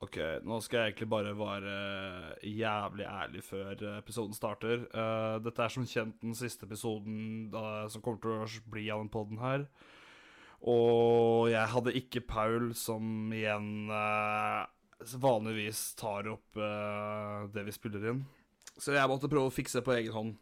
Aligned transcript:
Ok, 0.00 0.16
nå 0.48 0.56
skal 0.64 0.78
jeg 0.78 0.94
egentlig 0.94 1.10
bare 1.12 1.32
være 1.36 1.72
jævlig 2.48 3.04
ærlig 3.04 3.42
før 3.44 3.82
episoden 3.98 4.32
starter. 4.32 4.86
Uh, 4.96 5.36
dette 5.44 5.60
er 5.60 5.74
som 5.74 5.84
kjent 5.84 6.22
den 6.24 6.32
siste 6.38 6.64
episoden 6.64 7.50
uh, 7.52 7.84
som 7.92 8.00
kommer 8.00 8.22
til 8.22 8.32
å 8.32 8.70
bli 8.72 8.86
av 8.88 9.02
den 9.02 9.12
poden 9.12 9.42
her. 9.42 9.66
Og 10.64 11.50
jeg 11.52 11.72
hadde 11.74 11.96
ikke 12.00 12.24
Paul, 12.24 12.72
som 12.72 13.28
igjen 13.36 13.92
uh, 13.92 14.64
vanligvis 15.20 15.84
tar 16.00 16.32
opp 16.32 16.56
det 17.52 17.62
vi 17.64 17.72
spiller 17.72 18.10
inn. 18.10 18.24
Så 18.80 18.96
jeg 18.96 19.08
måtte 19.08 19.28
prøve 19.28 19.48
å 19.48 19.54
fikse 19.54 19.80
det 19.80 19.86
på 19.86 19.98
egen 19.98 20.16
hånd. 20.16 20.34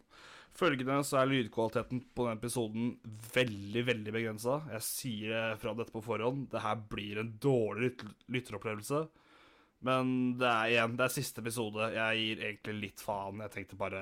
Følgende 0.59 1.03
så 1.07 1.21
er 1.21 1.31
lydkvaliteten 1.31 2.07
på 2.15 2.27
denne 2.27 2.39
episoden 2.39 2.93
veldig, 3.35 3.85
veldig 3.91 4.15
begrensa. 4.15 4.61
Jeg 4.79 4.87
sier 4.87 5.55
fra 5.63 5.75
dette 5.79 5.95
på 5.95 6.03
forhånd. 6.03 6.49
Det 6.51 6.63
her 6.63 6.83
blir 6.91 7.23
en 7.23 7.35
dårlig 7.43 7.97
lytteropplevelse. 8.31 9.07
Men 9.87 10.09
det 10.41 10.48
er 10.48 10.73
igjen, 10.73 10.96
det 10.98 11.05
er 11.06 11.14
siste 11.14 11.42
episode. 11.42 11.91
Jeg 11.95 12.23
gir 12.23 12.42
egentlig 12.48 12.74
litt 12.80 13.05
faen. 13.05 13.45
Jeg 13.45 13.55
tenkte 13.55 13.78
bare 13.78 14.01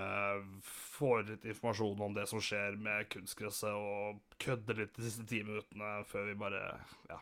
få 0.64 1.18
litt 1.26 1.44
informasjon 1.44 2.00
om 2.06 2.16
det 2.16 2.24
som 2.30 2.40
skjer 2.40 2.78
med 2.80 3.10
kunstgresset, 3.12 3.76
og 3.76 4.38
kødde 4.42 4.78
litt 4.80 4.96
de 4.96 5.04
siste 5.04 5.28
ti 5.28 5.42
minuttene 5.44 5.98
før 6.08 6.30
vi 6.30 6.40
bare 6.46 6.64
ja, 7.12 7.20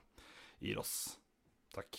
gir 0.62 0.80
oss. 0.84 0.96
Takk. 1.74 1.98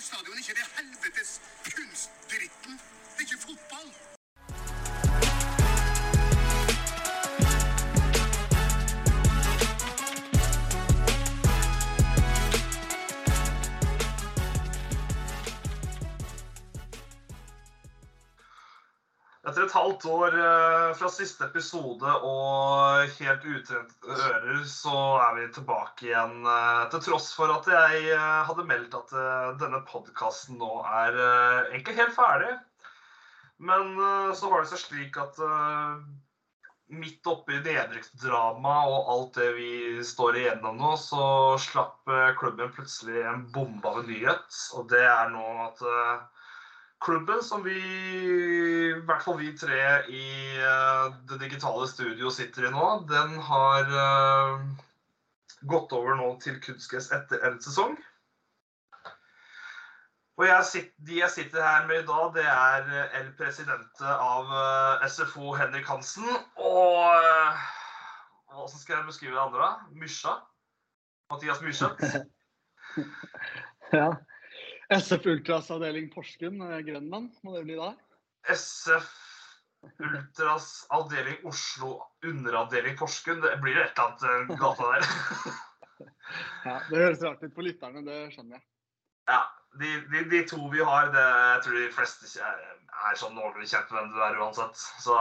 stadion 0.00 0.36
ikke 0.38 0.54
det 0.60 0.66
helvetes 0.76 1.40
kunstdritten. 1.74 2.72
Det 3.16 3.18
er 3.18 3.20
ikke 3.20 3.38
fotball. 3.48 4.21
Etter 19.42 19.64
et 19.64 19.72
halvt 19.74 20.04
år 20.06 20.34
eh, 20.38 20.88
fra 20.94 21.08
siste 21.10 21.48
episode 21.48 22.10
og 22.28 23.14
helt 23.18 23.46
utrent 23.50 24.06
ører, 24.06 24.60
så 24.70 24.98
er 25.18 25.32
vi 25.34 25.46
tilbake 25.56 26.06
igjen. 26.06 26.36
Eh, 26.46 26.82
til 26.92 27.02
tross 27.08 27.32
for 27.34 27.50
at 27.50 27.66
jeg 27.66 28.04
eh, 28.14 28.42
hadde 28.46 28.66
meldt 28.68 28.94
at 28.94 29.14
denne 29.58 29.80
podkasten 29.88 30.60
nå 30.62 30.76
er 30.86 31.18
egentlig 31.72 31.96
helt 31.98 32.14
ferdig. 32.14 32.52
Men 33.62 33.98
så 34.34 34.48
var 34.50 34.62
det 34.62 34.72
seg 34.72 34.80
slik 34.80 35.18
at 35.22 35.36
midt 36.90 37.28
oppi 37.30 37.60
nedrykksdramaet 37.62 38.94
og 38.94 39.10
alt 39.12 39.38
det 39.38 39.50
vi 39.54 39.74
står 40.06 40.38
igjennom 40.40 40.80
nå, 40.82 40.96
så 40.98 41.26
slapp 41.62 42.10
klubben 42.40 42.72
plutselig 42.74 43.22
en 43.22 43.44
bombe 43.54 43.86
av 43.86 44.00
en 44.02 44.10
nyhet. 44.10 44.58
Og 44.78 44.90
det 44.90 45.04
er 45.06 45.30
nå 45.34 45.46
at 45.68 45.84
klubben 47.04 47.42
som 47.42 47.64
vi, 47.64 47.74
i 47.74 49.00
hvert 49.06 49.24
fall 49.24 49.38
vi 49.40 49.50
tre 49.58 49.82
i 50.08 50.24
uh, 50.62 51.10
det 51.30 51.40
digitale 51.42 51.88
studio 51.90 52.30
sitter 52.30 52.68
i 52.68 52.72
nå, 52.72 52.86
den 53.10 53.36
har 53.48 53.90
uh, 53.90 54.62
gått 55.70 55.92
over 55.96 56.16
nå 56.18 56.32
til 56.42 56.60
kunstgress 56.62 57.10
etter 57.14 57.42
en 57.48 57.60
sesong. 57.62 57.98
Og 60.40 60.46
jeg 60.48 60.64
sitter, 60.64 60.94
de 61.06 61.18
jeg 61.20 61.30
sitter 61.30 61.62
her 61.62 61.86
med 61.90 62.02
i 62.02 62.06
dag, 62.08 62.30
det 62.34 62.44
er 62.48 62.86
eh, 62.88 63.18
El 63.20 63.26
Presidente 63.36 64.14
av 64.16 64.48
SFO, 65.04 65.52
Henrik 65.58 65.84
Hansen. 65.86 66.24
Og 66.56 67.12
hvordan 68.48 68.80
skal 68.80 68.96
jeg 68.96 69.06
beskrive 69.10 69.36
det 69.36 69.42
andre? 69.44 69.68
Mysja? 70.00 70.38
Mathias 71.30 71.60
Myrseth? 71.62 72.24
ja. 73.98 74.08
SF 74.92 75.26
Ultras 75.26 75.70
avdeling 75.70 76.10
Porsgrunn, 76.12 76.60
Grenland, 76.86 77.36
må 77.42 77.56
det 77.56 77.64
bli 77.64 77.76
da? 77.78 77.92
SF 78.52 79.08
Ultras 79.98 80.86
avdeling 80.88 81.46
Oslo, 81.48 81.94
underavdeling 82.24 82.98
Porsgrunn. 82.98 83.40
Det 83.40 83.56
blir 83.62 83.78
et 83.80 83.98
eller 83.98 84.10
annet 84.10 84.50
eh, 84.50 84.58
gata 84.60 84.90
der. 84.92 85.06
ja, 86.66 86.76
Det 86.90 87.00
høres 87.00 87.24
rart 87.24 87.42
ut 87.42 87.54
på 87.56 87.64
lytterne, 87.66 88.04
det 88.06 88.18
skjønner 88.34 88.58
jeg. 88.58 88.64
Ja. 89.32 89.42
De, 89.80 89.88
de, 90.12 90.20
de 90.28 90.42
to 90.44 90.58
vi 90.68 90.82
har, 90.84 91.06
det 91.14 91.20
jeg 91.24 91.60
tror 91.64 91.76
de 91.78 91.84
fleste 91.96 92.28
er, 92.44 92.58
er 93.08 93.14
sånn 93.16 93.32
noenlunde 93.32 93.64
kjent 93.70 93.88
med 93.88 94.02
hvem 94.02 94.10
du 94.12 94.18
er 94.26 94.34
uansett. 94.42 94.82
Så 95.00 95.16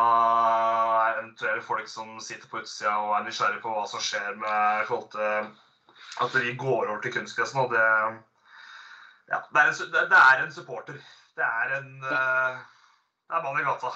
eventuelle 1.13 1.63
folk 1.63 1.88
som 1.88 2.17
sitter 2.19 2.51
på 2.51 2.59
utsida 2.59 2.97
og 2.99 3.13
er 3.15 3.23
nysgjerrig 3.29 3.61
på 3.63 3.71
hva 3.71 3.85
som 3.88 4.03
skjer 4.03 4.35
med 4.41 4.89
forhold 4.89 5.07
til 5.15 5.53
at 6.25 6.35
vi 6.35 6.51
går 6.59 6.89
over 6.89 6.99
til 7.05 7.15
kunstgress 7.15 7.55
nå, 7.55 7.69
det 7.71 7.85
ja, 9.31 9.40
det 9.53 9.62
er, 9.62 9.72
en, 9.72 9.92
det 10.12 10.19
er 10.19 10.44
en 10.44 10.53
supporter. 10.53 10.97
Det 11.38 11.46
er 11.47 11.75
en 11.78 11.92
uh, 12.03 12.58
Det 13.30 13.38
er 13.38 13.44
mann 13.46 13.59
i 13.62 13.64
gata. 13.64 13.92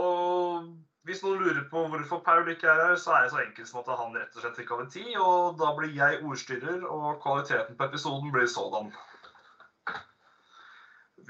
Og 0.00 0.66
hvis 1.06 1.22
noen 1.22 1.44
lurer 1.44 1.62
på 1.70 1.84
hvorfor 1.92 2.22
Paul 2.26 2.50
ikke 2.50 2.68
er 2.70 2.82
her, 2.88 2.96
så 2.98 3.14
er 3.14 3.22
det 3.22 3.30
så 3.34 3.44
enkelt 3.44 3.70
som 3.70 3.80
at 3.80 3.92
han 4.00 4.18
rett 4.18 4.34
og 4.34 4.42
slett 4.42 4.58
fikk 4.58 4.74
av 4.74 4.82
en 4.82 4.90
tid, 4.90 5.14
og 5.22 5.56
da 5.62 5.70
blir 5.78 5.94
jeg 5.94 6.18
ordstyrer, 6.26 6.82
og 6.82 7.22
kvaliteten 7.22 7.78
på 7.78 7.88
episoden 7.88 8.34
blir 8.34 8.50
sådan. 8.50 8.90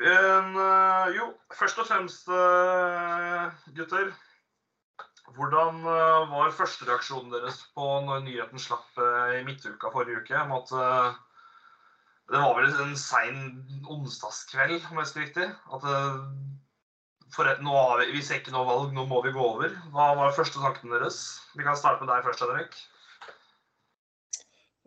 Men 0.00 0.56
uh, 0.56 1.06
jo, 1.12 1.30
først 1.60 1.80
og 1.84 1.88
fremst, 1.92 2.28
uh, 2.32 3.52
gutter. 3.76 4.12
Hvordan 5.30 5.84
var 5.86 6.50
førstereaksjonen 6.56 7.30
deres 7.30 7.60
på 7.76 7.84
når 8.02 8.24
nyheten 8.24 8.58
slapp 8.58 8.98
i 9.36 9.44
midtuka 9.46 9.92
forrige 9.94 10.24
uke 10.24 10.40
om 10.40 10.56
at 10.56 10.72
det 12.30 12.38
var 12.38 12.54
vel 12.60 12.74
en 12.84 12.96
sein 12.98 13.38
onsdagskveld, 13.90 14.84
om 14.86 14.98
jeg 14.98 15.02
husker 15.02 15.24
riktig. 15.24 15.48
At 15.74 15.86
eh, 15.90 16.20
for 17.34 17.50
nå 17.62 17.74
har 17.74 18.02
vi, 18.02 18.12
vi 18.14 18.22
ser 18.22 18.38
ikke 18.40 18.54
noe 18.54 18.68
valg, 18.68 18.94
nå 18.94 19.06
må 19.10 19.18
vi 19.24 19.34
gå 19.34 19.42
over. 19.42 19.74
Hva 19.94 20.12
var 20.18 20.36
første 20.36 20.62
tanken 20.62 20.94
deres? 20.94 21.20
Vi 21.58 21.66
kan 21.66 21.78
starte 21.78 22.04
med 22.04 22.12
deg 22.12 22.26
først, 22.26 22.46
Henrik. 22.46 22.78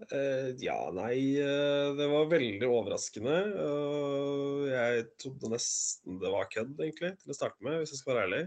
Uh, 0.10 0.50
ja, 0.60 0.76
nei 0.92 1.38
uh, 1.40 1.94
Det 1.96 2.08
var 2.12 2.32
veldig 2.32 2.68
overraskende. 2.68 3.36
Uh, 3.56 4.64
jeg 4.68 5.06
trodde 5.22 5.52
nesten 5.54 6.18
det 6.20 6.32
var 6.34 6.50
kødd, 6.52 6.74
egentlig, 6.80 7.14
til 7.22 7.32
å 7.32 7.38
starte 7.38 7.64
med, 7.64 7.80
hvis 7.80 7.94
jeg 7.94 8.02
skal 8.02 8.16
være 8.16 8.26
ærlig. 8.28 8.44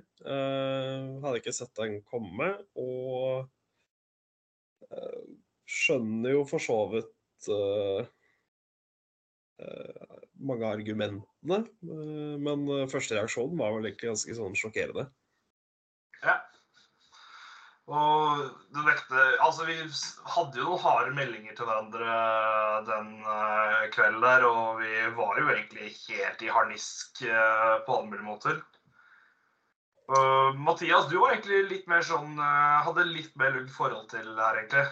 hadde 1.23 1.41
ikke 1.41 1.57
sett 1.57 1.73
den 1.79 2.01
komme, 2.09 2.51
og 2.81 3.53
skjønner 5.67 6.37
jo 6.37 6.43
for 6.47 6.63
så 6.63 6.77
vidt 6.93 7.13
mange 10.47 10.67
av 10.67 10.77
argumentene. 10.77 11.63
Eh, 11.83 12.35
men 12.43 12.67
eh, 12.69 12.89
første 12.91 13.17
reaksjonen 13.17 13.57
var 13.61 13.75
vel 13.77 13.89
egentlig 13.89 14.13
ganske 14.13 14.37
sånn 14.37 14.59
sjokkerende. 14.59 15.09
Ja. 16.23 16.37
Og 17.87 18.47
det 18.75 18.83
vekte 18.83 19.25
Altså, 19.45 19.67
vi 19.69 19.77
hadde 20.35 20.59
jo 20.59 20.73
noen 20.73 20.83
harde 20.83 21.13
meldinger 21.15 21.55
til 21.55 21.69
hverandre 21.69 22.17
den 22.89 23.13
kvelden 23.95 24.25
der, 24.25 24.47
og 24.49 24.81
vi 24.81 25.05
var 25.15 25.39
jo 25.39 25.53
egentlig 25.53 25.93
helt 26.09 26.43
i 26.43 26.51
harnisk 26.51 27.23
på 27.23 27.99
alle 27.99 28.09
mulige 28.11 28.27
måter. 28.27 28.59
Uh, 30.07 30.55
Mathias, 30.55 31.09
du 31.11 31.17
var 31.19 31.33
egentlig 31.35 31.65
litt 31.67 31.87
mer 31.91 32.05
sånn 32.07 32.37
uh, 32.39 32.79
Hadde 32.87 33.09
litt 33.09 33.33
mer 33.35 33.57
lugnt 33.57 33.73
forhold 33.75 34.05
til 34.13 34.23
det 34.29 34.39
her, 34.39 34.61
egentlig. 34.61 34.85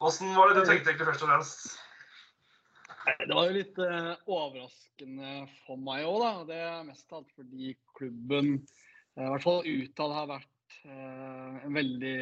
Åssen 0.00 0.32
var 0.32 0.48
det 0.48 0.62
du 0.62 0.64
tenkte 0.64 0.92
egentlig 0.92 1.10
først 1.10 1.24
og 1.26 1.28
fremst? 1.28 1.81
Det 3.02 3.34
var 3.34 3.48
jo 3.48 3.56
litt 3.56 3.78
uh, 3.82 4.12
overraskende 4.30 5.32
for 5.64 5.80
meg 5.80 6.06
òg, 6.06 6.18
da. 6.22 6.32
Det 6.48 6.60
er 6.62 6.86
mest 6.86 7.10
av 7.10 7.22
alt 7.22 7.34
fordi 7.36 7.74
klubben, 7.96 8.54
uh, 9.16 9.24
i 9.26 9.30
hvert 9.34 9.46
fall 9.46 9.66
utad, 9.66 10.14
har 10.18 10.30
vært 10.30 10.76
uh, 10.86 11.66
veldig, 11.74 12.20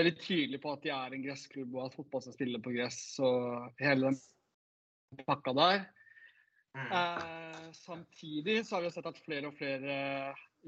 veldig 0.00 0.14
tydelig 0.22 0.60
på 0.62 0.74
at 0.74 0.84
de 0.86 0.92
er 0.96 1.16
en 1.16 1.24
gressklubb, 1.26 1.76
og 1.76 1.86
at 1.86 1.96
fotball 1.98 2.24
skal 2.26 2.36
spille 2.36 2.62
på 2.64 2.74
gress 2.74 3.00
og 3.24 3.80
hele 3.82 4.10
den 4.10 5.24
pakka 5.26 5.56
der. 5.58 5.88
Mm. 6.70 7.72
samtidig 7.74 8.60
så 8.62 8.76
har 8.76 8.84
vi 8.84 8.90
sett 8.94 9.06
at 9.10 9.16
flere 9.24 9.48
og 9.48 9.56
flere 9.58 9.94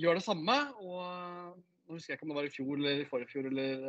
gjør 0.02 0.18
det 0.18 0.24
samme. 0.24 0.56
og 0.82 1.60
Nå 1.86 1.94
husker 1.94 2.10
jeg 2.10 2.18
ikke 2.18 2.26
om 2.26 2.32
det 2.32 2.38
var 2.40 2.48
i 2.48 2.50
fjor 2.50 2.72
eller 2.74 3.02
i 3.04 3.06
forrige 3.06 3.30
fjor 3.30 3.46
eller 3.52 3.84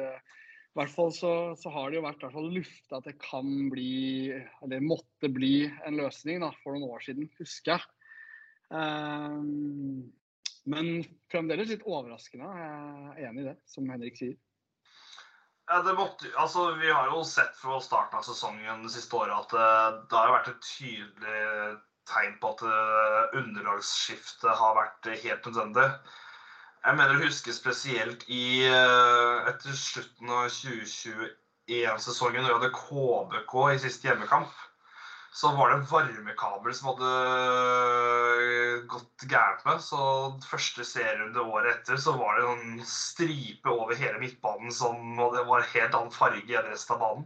i 0.73 0.79
hvert 0.79 0.89
fall 0.89 1.11
så, 1.13 1.31
så, 1.59 1.69
har 1.69 1.91
det 1.91 1.99
jo 1.99 2.05
vært 2.07 2.23
lufta 2.33 2.97
at 2.97 3.05
det 3.05 3.19
kan 3.21 3.49
bli, 3.69 4.33
eller 4.65 4.81
måtte 4.81 5.29
bli, 5.29 5.67
en 5.85 5.99
løsning 6.01 6.41
da, 6.41 6.49
for 6.63 6.73
noen 6.73 6.95
år 6.95 7.03
siden, 7.05 7.27
husker 7.37 7.75
jeg. 7.75 7.83
Um, 8.73 10.09
men 10.65 11.03
fremdeles 11.29 11.69
litt 11.69 11.85
overraskende. 11.85 12.49
Jeg 12.57 13.21
er 13.21 13.29
enig 13.29 13.43
i 13.43 13.47
det, 13.51 13.55
som 13.69 13.93
Henrik 13.93 14.17
sier. 14.17 14.33
Ja, 15.69 15.79
måtte, 15.93 16.31
altså, 16.41 16.71
vi 16.81 16.89
har 16.89 17.13
jo 17.13 17.21
sett 17.27 17.53
fra 17.61 17.77
starten 17.83 18.17
av 18.19 18.25
sesongen 18.25 18.81
det 18.83 18.95
siste 18.95 19.15
året 19.15 19.37
at 19.37 19.53
det, 19.53 19.69
eh, 19.69 20.01
det 20.09 20.19
har 20.19 20.33
vært 20.33 20.51
et 20.51 20.67
tydelig 20.73 21.43
tegn 22.09 22.33
på 22.41 22.49
at 22.51 22.65
uh, 22.67 23.37
underlagsskiftet 23.39 24.57
har 24.59 24.73
vært 24.75 25.07
helt 25.21 25.45
nødvendig. 25.47 25.85
Jeg 26.83 26.99
mener 26.99 27.15
å 27.15 27.23
huske 27.23 27.53
spesielt 27.55 28.25
i 28.27 28.67
uh, 28.67 29.47
etter 29.47 29.71
slutten 29.77 30.29
av 30.29 30.49
2021-sesongen, 30.51 32.43
når 32.43 32.49
vi 32.49 32.57
hadde 32.57 32.75
KBK 32.75 33.53
i 33.71 33.81
siste 33.85 34.09
hjemmekamp 34.09 34.51
så 35.33 35.49
var 35.51 35.69
det 35.69 35.75
en 35.75 35.87
varmekabel 35.89 36.73
som 36.77 36.91
hadde 36.91 37.11
øh, 38.37 38.83
gått 38.85 39.23
gærent 39.25 39.63
med. 39.65 39.79
Så 39.81 40.01
første 40.45 40.85
serierunde 40.85 41.41
året 41.41 41.79
etter 41.79 41.97
så 41.97 42.13
var 42.19 42.37
det 42.37 42.51
en 42.51 42.83
stripe 42.85 43.71
over 43.71 43.97
hele 43.97 44.21
midtbanen 44.21 44.69
som 44.73 45.17
og 45.17 45.33
det 45.33 45.41
var 45.47 45.65
helt 45.71 45.97
annen 45.97 46.13
farge 46.13 46.45
enn 46.45 46.69
resten 46.69 46.95
av 46.95 47.01
banen. 47.01 47.25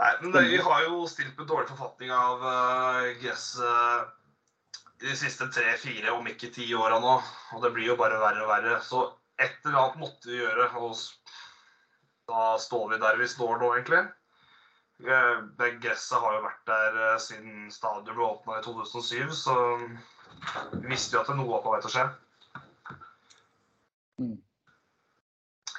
Nei, 0.00 0.12
men 0.22 0.32
det, 0.32 0.44
Vi 0.54 0.62
har 0.64 0.86
jo 0.86 1.04
stilt 1.06 1.36
med 1.36 1.50
dårlig 1.52 1.68
forfatning 1.68 2.16
av 2.16 2.40
uh, 2.48 3.12
gresset 3.20 4.16
de 5.02 5.16
siste 5.18 5.48
tre-fire, 5.50 6.12
om 6.14 6.26
ikke 6.30 6.52
ti 6.54 6.68
åra 6.78 7.00
nå. 7.02 7.18
Og 7.56 7.64
det 7.64 7.72
blir 7.74 7.92
jo 7.92 7.98
bare 8.00 8.20
verre 8.22 8.44
og 8.44 8.50
verre. 8.52 8.78
Så 8.86 9.04
et 9.42 9.58
eller 9.66 9.80
annet 9.80 10.02
måtte 10.02 10.30
vi 10.30 10.38
gjøre. 10.38 10.68
Og 10.78 10.96
da 12.30 12.52
står 12.62 12.92
vi 12.92 13.00
der 13.02 13.18
vi 13.20 13.30
står 13.30 13.58
nå, 13.60 13.72
egentlig. 13.76 14.04
Det 15.02 15.70
gresset 15.82 16.22
har 16.22 16.36
jo 16.36 16.44
vært 16.44 16.62
der 16.68 16.98
eh, 17.08 17.18
siden 17.22 17.70
stadion 17.74 18.14
ble 18.14 18.28
åpna 18.28 18.60
i 18.60 18.62
2007, 18.62 19.32
så 19.34 19.56
vi 20.76 20.92
visste 20.92 21.16
jo 21.16 21.22
at 21.24 21.30
det 21.32 21.34
noe 21.40 21.50
var 21.50 21.64
på 21.64 21.72
vei 21.72 21.80
til 21.82 21.90
å 21.90 21.94
skje. 21.96 22.04
Mm. 24.22 24.36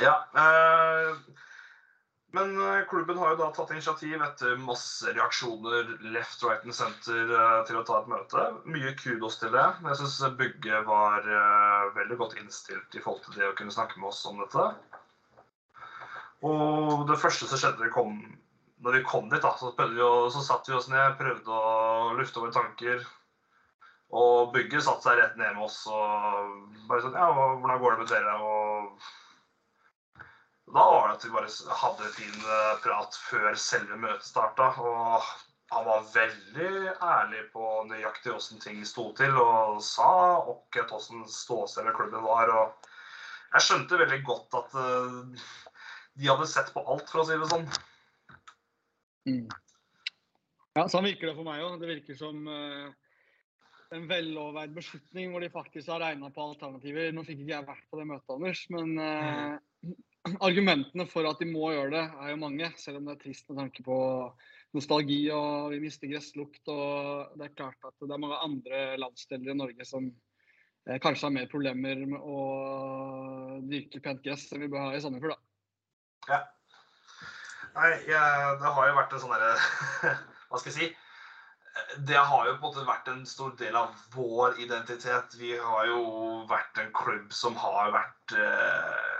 Ja. 0.03 0.17
Eh, 0.43 1.13
men 2.33 2.55
eh, 2.61 2.85
klubben 2.89 3.17
har 3.21 3.33
jo 3.33 3.39
da 3.43 3.49
tatt 3.53 3.71
initiativ 3.75 4.21
etter 4.25 4.55
masse 4.57 5.11
reaksjoner 5.13 5.91
left, 6.15 6.41
right 6.41 6.63
and 6.65 6.73
center 6.73 7.29
eh, 7.29 7.59
til 7.67 7.77
å 7.77 7.83
ta 7.85 7.99
et 7.99 8.09
møte. 8.09 8.45
Mye 8.65 8.95
kudos 8.97 9.37
til 9.41 9.53
det. 9.53 9.65
Jeg 9.85 9.99
syns 9.99 10.17
Bugge 10.39 10.79
var 10.87 11.27
eh, 11.29 11.91
veldig 11.99 12.17
godt 12.23 12.33
innstilt 12.41 12.97
i 12.97 13.03
forhold 13.03 13.21
til 13.27 13.37
det 13.37 13.51
å 13.51 13.57
kunne 13.59 13.75
snakke 13.75 14.01
med 14.01 14.09
oss 14.09 14.23
om 14.29 14.41
dette. 14.41 14.65
Og 16.49 17.05
det 17.07 17.21
første 17.21 17.45
som 17.47 17.61
skjedde, 17.61 17.93
kom 17.93 18.17
når 18.83 18.97
vi 18.97 19.03
kom 19.07 19.29
dit, 19.31 19.43
da, 19.43 19.53
så, 19.55 19.69
vi, 19.77 20.01
så 20.33 20.41
satt 20.43 20.67
vi 20.67 20.73
oss 20.75 20.89
ned, 20.91 21.13
prøvde 21.19 21.53
å 21.53 22.15
lufte 22.17 22.41
våre 22.41 22.55
tanker. 22.55 23.05
Og 24.13 24.51
bygget 24.53 24.83
satte 24.85 25.07
seg 25.07 25.21
rett 25.21 25.37
ned 25.37 25.55
med 25.55 25.65
oss 25.65 25.79
og 25.89 26.49
bare 26.89 27.01
sånn 27.01 27.15
Ja, 27.17 27.29
hvordan 27.33 27.79
går 27.81 27.95
det 27.95 28.01
med 28.01 28.11
dere? 28.11 28.35
Og 28.41 28.72
da 30.73 30.83
var 30.89 31.07
det 31.07 31.15
at 31.19 31.25
vi 31.25 31.33
bare 31.33 31.75
hadde 31.81 32.05
en 32.07 32.15
fin 32.15 32.45
eh, 32.49 32.77
prat 32.81 33.17
før 33.27 33.57
selve 33.61 33.97
møtet 34.01 34.25
starta. 34.25 34.71
Og 34.81 35.27
han 35.73 35.85
var 35.85 36.07
veldig 36.13 36.93
ærlig 36.97 37.43
på 37.53 37.67
nøyaktig 37.89 38.33
åssen 38.33 38.61
ting 38.61 38.79
sto 38.85 39.11
til, 39.17 39.37
og 39.37 39.81
sa 39.85 40.09
akkurat 40.41 40.93
åssen 40.97 41.25
ståstedet 41.29 41.93
klubben 41.97 42.25
var. 42.25 42.49
Og 42.49 42.89
jeg 43.53 43.67
skjønte 43.67 44.01
veldig 44.01 44.19
godt 44.25 44.57
at 44.59 44.73
uh, 44.77 45.45
de 46.17 46.29
hadde 46.29 46.49
sett 46.49 46.73
på 46.73 46.81
alt, 46.81 47.05
for 47.09 47.21
å 47.21 47.27
si 47.29 47.37
det 47.37 47.49
sånn. 47.51 47.69
Mm. 49.29 49.45
Ja, 50.73 50.87
sånn 50.89 51.05
virker 51.05 51.29
det 51.29 51.35
for 51.37 51.47
meg 51.47 51.61
òg. 51.61 51.77
Det 51.81 51.89
virker 51.89 52.17
som 52.17 52.47
uh, 52.49 52.89
en 53.93 54.09
veloverveid 54.09 54.73
beslutning 54.73 55.33
hvor 55.33 55.45
de 55.45 55.53
faktisk 55.53 55.93
har 55.93 56.01
regna 56.01 56.33
på 56.33 56.49
alternativer. 56.49 57.13
Nå 57.13 57.25
fikk 57.29 57.45
ikke 57.45 57.55
jeg 57.55 57.69
vært 57.69 57.85
på 57.89 58.01
det 58.01 58.09
møtet, 58.09 58.33
Anders, 58.33 58.65
men 58.73 58.97
uh, 58.97 59.93
argumentene 60.23 61.05
for 61.09 61.27
at 61.27 61.41
de 61.41 61.47
må 61.49 61.71
gjøre 61.73 61.91
det, 61.93 62.03
er 62.23 62.33
jo 62.33 62.41
mange. 62.41 62.69
Selv 62.79 62.99
om 62.99 63.07
det 63.09 63.17
er 63.17 63.23
trist 63.25 63.49
med 63.49 63.59
tanke 63.59 63.83
på 63.85 63.97
nostalgi 64.73 65.19
og 65.35 65.73
vi 65.73 65.81
mister 65.83 66.11
gresslukt. 66.11 66.61
Og 66.71 67.35
det 67.39 67.49
er 67.49 67.57
klart 67.57 67.89
at 67.89 67.95
det 67.99 68.11
er 68.11 68.23
mange 68.23 68.39
andre 68.45 68.83
landsdeler 69.01 69.53
i 69.53 69.57
Norge 69.59 69.87
som 69.87 70.09
eh, 70.87 70.99
kanskje 71.03 71.27
har 71.27 71.37
mer 71.37 71.51
problemer 71.51 72.05
med 72.15 72.19
å 72.19 73.59
dyrke 73.69 74.01
pent 74.03 74.23
gress 74.25 74.49
enn 74.51 74.63
vi 74.63 74.71
bør 74.71 74.87
ha 74.87 74.97
i 74.97 75.03
Sandefjord, 75.03 75.35
da. 75.35 75.39
Ja. 76.31 76.41
Nei, 77.73 77.89
jeg, 78.05 78.57
det 78.61 78.71
har 78.75 78.87
jo 78.87 78.97
vært 78.99 79.15
en 79.15 79.21
sånn 79.23 79.31
derre 79.33 79.55
Hva 80.51 80.59
skal 80.61 80.69
jeg 80.69 80.75
si? 80.77 80.89
Det 82.05 82.19
har 82.19 82.45
jo 82.45 82.51
på 82.53 82.59
en 82.59 82.67
måte 82.67 82.83
vært 82.85 83.07
en 83.09 83.23
stor 83.25 83.55
del 83.57 83.73
av 83.75 83.95
vår 84.13 84.59
identitet. 84.61 85.33
Vi 85.39 85.55
har 85.57 85.87
jo 85.89 86.03
vært 86.49 86.77
en 86.83 86.91
klubb 86.93 87.33
som 87.33 87.57
har 87.57 87.89
vært 87.95 88.35
eh, 88.37 89.12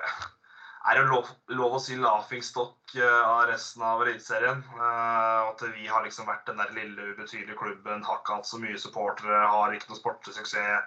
Er 0.84 1.00
det 1.00 1.08
lov, 1.08 1.30
lov, 1.56 1.78
å 1.78 1.80
si 1.80 1.96
laughingstock 1.96 2.96
eh, 3.00 3.22
av 3.24 3.46
resten 3.48 3.86
av 3.88 4.02
Eliteserien? 4.04 4.60
Eh, 4.76 5.40
at 5.48 5.64
vi 5.72 5.88
har 5.88 6.04
liksom 6.04 6.28
vært 6.28 6.44
den 6.50 6.60
der 6.60 6.74
lille, 6.76 7.14
ubetydelige 7.14 7.56
klubben, 7.60 8.04
har 8.04 8.20
ikke 8.20 8.40
hatt 8.40 8.50
så 8.50 8.60
mye 8.60 8.80
supportere, 8.82 9.46
har 9.48 9.76
ikke 9.76 9.94
noe 9.94 10.02
sportlig 10.02 10.36
suksess 10.36 10.84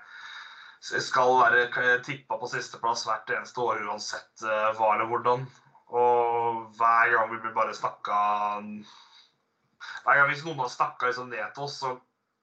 skal 1.02 1.38
være 1.40 1.96
tippa 2.04 2.37
på 2.38 2.48
sisteplass 2.50 3.06
hvert 3.08 3.31
eneste 3.32 3.62
år 3.64 3.81
uansett 3.88 4.44
hva 4.76 4.93
eller 4.93 5.08
hvordan. 5.10 5.46
Og 5.96 6.76
hver 6.76 7.10
gang 7.14 7.31
vi 7.32 7.40
blir 7.42 7.54
bare 7.54 7.75
snakka 7.75 8.16
Hver 8.60 10.19
gang 10.19 10.28
hvis 10.31 10.44
noen 10.44 10.58
har 10.60 10.70
snakka 10.70 11.08
liksom 11.08 11.31
ned 11.31 11.46
til 11.54 11.66
oss, 11.66 11.78
så 11.81 11.94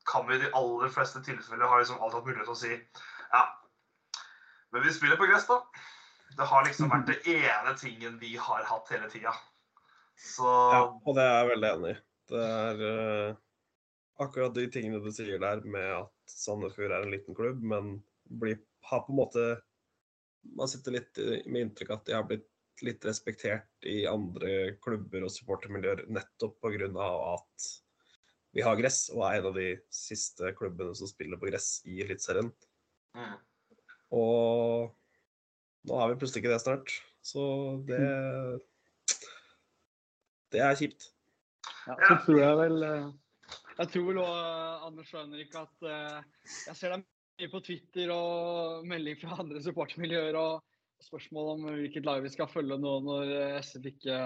kan 0.07 0.27
vi 0.27 0.35
i 0.35 0.43
de 0.43 0.51
aller 0.57 0.91
fleste 0.91 1.21
tilfeller 1.23 1.69
ha 1.69 1.79
liksom 1.79 1.99
alltid 2.01 2.19
hatt 2.19 2.27
mulighet 2.27 2.49
til 2.49 2.55
å 2.55 2.61
si 2.61 2.73
ja, 3.33 3.43
men 4.73 4.83
vi 4.83 4.91
spiller 4.93 5.19
på 5.19 5.27
gress, 5.29 5.45
da. 5.47 5.61
Det 6.37 6.47
har 6.49 6.65
liksom 6.67 6.91
vært 6.91 7.09
det 7.11 7.35
ene 7.35 7.75
tingen 7.79 8.17
vi 8.21 8.35
har 8.39 8.63
hatt 8.69 8.89
hele 8.93 9.09
tida. 9.11 9.33
Så 10.19 10.47
Ja, 10.47 10.83
og 10.89 11.17
det 11.17 11.25
er 11.25 11.35
jeg 11.39 11.51
veldig 11.51 11.71
enig 11.77 11.93
i. 11.93 11.99
Det 12.33 12.45
er 12.47 12.81
uh, 12.83 13.41
akkurat 14.23 14.55
de 14.55 14.65
tingene 14.71 15.01
du 15.03 15.11
sier 15.13 15.41
der 15.41 15.61
med 15.67 15.89
at 15.97 16.33
Sandefjord 16.33 16.93
er 16.93 17.05
en 17.05 17.13
liten 17.13 17.37
klubb, 17.37 17.61
men 17.61 17.97
blir, 18.23 18.61
har 18.89 19.05
på 19.05 19.13
en 19.13 19.19
måte 19.19 19.45
Man 20.43 20.67
sitter 20.67 20.91
litt 20.97 21.19
med 21.47 21.61
inntrykk 21.61 21.93
at 21.93 22.01
de 22.07 22.15
har 22.17 22.25
blitt 22.27 22.49
litt 22.83 23.05
respektert 23.07 23.85
i 23.87 24.01
andre 24.09 24.73
klubber 24.83 25.23
og 25.23 25.31
supportermiljøer 25.31 26.01
nettopp 26.11 26.57
pga. 26.59 26.89
at 26.89 27.67
vi 28.53 28.61
har 28.61 28.75
gress 28.77 29.07
og 29.13 29.23
er 29.25 29.39
en 29.39 29.47
av 29.49 29.55
de 29.55 29.69
siste 29.93 30.51
klubbene 30.57 30.93
som 30.97 31.07
spiller 31.09 31.39
på 31.41 31.47
gress 31.49 31.69
i 31.89 32.01
Eliteserien. 32.03 32.51
Mm. 33.17 33.37
Og 34.13 34.91
nå 35.89 35.99
har 35.99 36.11
vi 36.11 36.19
plutselig 36.21 36.43
ikke 36.43 36.53
det 36.53 36.61
snart, 36.63 36.93
så 37.23 37.43
det 37.87 37.99
Det 40.53 40.61
er 40.61 40.77
kjipt. 40.77 41.09
Ja, 41.87 41.95
så 41.97 42.19
tror 42.25 42.37
jeg 42.39 42.57
vel 42.59 42.83
eh, 42.85 43.07
Jeg 43.79 43.89
tror 43.89 44.05
vel 44.09 44.19
òg, 44.21 44.35
Anders 44.87 45.13
og 45.15 45.23
Henrik, 45.23 45.55
at 45.57 45.87
eh, 45.89 46.19
jeg 46.67 46.77
ser 46.77 46.93
deg 46.93 47.07
mye 47.41 47.49
på 47.49 47.63
Twitter 47.65 48.13
og 48.13 48.85
melding 48.87 49.17
fra 49.19 49.39
andre 49.41 49.63
supportermiljøer. 49.65 50.37
og 50.37 50.61
spørsmål 51.07 51.49
om 51.53 51.65
hvilket 51.71 52.05
lag 52.07 52.21
vi 52.23 52.31
skal 52.33 52.51
følge 52.51 52.77
nå 52.79 52.93
når 53.05 53.31
eh, 53.37 53.57
SF 53.63 53.89
ikke 53.91 54.19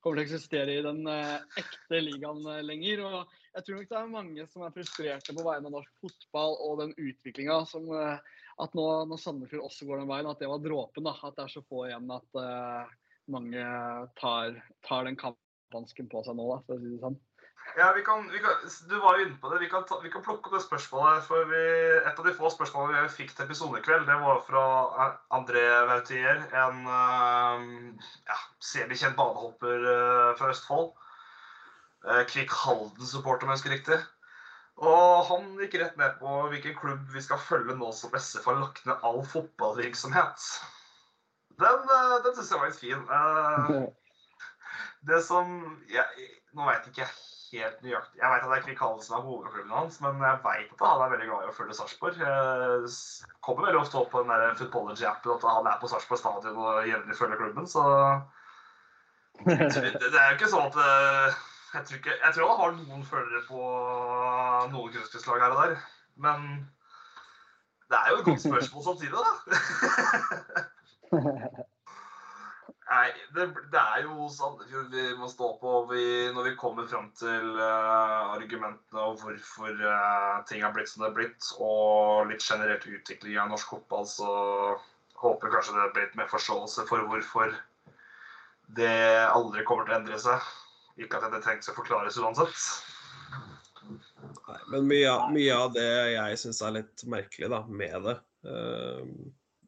kommer 0.00 0.16
til 0.16 0.22
å 0.22 0.26
eksistere 0.26 0.76
i 0.78 0.84
den 0.84 1.00
eh, 1.10 1.60
ekte 1.60 2.02
ligaen 2.02 2.42
eh, 2.48 2.62
lenger. 2.66 3.04
Og 3.06 3.34
jeg 3.56 3.66
tror 3.66 3.78
nok 3.80 3.90
det 3.90 3.98
er 4.00 4.14
mange 4.14 4.46
som 4.52 4.64
er 4.66 4.76
frustrerte 4.76 5.36
på 5.36 5.46
vegne 5.46 5.70
av 5.70 5.76
norsk 5.76 6.04
fotball 6.04 6.56
og 6.66 6.78
den 6.84 6.94
utviklinga 6.96 7.62
som 7.70 7.88
at 8.64 8.74
nå 8.78 8.86
når 9.10 9.20
Sandefjord 9.20 9.68
også 9.68 9.88
går 9.88 10.02
den 10.02 10.10
veien, 10.10 10.28
at 10.30 10.42
det 10.42 10.50
var 10.50 10.62
dråpen. 10.64 11.06
da, 11.06 11.14
At 11.26 11.38
det 11.38 11.46
er 11.46 11.54
så 11.54 11.64
få 11.66 11.86
igjen 11.88 12.10
at 12.14 12.38
uh, 12.38 12.92
mange 13.30 13.64
tar, 14.20 14.60
tar 14.86 15.08
den 15.08 15.18
kamphansken 15.20 16.10
på 16.12 16.22
seg 16.26 16.38
nå, 16.38 16.46
da, 16.52 16.62
for 16.66 16.76
å 16.76 16.82
si 16.82 16.92
det 16.92 17.02
sånn. 17.02 17.18
Ja, 17.78 17.92
vi 17.94 18.02
kan, 18.02 18.24
vi 18.32 18.38
kan, 18.38 18.50
Du 18.88 18.98
var 18.98 19.18
jo 19.18 19.26
inne 19.26 19.36
på 19.38 19.50
det. 19.52 19.60
Vi 19.62 19.68
kan, 19.70 19.84
ta, 19.86 20.00
vi 20.02 20.10
kan 20.10 20.22
plukke 20.24 20.48
opp 20.48 20.56
det 20.56 20.62
spørsmålet. 20.64 21.22
for 21.26 21.44
vi, 21.50 21.64
Et 22.00 22.18
av 22.18 22.26
de 22.26 22.32
få 22.34 22.50
spørsmålene 22.50 23.04
vi 23.04 23.16
fikk 23.20 23.34
til 23.34 23.46
episodekveld, 23.46 24.06
det 24.08 24.16
var 24.24 24.40
fra 24.48 24.64
André 25.36 25.62
Vautier. 25.90 26.42
En 26.64 26.80
uh, 26.88 28.08
ja, 28.26 28.38
semikjent 28.72 29.18
banehopper 29.18 29.86
uh, 29.86 30.30
fra 30.40 30.50
Østfold. 30.54 30.96
Uh, 32.06 32.24
Kvikk 32.26 32.56
Halden-supporter, 32.64 33.46
om 33.46 33.52
jeg 33.52 33.60
husker 33.60 33.76
riktig. 33.76 34.00
Og 34.80 35.24
han 35.28 35.48
gikk 35.60 35.76
rett 35.82 35.96
ned 36.00 36.14
på 36.20 36.36
hvilken 36.52 36.76
klubb 36.78 37.08
vi 37.12 37.22
skal 37.24 37.40
følge 37.44 37.76
nå 37.76 37.90
som 37.96 38.14
SF 38.16 38.46
har 38.48 38.60
lagt 38.62 38.86
ned 38.88 39.02
all 39.04 39.20
fotballvirksomhet. 39.28 40.46
Den, 41.60 41.82
uh, 41.90 42.16
den 42.24 42.36
syns 42.36 42.52
jeg 42.54 42.60
var 42.62 42.70
litt 42.70 42.80
fin. 42.80 43.02
det 45.10 45.20
som 45.24 45.52
jeg, 45.92 46.30
Nå 46.56 46.64
veit 46.66 46.88
ikke 46.88 47.04
jeg 47.04 47.12
helt 47.52 47.82
nøyaktig 47.84 48.20
Jeg 48.20 48.30
vet 48.30 48.44
at 48.44 48.50
det 48.50 48.56
er 48.56 48.64
Krik 48.64 48.80
Hallen 48.80 49.02
som 49.04 49.16
er 49.18 49.24
hovedklubben 49.26 49.74
hans, 49.74 50.00
men 50.04 50.22
jeg 50.22 50.40
vet 50.44 50.74
at 50.74 50.84
han 50.86 51.04
er 51.04 51.12
veldig 51.14 51.28
glad 51.30 51.44
i 51.44 51.50
å 51.50 51.54
følge 51.56 51.76
Sarpsborg. 51.76 52.20
Kommer 53.44 53.66
veldig 53.66 53.80
ofte 53.82 54.00
opp 54.00 54.10
på 54.14 54.22
den 54.22 54.32
der 54.32 54.58
Footballer-appen 54.58 55.34
at 55.34 55.46
han 55.50 55.70
er 55.70 55.80
på 55.82 55.90
Sarpsborg 55.90 56.22
stadion 56.22 56.60
og 56.62 56.88
jevnlig 56.88 57.18
følger 57.18 57.42
klubben, 57.42 57.68
så 57.70 57.84
Det 59.46 59.56
er 59.56 60.26
jo 60.30 60.36
ikke 60.36 60.50
sånn 60.52 60.68
at 60.68 60.76
eh, 60.84 61.38
jeg 61.74 61.86
tror, 61.86 61.96
ikke, 61.96 62.18
jeg 62.24 62.34
tror 62.34 62.50
han 62.50 62.60
har 62.60 62.76
noen 62.76 63.04
følgere 63.06 63.42
på 63.48 63.60
noen 64.72 64.92
kunstgresslag 64.94 65.42
her 65.44 65.54
og 65.54 65.60
der, 65.62 65.72
men 66.26 66.46
det 67.90 67.98
er 67.98 68.12
jo 68.12 68.20
et 68.20 68.28
godt 68.30 68.46
spørsmål 68.46 68.86
samtidig, 68.86 69.18
da. 69.18 69.32
Nei, 72.90 73.10
det, 73.36 73.44
det, 73.70 73.80
er 73.80 74.02
jo 74.02 74.26
Sandefjord 74.34 74.88
vi 74.90 75.02
må 75.14 75.28
stå 75.30 75.52
på 75.60 75.74
vi, 75.92 76.02
når 76.34 76.48
vi 76.48 76.56
kommer 76.58 76.88
fram 76.90 77.06
til 77.18 77.52
uh, 77.54 78.32
argumentene 78.34 79.04
og 79.04 79.20
hvorfor 79.22 79.70
uh, 79.78 80.40
ting 80.48 80.64
har 80.66 80.74
blitt 80.74 80.90
som 80.90 81.04
det 81.04 81.12
har 81.12 81.18
blitt, 81.20 81.50
og 81.62 82.26
litt 82.32 82.42
generelt 82.42 82.86
utvikling 82.90 83.38
av 83.38 83.52
norsk 83.52 83.76
fotball, 83.76 84.08
så 84.10 84.32
håper 85.22 85.54
kanskje 85.54 85.76
det 85.76 85.84
er 85.84 85.94
blitt 86.00 86.18
mer 86.18 86.30
forståelse 86.32 86.88
for 86.90 87.06
hvorfor 87.12 87.54
det 88.74 88.90
aldri 89.28 89.62
kommer 89.68 89.86
til 89.86 89.94
å 89.94 90.00
endre 90.00 90.18
seg. 90.26 90.50
Ikke 91.00 91.18
at 91.18 91.32
det 91.32 91.42
trengs 91.44 91.70
å 91.70 91.76
forklares 91.76 92.18
uansett. 92.20 92.64
Nei, 93.90 94.60
men 94.70 94.86
mye, 94.86 95.12
mye 95.32 95.54
av 95.56 95.72
det 95.74 95.90
jeg 96.12 96.40
syns 96.42 96.60
er 96.62 96.76
litt 96.80 97.04
merkelig 97.08 97.48
da, 97.50 97.64
med 97.66 98.04
det 98.06 98.16
uh, 98.46 99.04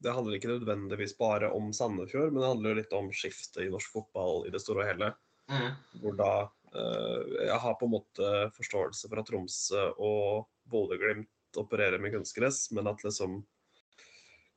det 0.03 0.15
handler 0.15 0.39
ikke 0.39 0.51
nødvendigvis 0.51 1.15
bare 1.19 1.51
om 1.55 1.71
Sandefjord, 1.75 2.33
men 2.33 2.43
det 2.43 2.51
handler 2.51 2.81
litt 2.81 2.97
om 2.97 3.11
skiftet 3.15 3.63
i 3.65 3.71
norsk 3.71 3.93
fotball 3.95 4.47
i 4.49 4.53
det 4.53 4.61
store 4.63 4.83
og 4.83 4.91
hele. 4.91 5.13
Mm. 5.51 5.69
Hvor 6.03 6.17
da 6.19 6.33
uh, 6.75 7.21
Jeg 7.39 7.59
har 7.65 7.77
på 7.79 7.89
en 7.89 7.95
måte 7.95 8.33
forståelse 8.57 9.11
for 9.11 9.23
at 9.23 9.31
Tromsø 9.31 9.85
og 10.03 10.49
Bodø-Glimt 10.73 11.61
opererer 11.61 12.03
med 12.03 12.15
kunstgress, 12.17 12.65
men 12.75 12.89
at 12.91 13.03
liksom 13.05 13.43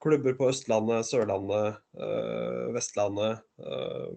klubber 0.01 0.36
på 0.38 0.50
Østlandet, 0.50 1.05
Sørlandet, 1.08 1.82
uh, 2.00 2.74
Vestlandet 2.75 3.46
uh, 3.62 4.10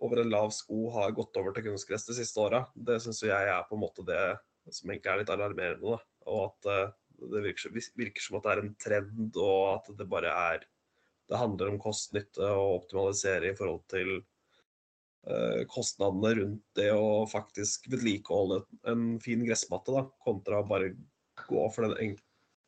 over 0.00 0.22
en 0.22 0.32
lav 0.32 0.52
sko 0.54 0.88
har 0.94 1.12
gått 1.16 1.36
over 1.40 1.54
til 1.56 1.68
kunstgress 1.68 2.06
de 2.08 2.16
siste 2.16 2.40
åra. 2.40 2.64
Det 2.74 2.98
syns 3.04 3.22
jeg 3.26 3.52
er 3.52 3.66
på 3.68 3.76
en 3.76 3.84
måte 3.84 4.04
det 4.08 4.22
som 4.70 4.90
egentlig 4.90 5.12
er 5.12 5.22
litt 5.22 5.32
alarmerende. 5.34 5.96
Da. 5.96 6.24
Og 6.30 6.42
at 6.48 6.96
det 7.28 7.42
virker, 7.44 7.72
virker, 7.98 8.22
som 8.24 8.38
at 8.38 8.46
det 8.46 8.52
er 8.52 8.62
en 8.62 8.74
trend, 8.80 9.36
og 9.36 9.62
at 9.74 9.90
det 9.98 10.08
bare 10.10 10.34
er 10.52 10.68
Det 11.30 11.38
handler 11.38 11.68
om 11.70 11.76
kost-nytte 11.78 12.42
og 12.42 12.80
optimalisere 12.80 13.52
i 13.52 13.54
forhold 13.54 13.84
til 13.92 14.08
uh, 15.30 15.60
kostnadene 15.70 16.32
rundt 16.40 16.64
det 16.74 16.88
å 16.90 17.22
faktisk 17.30 17.86
vedlikeholde 17.92 18.64
en 18.90 19.04
fin 19.22 19.44
gressmatte, 19.46 19.94
da, 19.94 20.02
kontra 20.26 20.58
å 20.58 20.66
bare 20.66 20.88
gå 21.46 21.68
for 21.70 21.86
den 21.86 22.16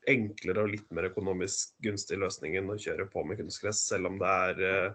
enklere 0.07 0.63
og 0.63 0.71
litt 0.77 0.95
mer 0.95 1.09
økonomisk 1.11 1.75
gunstige 1.83 2.23
løsningen 2.23 2.71
å 2.71 2.79
kjøre 2.79 3.09
på 3.11 3.27
med 3.27 3.43
kunstgress, 3.43 3.83
selv 3.91 4.13
om 4.13 4.23
det 4.23 4.31
er 4.31 4.63
uh, 4.63 4.95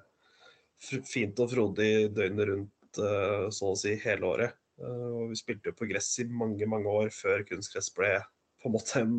fint 0.80 1.40
og 1.44 1.52
frodig 1.52 1.92
døgnet 2.16 2.50
rundt 2.52 3.02
uh, 3.02 3.48
så 3.54 3.72
å 3.74 3.78
si 3.80 3.96
hele 4.04 4.30
året. 4.30 4.58
Og 4.78 5.32
vi 5.32 5.40
spilte 5.40 5.72
jo 5.72 5.78
på 5.80 5.88
gress 5.90 6.12
i 6.22 6.28
mange, 6.30 6.68
mange 6.70 6.92
år 6.92 7.08
før 7.10 7.42
kunstgress 7.48 7.90
ble 7.96 8.12
på 8.62 8.70
en 8.70 8.76
måte 8.76 9.02
en, 9.02 9.16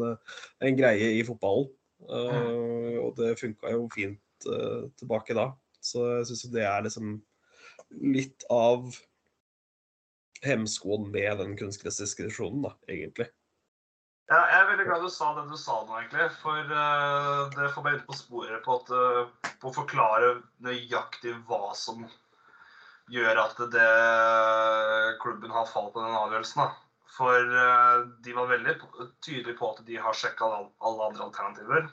en 0.63 0.77
greie 0.79 1.17
i 1.17 1.25
fotballen. 1.27 1.67
Uh, 2.07 2.95
og 3.03 3.17
det 3.19 3.35
funka 3.41 3.73
jo 3.75 3.89
fint 3.91 4.23
tilbake 5.01 5.35
da. 5.35 5.49
Så 5.83 6.05
jeg 6.21 6.29
syns 6.29 6.45
det 6.55 6.63
er 6.63 6.85
liksom 6.87 7.17
litt 8.15 8.45
av 8.55 8.87
hemskoen 10.45 11.09
med 11.11 11.41
den 11.41 11.57
kunstgressdiskusjonen, 11.59 12.63
da, 12.69 12.75
egentlig. 12.91 13.29
Ja, 14.29 14.43
jeg 14.45 14.59
er 14.61 14.67
veldig 14.69 14.85
glad 14.85 15.05
du 15.07 15.09
sa 15.09 15.31
det 15.39 15.47
du 15.49 15.55
sa 15.57 15.79
nå, 15.87 15.95
egentlig. 16.03 16.27
For 16.43 16.73
uh, 16.73 17.47
det 17.55 17.71
får 17.73 17.85
meg 17.85 17.95
ut 17.97 18.09
på 18.11 18.17
sporet 18.17 18.65
på, 18.65 18.75
at, 18.77 19.55
på 19.63 19.71
å 19.71 19.77
forklare 19.79 20.35
nøyaktig 20.65 21.33
hva 21.49 21.71
som 21.77 22.05
gjør 23.09 23.41
at 23.41 23.63
det, 23.73 23.87
klubben 25.23 25.55
har 25.55 25.71
falt 25.71 25.95
på 25.95 26.03
den 26.05 26.19
avgjørelsen. 26.19 26.61
da. 26.61 26.69
For 27.15 27.55
uh, 27.57 28.05
de 28.25 28.35
var 28.37 28.51
veldig 28.53 28.75
tydelige 29.25 29.57
på 29.57 29.73
at 29.73 29.81
de 29.89 29.97
har 29.97 30.21
sjekka 30.21 30.51
alle 30.53 31.09
andre 31.09 31.25
alternativer. 31.31 31.89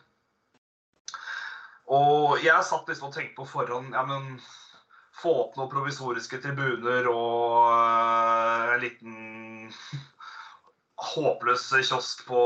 Og 1.96 2.44
jeg 2.44 2.68
satt 2.68 2.92
liksom 2.92 3.14
og 3.14 3.16
tenkte 3.16 3.38
på 3.40 3.48
forhånd 3.48 3.94
ja, 3.94 4.04
men 4.04 4.36
Få 5.16 5.32
opp 5.46 5.54
noen 5.56 5.70
provisoriske 5.72 6.42
tribuner 6.44 7.06
og 7.08 7.70
uh, 7.72 8.74
en 8.74 8.82
liten 8.82 9.14
håpløs 11.14 11.70
kiosk 11.76 12.26
på 12.28 12.42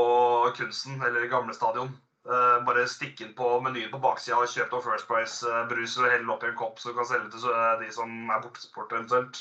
Kunsten 0.56 1.02
eller 1.06 1.28
Gamle 1.32 1.56
stadion. 1.56 1.92
Uh, 2.28 2.60
bare 2.66 2.84
stikke 2.88 3.24
inn 3.24 3.34
på 3.34 3.48
menyen 3.64 3.90
på 3.90 3.98
baksida 4.02 4.36
og 4.38 4.50
kjøp 4.52 4.74
noe 4.74 4.84
First 4.84 5.08
Price-brus 5.08 5.96
uh, 5.96 6.04
og 6.04 6.12
hell 6.12 6.32
oppi 6.34 6.50
en 6.50 6.58
kopp 6.58 6.78
så 6.78 6.92
du 6.92 6.98
kan 6.98 7.08
selge 7.08 7.32
til 7.32 7.48
de 7.80 7.88
som 7.96 8.12
er 8.28 8.42
bortesupporter, 8.44 9.00
eventuelt. 9.00 9.40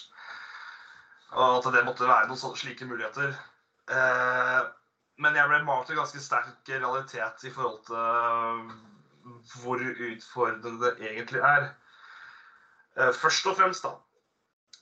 Og 1.35 1.59
at 1.59 1.71
det 1.75 1.85
måtte 1.85 2.07
være 2.07 2.31
noen 2.31 2.57
slike 2.57 2.87
muligheter. 2.89 3.35
Uh, 3.91 4.69
men 5.19 5.35
jeg 5.35 5.51
ble 5.51 5.59
malt 5.67 5.89
en 5.91 5.99
ganske 5.99 6.21
sterk 6.23 6.69
realitet 6.71 7.43
i 7.43 7.51
forhold 7.51 7.81
til 7.89 7.97
eh, 7.99 8.69
hvor 9.59 9.81
utfordrende 9.83 10.79
det 10.85 11.09
egentlig 11.09 11.41
er. 11.43 11.65
Eh, 12.95 13.11
først 13.19 13.49
og 13.51 13.57
fremst, 13.59 13.83
da, 13.83 13.91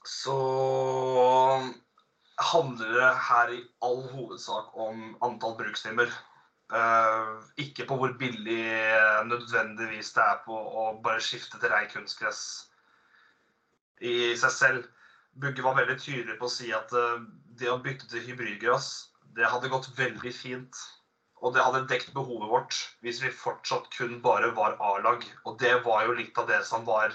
så 0.05 0.37
handler 2.37 2.93
det 2.93 3.11
her 3.27 3.51
i 3.53 3.61
all 3.85 4.03
hovedsak 4.11 4.73
om 4.77 5.15
antall 5.25 5.55
brukstimer. 5.57 6.11
Uh, 6.67 7.39
ikke 7.57 7.85
på 7.87 7.95
hvor 7.95 8.11
billig 8.19 8.65
nødvendigvis 9.29 10.11
det 10.17 10.23
er 10.23 10.41
på 10.43 10.55
å 10.57 10.89
bare 11.03 11.23
skifte 11.23 11.59
til 11.61 11.71
rein 11.71 11.87
kunstgress 11.93 12.41
i 14.03 14.35
seg 14.37 14.53
selv. 14.53 14.89
Bugge 15.37 15.63
var 15.63 15.77
veldig 15.77 15.95
tydelig 16.01 16.35
på 16.41 16.49
å 16.49 16.51
si 16.51 16.73
at 16.75 16.91
uh, 16.93 17.23
det 17.57 17.71
å 17.71 17.79
bytte 17.81 18.09
til 18.11 18.25
hybridgress, 18.25 19.07
det 19.37 19.47
hadde 19.47 19.71
gått 19.71 19.89
veldig 19.97 20.33
fint. 20.35 20.83
Og 21.45 21.53
det 21.53 21.61
hadde 21.61 21.85
dekt 21.89 22.13
behovet 22.15 22.49
vårt 22.49 22.77
hvis 23.05 23.21
vi 23.21 23.29
fortsatt 23.29 23.91
kun 23.93 24.17
bare 24.23 24.49
var 24.57 24.75
A-lag. 24.81 25.23
Og 25.45 25.57
det 25.61 25.75
var 25.85 26.05
jo 26.07 26.15
litt 26.17 26.37
av 26.41 26.49
det 26.49 26.63
som 26.65 26.85
var 26.87 27.13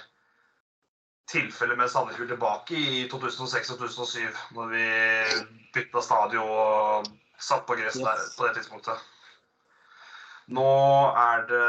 tilfellet 1.30 1.78
med 1.78 1.90
Sandefjord 1.90 2.28
tilbake 2.32 2.76
i 2.76 3.02
2006 3.10 3.72
og 3.74 3.82
2007, 3.84 4.40
når 4.56 4.72
vi 4.72 4.86
bytta 5.74 6.02
stadion 6.04 6.48
og 6.48 7.08
satt 7.42 7.66
på 7.66 7.76
gress 7.78 7.98
der 8.00 8.24
på 8.36 8.46
det 8.46 8.56
tidspunktet. 8.58 9.08
Nå 10.52 10.68
er 11.16 11.46
det 11.48 11.66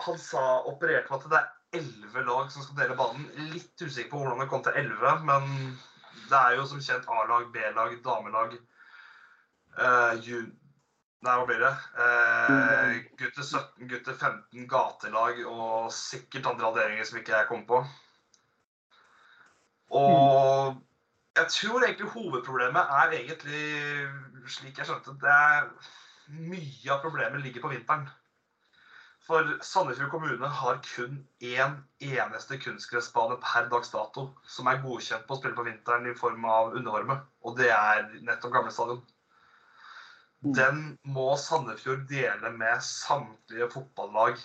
Han 0.00 0.18
sa 0.18 0.42
opererte 0.70 1.10
med 1.10 1.18
at 1.18 1.30
det 1.30 1.38
er 1.38 1.80
elleve 1.80 2.22
lag 2.22 2.52
som 2.52 2.62
skal 2.62 2.78
dele 2.78 2.96
banen. 2.96 3.24
Litt 3.52 3.82
usikker 3.82 4.12
på 4.12 4.20
hvordan 4.22 4.44
det 4.44 4.48
kom 4.52 4.62
til 4.64 4.78
elleve, 4.78 5.14
men 5.26 5.48
det 6.30 6.38
er 6.38 6.54
jo 6.56 6.66
som 6.70 6.80
kjent 6.82 7.08
A-lag, 7.10 7.48
B-lag, 7.52 7.96
damelag 8.04 8.54
uh, 9.74 10.14
Nei, 11.26 11.32
hva 11.34 11.46
blir 11.48 11.58
det? 11.58 11.70
Eh, 11.98 12.98
gutter 13.18 13.42
17, 13.42 13.88
gutter 13.90 14.14
15, 14.14 14.66
gatelag 14.70 15.40
og 15.50 15.88
sikkert 15.94 16.46
andre 16.46 16.68
avdelinger 16.68 17.08
som 17.08 17.18
ikke 17.18 17.34
jeg 17.34 17.48
kom 17.48 17.64
på. 17.66 17.80
Og 19.98 20.78
jeg 21.38 21.50
tror 21.56 21.82
egentlig 21.82 22.12
hovedproblemet 22.12 22.94
er 23.00 23.16
egentlig, 23.18 23.64
slik 24.46 24.78
jeg 24.78 24.86
skjønte 24.88 25.16
det 25.22 25.34
er 25.34 25.68
Mye 26.28 26.90
av 26.92 26.98
problemet 27.00 27.40
ligger 27.40 27.62
på 27.64 27.70
vinteren. 27.72 28.02
For 29.24 29.54
Sandefjord 29.64 30.10
kommune 30.12 30.48
har 30.60 30.80
kun 30.84 31.22
én 31.40 31.78
eneste 32.04 32.58
kunstgressbane 32.60 33.38
per 33.40 33.70
dags 33.72 33.90
dato 33.94 34.26
som 34.44 34.68
er 34.68 34.82
godkjent 34.84 35.24
på 35.24 35.34
å 35.34 35.40
spille 35.40 35.56
på 35.56 35.64
vinteren 35.64 36.04
i 36.08 36.16
form 36.20 36.44
av 36.48 36.76
undervarme, 36.76 37.16
og 37.44 37.56
det 37.56 37.70
er 37.72 38.10
nettopp 38.28 38.54
Gamle 38.58 38.74
stadion. 38.76 39.00
Den 40.40 40.98
må 41.02 41.32
Sandefjord 41.40 42.04
dele 42.10 42.50
med 42.54 42.82
samtlige 42.86 43.66
fotballag 43.72 44.38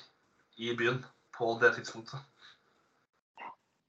i 0.58 0.72
byen 0.78 1.04
på 1.38 1.52
det 1.62 1.76
tidspunktet. 1.76 2.20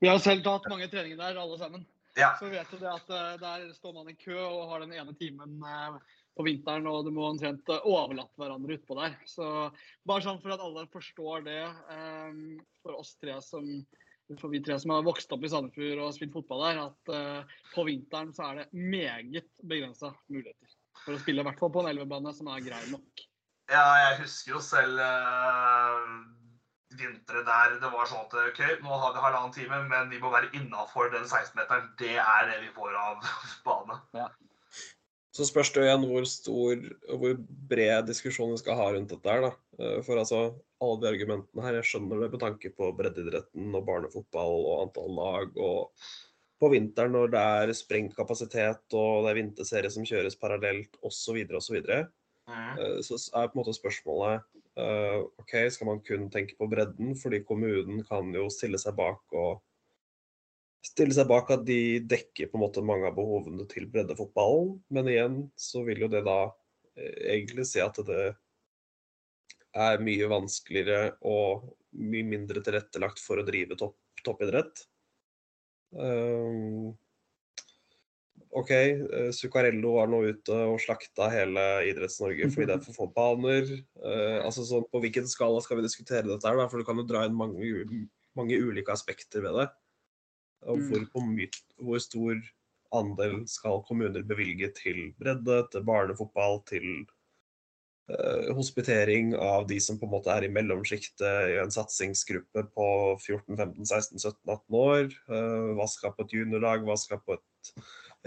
Vi 0.04 0.10
har 0.10 0.20
selv 0.20 0.44
tatt 0.44 0.68
mange 0.68 0.90
treninger 0.92 1.16
der, 1.16 1.38
alle 1.40 1.56
sammen. 1.60 1.86
Ja. 2.18 2.34
Så 2.38 2.50
vet 2.52 2.68
du 2.70 2.76
det 2.76 2.90
at 2.90 3.08
eh, 3.08 3.30
der 3.40 3.64
står 3.74 3.96
man 3.96 4.10
i 4.12 4.18
kø 4.18 4.36
og 4.36 4.68
har 4.70 4.84
den 4.84 4.92
ene 4.92 5.14
timen 5.16 5.56
eh, 5.64 5.96
på 6.36 6.44
vinteren, 6.46 6.86
og 6.90 7.06
du 7.06 7.10
må 7.14 7.24
omtrent 7.30 7.72
eh, 7.72 7.88
overlatte 7.88 8.38
hverandre 8.38 8.76
utpå 8.76 8.98
der. 9.00 9.16
Så 9.26 9.48
bare 10.04 10.26
sånn 10.26 10.42
for 10.44 10.54
at 10.54 10.62
alle 10.62 10.84
forstår 10.92 11.48
det, 11.48 11.62
for 12.84 13.00
oss 13.00 13.16
tre 13.16 13.40
som 13.42 13.66
for 14.40 14.48
vi 14.48 14.62
tre 14.64 14.78
som 14.80 14.94
har 14.94 15.02
vokst 15.04 15.32
opp 15.36 15.42
i 15.44 15.50
Sandefjord 15.52 16.04
og 16.04 16.14
spilt 16.16 16.32
fotball 16.36 16.62
der, 16.64 16.78
at 16.86 17.50
på 17.74 17.84
vinteren 17.84 18.32
så 18.32 18.46
er 18.46 18.62
det 18.62 18.70
meget 18.72 19.50
begrensa 19.60 20.14
muligheter 20.32 20.72
for 21.02 21.16
å 21.16 21.20
spille, 21.20 21.42
i 21.42 21.48
hvert 21.48 21.60
fall 21.60 21.72
på 21.74 21.82
en 21.82 21.90
elvebane 21.90 22.32
som 22.36 22.50
er 22.52 22.64
grei 22.64 22.80
nok. 22.92 23.26
Ja, 23.72 23.84
jeg 24.02 24.18
husker 24.22 24.56
jo 24.56 24.60
selv 24.60 25.00
uh, 25.00 26.08
vintre 26.98 27.42
der 27.46 27.76
det 27.80 27.90
var 27.92 28.08
sånn 28.10 28.26
at 28.26 28.34
OK, 28.42 28.62
nå 28.84 28.98
har 29.02 29.14
vi 29.14 29.22
halvannen 29.24 29.54
time, 29.56 29.82
men 29.90 30.10
vi 30.12 30.20
må 30.22 30.32
være 30.32 30.52
innafor 30.56 31.10
den 31.14 31.24
16-meteren. 31.24 31.90
Det 32.00 32.16
er 32.20 32.50
det 32.50 32.60
vi 32.66 32.72
får 32.76 32.96
av 33.00 33.24
bane. 33.66 34.00
Ja. 34.16 34.28
Så 35.34 35.48
spørs 35.48 35.72
det 35.74 35.88
igjen 35.88 36.04
hvor 36.06 36.26
stor 36.30 36.82
og 37.10 37.22
hvor 37.22 37.32
bred 37.70 38.06
diskusjon 38.06 38.52
vi 38.52 38.60
skal 38.60 38.78
ha 38.78 38.92
rundt 38.94 39.10
dette 39.10 39.32
her. 39.32 39.48
da. 39.48 39.50
Eh, 39.80 39.96
for 40.06 40.20
altså, 40.20 40.44
alle 40.84 41.00
de 41.02 41.10
argumentene 41.10 41.64
her, 41.64 41.80
jeg 41.80 41.88
skjønner 41.90 42.22
det 42.22 42.28
med 42.36 42.42
tanke 42.44 42.70
på 42.76 42.92
breddeidretten 43.00 43.74
og 43.74 43.88
barnefotball 43.88 44.60
og 44.60 44.84
antall 44.84 45.18
lag. 45.18 45.58
Og 45.58 46.06
på 46.64 46.72
vinteren 46.72 47.12
når 47.12 47.32
det 47.34 47.44
er 47.60 47.76
sprengt 47.76 48.16
kapasitet 48.16 48.96
og 48.96 49.24
det 49.26 49.32
er 49.32 49.40
vinterserie 49.42 49.92
som 49.92 50.06
kjøres 50.08 50.38
parallelt 50.40 50.96
osv., 51.04 51.42
osv. 51.44 51.76
Så, 51.76 51.84
så. 51.84 52.00
Eh, 52.48 52.98
så 53.04 53.18
er 53.36 53.50
på 53.50 53.58
en 53.58 53.60
måte 53.60 53.76
spørsmålet 53.76 54.42
eh, 54.80 55.20
OK, 55.42 55.54
skal 55.74 55.90
man 55.90 56.02
kun 56.06 56.30
tenke 56.32 56.56
på 56.58 56.68
bredden? 56.70 57.14
Fordi 57.20 57.42
kommunen 57.46 58.02
kan 58.08 58.32
jo 58.34 58.48
stille 58.52 58.80
seg 58.80 58.96
bak 58.98 59.36
og 59.36 59.60
stille 60.84 61.16
seg 61.16 61.28
bak 61.30 61.52
at 61.54 61.64
de 61.68 62.00
dekker 62.04 62.50
på 62.50 62.58
en 62.58 62.64
måte 62.66 62.84
mange 62.84 63.08
av 63.08 63.16
behovene 63.16 63.66
til 63.70 63.88
breddefotballen. 63.92 64.78
Men 64.94 65.12
igjen 65.12 65.38
så 65.56 65.84
vil 65.86 66.04
jo 66.04 66.10
det 66.12 66.24
da 66.26 66.40
eh, 66.96 67.36
egentlig 67.36 67.68
si 67.70 67.84
at 67.84 68.00
det 68.08 68.24
er 69.74 70.02
mye 70.06 70.26
vanskeligere 70.30 71.16
og 71.26 71.70
mye 71.98 72.26
mindre 72.26 72.62
tilrettelagt 72.62 73.22
for 73.22 73.40
å 73.40 73.46
drive 73.46 73.78
topp, 73.78 73.96
toppidrett. 74.26 74.84
Um, 75.94 76.92
OK, 78.54 78.70
eh, 78.70 79.30
Zuccarello 79.34 79.96
var 79.96 80.10
nå 80.10 80.20
ute 80.30 80.56
og 80.70 80.78
slakta 80.82 81.26
hele 81.32 81.62
Idretts-Norge 81.90 82.50
fordi 82.54 82.68
det 82.70 82.76
er 82.76 82.84
for 82.84 82.94
få 82.94 83.08
baner. 83.14 83.66
Uh, 83.98 84.44
altså 84.46 84.62
sånn, 84.68 84.86
På 84.92 85.00
hvilken 85.02 85.26
skala 85.30 85.62
skal 85.64 85.80
vi 85.80 85.86
diskutere 85.88 86.28
dette? 86.28 86.46
her? 86.46 86.68
For 86.70 86.78
du 86.78 86.86
kan 86.86 87.00
jo 87.00 87.06
dra 87.08 87.24
inn 87.26 87.34
mange, 87.34 87.86
mange 88.38 88.60
ulike 88.62 88.94
aspekter 88.94 89.42
ved 89.42 89.58
det. 89.58 89.68
Og 90.70 90.78
Mm. 90.78 91.08
hvor, 91.10 91.48
hvor 91.82 91.98
stor 92.00 92.38
andel 92.94 93.42
skal 93.50 93.82
kommuner 93.88 94.22
bevilge 94.22 94.70
til 94.74 95.12
bredde, 95.18 95.66
til 95.72 95.82
barnefotball, 95.84 96.62
til 96.70 96.86
eh, 97.02 97.13
hospitering 98.52 99.32
av 99.36 99.66
de 99.66 99.78
som 99.80 99.96
på 99.96 100.04
en 100.04 100.12
måte 100.12 100.32
er 100.32 100.44
i 100.44 100.52
mellomsjiktet 100.52 101.54
i 101.54 101.58
en 101.62 101.72
satsingsgruppe 101.72 102.66
på 102.74 102.88
14, 103.16 103.56
15, 103.56 103.86
16, 103.86 104.18
17, 104.18 104.40
18 104.44 104.78
år. 104.80 105.06
Eh, 105.32 105.68
hva 105.78 105.86
skal 105.88 106.12
på 106.12 106.26
et 106.26 106.34
juniorlag, 106.36 106.84
hva 106.84 106.98
skal 107.00 107.22
på 107.24 107.38
et 107.38 107.72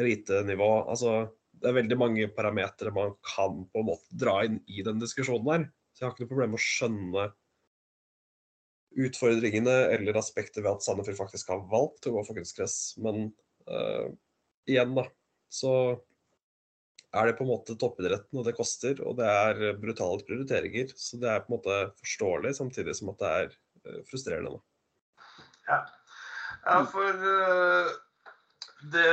elitenivå? 0.01 0.71
Altså, 0.89 1.27
det 1.57 1.69
er 1.69 1.77
veldig 1.77 1.99
mange 2.01 2.29
parametere 2.33 2.93
man 2.95 3.13
kan 3.25 3.65
på 3.69 3.83
en 3.83 3.89
måte 3.91 4.17
dra 4.17 4.39
inn 4.47 4.57
i 4.65 4.81
den 4.85 5.01
diskusjonen 5.03 5.51
her. 5.53 5.67
Så 5.93 6.03
jeg 6.03 6.07
har 6.07 6.15
ikke 6.15 6.25
noe 6.25 6.33
problem 6.33 6.55
med 6.55 6.61
å 6.61 6.65
skjønne 6.65 7.27
utfordringene 8.97 9.77
eller 9.93 10.17
aspekter 10.17 10.65
ved 10.65 10.77
at 10.77 10.85
Sandefjord 10.85 11.19
faktisk 11.21 11.53
har 11.53 11.65
valgt 11.69 12.09
å 12.09 12.15
gå 12.15 12.25
for 12.25 12.37
kunstgress. 12.37 12.77
Men 13.01 13.29
uh, 13.69 14.09
igjen, 14.69 14.93
da, 14.97 15.05
så 15.53 15.73
er 17.15 17.29
det 17.29 17.37
på 17.37 17.45
en 17.45 17.51
måte 17.51 17.75
toppidretten, 17.79 18.39
og 18.39 18.47
det 18.47 18.55
koster. 18.57 18.99
Og 19.07 19.15
det 19.19 19.27
er 19.27 19.77
brutale 19.79 20.25
prioriteringer. 20.27 20.91
Så 20.99 21.19
det 21.21 21.29
er 21.31 21.43
på 21.43 21.51
en 21.51 21.57
måte 21.57 21.77
forståelig, 22.01 22.55
samtidig 22.59 22.95
som 22.97 23.13
at 23.13 23.21
det 23.21 23.31
er 23.37 23.47
eh, 23.85 24.01
frustrerende. 24.09 24.59
Ja, 25.69 25.79
ja 26.65 26.81
for 26.91 27.29
eh, 27.31 27.93
det, 28.93 29.07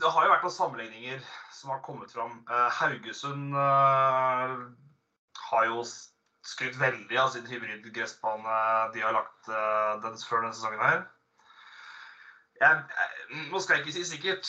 det 0.00 0.12
har 0.14 0.26
jo 0.26 0.34
vært 0.34 0.46
noen 0.48 0.58
sammenligninger 0.58 1.22
som 1.54 1.74
har 1.74 1.84
kommet 1.86 2.14
fram. 2.14 2.40
Eh, 2.50 2.80
Haugesund 2.80 3.54
har 5.48 5.68
jo 5.70 5.84
skrytt 6.48 6.78
veldig 6.80 7.16
av 7.20 7.30
sin 7.32 7.46
hybridgressbane 7.48 8.58
de 8.94 9.00
har 9.04 9.14
lagt 9.14 9.48
den, 10.02 10.18
før 10.26 10.42
denne 10.42 10.56
sesongen 10.56 10.82
her. 10.82 11.00
Jeg, 12.58 12.82
jeg, 12.90 13.08
nå 13.52 13.60
skal 13.62 13.76
jeg 13.76 13.84
ikke 13.84 13.94
si 13.94 14.04
sikkert, 14.08 14.48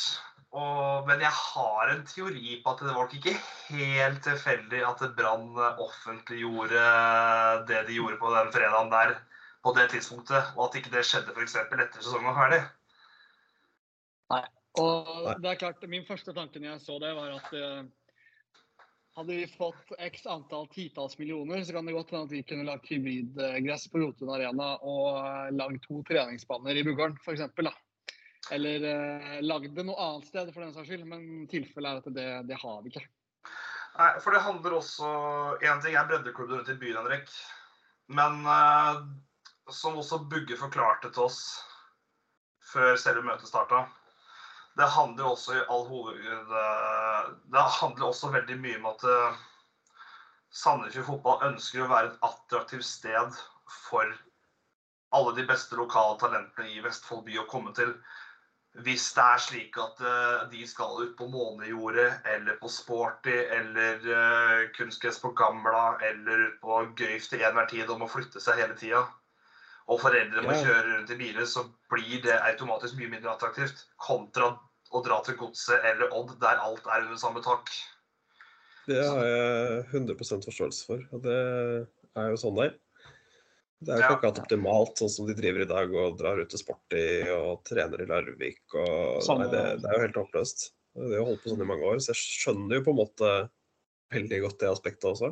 og, 0.49 1.05
men 1.05 1.21
jeg 1.21 1.29
har 1.35 1.91
en 1.93 2.05
teori 2.09 2.55
på 2.63 2.71
at 2.71 2.79
det 2.81 2.89
var 2.89 3.03
nok 3.03 3.15
ikke 3.19 3.35
helt 3.69 4.23
tilfeldig 4.25 4.79
at 4.87 5.03
Brann 5.17 5.51
offentliggjorde 5.59 6.85
det 7.69 7.83
de 7.87 7.97
gjorde 7.99 8.17
på 8.21 8.31
den 8.33 8.49
fredagen 8.55 8.89
der 8.93 9.13
på 9.63 9.73
det 9.75 9.89
tidspunktet, 9.91 10.53
og 10.55 10.69
at 10.69 10.79
ikke 10.79 10.91
det 10.93 11.05
skjedde 11.05 11.35
f.eks. 11.35 11.55
etter 11.59 11.99
sesongen 11.99 12.31
var 12.31 12.37
ferdig. 12.39 12.61
Og 14.79 15.41
det 15.41 15.49
er 15.51 15.59
klart, 15.59 15.87
min 15.91 16.05
første 16.07 16.33
tanke 16.33 16.61
når 16.61 16.75
jeg 16.75 16.83
så 16.85 16.97
det, 17.01 17.09
var 17.17 17.33
at 17.35 17.55
eh, 17.57 17.81
hadde 19.17 19.35
vi 19.41 19.47
fått 19.51 19.93
x 20.07 20.25
antall 20.29 20.69
titalls 20.71 21.17
millioner, 21.19 21.63
så 21.65 21.75
kan 21.75 21.89
det 21.89 21.95
godt 21.97 22.13
hende 22.13 22.29
at 22.29 22.35
vi 22.37 22.43
kunne 22.47 22.67
lagd 22.67 22.87
hybridgress 22.87 23.89
på 23.91 24.03
Jotun 24.05 24.31
Arena 24.35 24.75
og 24.79 25.19
eh, 25.19 25.51
lagd 25.57 25.81
to 25.87 26.01
treningsbaner 26.07 26.79
i 26.79 26.85
Bugården, 26.87 27.17
f.eks. 27.25 27.49
Eller 28.51 28.85
eh, 28.87 29.39
lagd 29.45 29.75
det 29.77 29.85
noe 29.85 29.99
annet 30.01 30.29
sted, 30.29 30.51
for 30.53 30.63
den 30.63 30.73
saks 30.73 30.89
skyld. 30.89 31.05
Men 31.09 31.47
tilfellet 31.51 31.91
er 31.91 32.03
at 32.03 32.15
det, 32.15 32.27
det 32.49 32.59
har 32.61 32.81
vi 32.83 32.93
ikke. 32.93 33.05
Nei, 33.99 34.11
for 34.23 34.31
det 34.35 34.43
handler 34.45 34.77
også 34.77 35.07
Én 35.65 35.81
ting 35.83 35.97
er 35.97 36.07
breddeklubben 36.07 36.59
rundt 36.59 36.71
i 36.71 36.77
byen, 36.79 37.01
Henrik. 37.01 37.33
Men 38.09 38.41
eh, 38.47 39.01
som 39.69 39.99
også 39.99 40.23
Bugge 40.31 40.57
forklarte 40.57 41.11
til 41.13 41.27
oss 41.27 41.41
før 42.69 42.95
selve 43.01 43.25
møtet 43.25 43.49
starta, 43.49 43.83
det 44.77 44.87
handler 44.93 45.31
også 45.31 45.55
i 45.57 45.63
all 45.73 45.85
hoved... 45.89 46.17
eh, 46.23 47.29
Det 47.53 47.65
handler 47.79 48.09
også 48.09 48.31
veldig 48.33 48.57
mye 48.63 48.79
om 48.79 48.89
at 48.93 49.05
eh, 49.09 49.45
Sandefjord 50.49 51.05
fotball 51.11 51.45
ønsker 51.51 51.83
å 51.83 51.91
være 51.91 52.09
et 52.09 52.23
attraktivt 52.25 52.87
sted 52.87 53.37
for 53.89 54.15
alle 55.13 55.33
de 55.37 55.45
beste 55.49 55.77
lokale 55.77 56.17
talentene 56.21 56.69
i 56.73 56.81
Vestfold 56.85 57.25
by 57.27 57.37
å 57.41 57.47
komme 57.49 57.73
til. 57.77 57.93
Hvis 58.77 59.07
det 59.15 59.23
er 59.23 59.39
slik 59.41 59.77
at 59.81 60.01
uh, 60.05 60.43
de 60.51 60.61
skal 60.69 60.99
ut 61.01 61.15
på 61.17 61.25
Månejordet 61.27 62.21
eller 62.35 62.59
på 62.61 62.69
Sporty 62.69 63.33
eller 63.33 64.03
uh, 64.05 64.67
kunstgress 64.77 65.17
på 65.23 65.31
Gamla 65.33 65.97
eller 66.05 66.45
ut 66.47 66.59
på 66.61 66.83
Gøyf 66.99 67.25
til 67.31 67.41
enhver 67.41 67.65
tid 67.71 67.89
og 67.89 68.03
må 68.03 68.07
flytte 68.07 68.41
seg 68.43 68.61
hele 68.61 68.77
tida, 68.77 69.01
og 69.89 70.01
foreldre 70.03 70.45
må 70.45 70.53
kjøre 70.53 70.85
rundt 70.91 71.13
i 71.15 71.17
biler, 71.17 71.47
så 71.49 71.65
blir 71.89 72.21
det 72.21 72.37
automatisk 72.37 72.99
mye 72.99 73.09
mindre 73.15 73.33
attraktivt 73.33 73.87
kontra 73.97 74.51
å 74.93 75.01
dra 75.05 75.17
til 75.25 75.37
Godset 75.39 75.85
eller 75.85 76.13
Odd, 76.13 76.35
der 76.41 76.61
alt 76.61 76.85
er 76.85 77.07
under 77.07 77.17
samme 77.21 77.41
tak. 77.45 77.73
Det 78.89 79.01
har 79.01 79.25
jeg 79.25 79.81
100% 79.93 80.45
forståelse 80.45 80.85
for. 80.85 81.01
Og 81.13 81.25
det 81.25 81.39
er 82.17 82.31
jo 82.31 82.39
sånn 82.41 82.55
det 82.57 82.69
er. 82.69 82.77
Det 83.79 83.93
er 83.93 84.01
jo 84.01 84.03
ikke 84.03 84.15
akkurat 84.17 84.39
optimalt, 84.41 84.97
sånn 84.99 85.11
som 85.13 85.27
de 85.29 85.35
driver 85.37 85.63
i 85.63 85.69
dag 85.69 85.93
og 85.95 86.17
drar 86.19 86.39
ut 86.41 86.49
til 86.51 86.59
Sporty 86.59 87.03
og 87.31 87.61
trener 87.67 88.01
i 88.03 88.07
Larvik. 88.09 88.59
Og, 88.75 89.21
Samme- 89.23 89.45
nei, 89.45 89.53
det, 89.53 89.61
det 89.83 89.87
er 89.87 89.95
jo 89.95 90.05
helt 90.07 90.19
håpløst. 90.19 90.65
De 90.99 91.13
har 91.15 91.23
holdt 91.29 91.43
på 91.45 91.53
sånn 91.53 91.63
i 91.63 91.69
mange 91.69 91.87
år, 91.87 92.01
så 92.03 92.11
jeg 92.11 92.19
skjønner 92.19 92.79
jo 92.79 92.85
på 92.89 92.91
en 92.91 92.99
måte 92.99 93.29
veldig 94.11 94.41
godt 94.43 94.59
det 94.59 94.71
aspektet 94.73 95.07
også. 95.13 95.31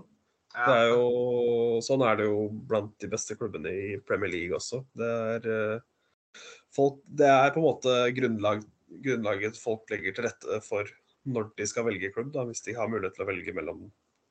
Det 0.58 0.74
er 0.80 0.88
jo, 0.94 1.82
sånn 1.86 2.02
er 2.08 2.16
det 2.18 2.30
jo 2.30 2.46
blant 2.70 2.94
de 3.04 3.10
beste 3.12 3.36
klubbene 3.38 3.74
i 3.74 3.90
Premier 4.08 4.32
League 4.32 4.56
også. 4.58 4.80
Det 4.98 5.10
er, 5.36 5.50
eh, 5.54 6.42
folk, 6.74 7.02
det 7.20 7.28
er 7.30 7.52
på 7.54 7.60
en 7.62 7.68
måte 7.68 7.98
grunnlag, 8.16 8.64
grunnlaget 9.04 9.60
folk 9.60 9.92
legger 9.92 10.16
til 10.16 10.26
rette 10.30 10.62
for 10.66 10.88
når 11.28 11.52
de 11.60 11.68
skal 11.68 11.86
velge 11.90 12.14
klubb. 12.16 12.32
Da. 12.34 12.46
Hvis 12.48 12.64
de 12.66 12.78
har 12.78 12.88
mulighet 12.90 13.18
til 13.18 13.26
å 13.26 13.30
velge 13.30 13.54
mellom 13.58 13.90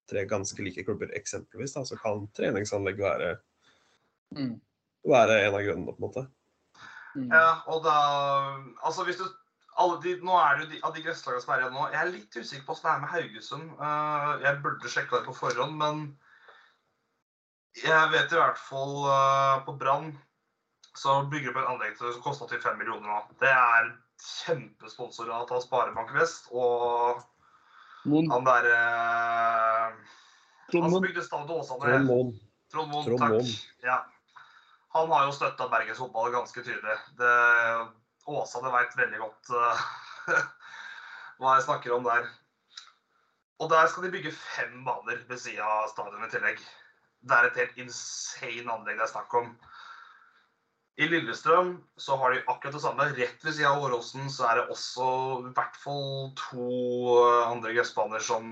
tre 0.09 0.25
ganske 0.31 0.63
like 0.65 0.87
klubber 0.87 1.13
eksempelvis, 1.19 1.77
da, 1.77 1.85
så 1.85 1.99
kan 2.01 2.25
treningsanlegg 2.39 3.03
være, 3.03 3.35
Mm. 4.35 4.57
være 5.07 5.41
en 5.47 5.55
av 5.55 5.63
grunnene, 5.63 5.95
på 5.95 6.01
en 6.01 6.07
måte. 6.09 6.27
Mm. 7.17 7.31
Ja, 7.33 7.63
og 7.73 7.85
da 7.87 7.97
Altså, 8.85 9.05
hvis 9.07 9.17
du 9.17 9.25
alle 9.77 9.97
de, 10.03 10.17
Nå 10.25 10.37
er 10.37 10.57
det 10.57 10.65
jo 10.67 10.71
de, 10.73 10.81
av 10.85 10.95
de 10.97 11.03
gresslagene 11.05 11.45
som 11.45 11.53
er 11.55 11.63
igjen 11.63 11.75
nå 11.77 11.87
Jeg 11.93 12.01
er 12.01 12.13
litt 12.13 12.37
usikker 12.37 12.65
på 12.67 12.75
åssen 12.75 12.89
det 12.89 12.93
er 12.93 13.03
med 13.03 13.13
Haugesund. 13.15 13.71
Uh, 13.81 14.31
jeg 14.45 14.63
burde 14.65 14.93
sjekka 14.93 15.19
det 15.19 15.29
på 15.29 15.37
forhånd, 15.37 15.77
men 15.81 16.07
jeg 17.77 18.13
vet 18.13 18.33
i 18.33 18.39
hvert 18.41 18.61
fall 18.61 18.95
uh, 19.05 19.65
på 19.67 19.77
Brann 19.77 20.15
så 20.97 21.19
bygger 21.29 21.53
de 21.53 21.53
opp 21.53 21.59
et 21.61 21.71
anlegg 21.75 21.97
til- 21.99 22.13
som 22.15 22.23
koster 22.25 22.49
85 22.49 22.79
millioner 22.79 23.05
nå. 23.05 23.19
Det 23.41 23.51
er 23.53 23.91
kjempesponsor 24.17 25.29
av 25.29 25.51
Sparebank 25.61 26.15
Vest 26.17 26.49
og 26.53 27.21
Mon. 28.09 28.31
han 28.31 28.47
derre 28.47 28.79
Han 29.93 29.99
Trond 30.73 30.93
som 30.95 31.05
bygde 31.05 31.23
Stad 31.23 31.51
Åsane. 31.53 31.99
Trond 32.73 32.91
Moen. 32.91 33.19
Takk. 33.21 33.53
Ja. 33.85 33.99
Han 34.97 35.13
har 35.13 35.27
jo 35.27 35.37
støtta 35.37 35.69
Bergens 35.73 36.01
fotball 36.01 36.33
ganske 36.33 36.63
tydelig. 36.65 36.97
Det, 37.19 37.33
Åsane 38.27 38.73
veit 38.73 38.97
veldig 38.99 39.21
godt 39.23 39.53
eh, 39.55 39.87
hva 41.41 41.57
jeg 41.57 41.67
snakker 41.69 41.95
om 41.97 42.07
der. 42.07 42.27
Og 43.63 43.71
der 43.73 43.89
skal 43.89 44.05
de 44.05 44.13
bygge 44.13 44.35
fem 44.37 44.83
baner 44.85 45.23
ved 45.29 45.41
sida 45.41 45.65
av 45.65 45.91
stadionet 45.93 46.29
i 46.29 46.37
tillegg. 46.37 46.61
Det 47.27 47.37
er 47.37 47.49
et 47.49 47.61
helt 47.63 47.79
insane 47.87 48.73
anlegg 48.73 48.99
det 48.99 49.07
er 49.07 49.13
snakk 49.15 49.37
om. 49.39 49.53
I 50.97 51.07
Lillestrøm 51.11 51.75
så 52.01 52.17
har 52.17 52.33
de 52.33 52.43
akkurat 52.49 52.73
det 52.73 52.81
samme. 52.81 53.07
Rett 53.19 53.43
ved 53.45 53.53
sida 53.53 53.69
av 53.69 53.83
Åråsen 53.85 54.31
så 54.33 54.47
er 54.49 54.61
det 54.61 54.69
også 54.73 55.09
i 55.45 55.51
hvert 55.57 55.77
fall 55.81 56.31
to 56.41 56.69
eh, 57.21 57.49
andre 57.51 57.75
gressbaner 57.77 58.25
som 58.25 58.47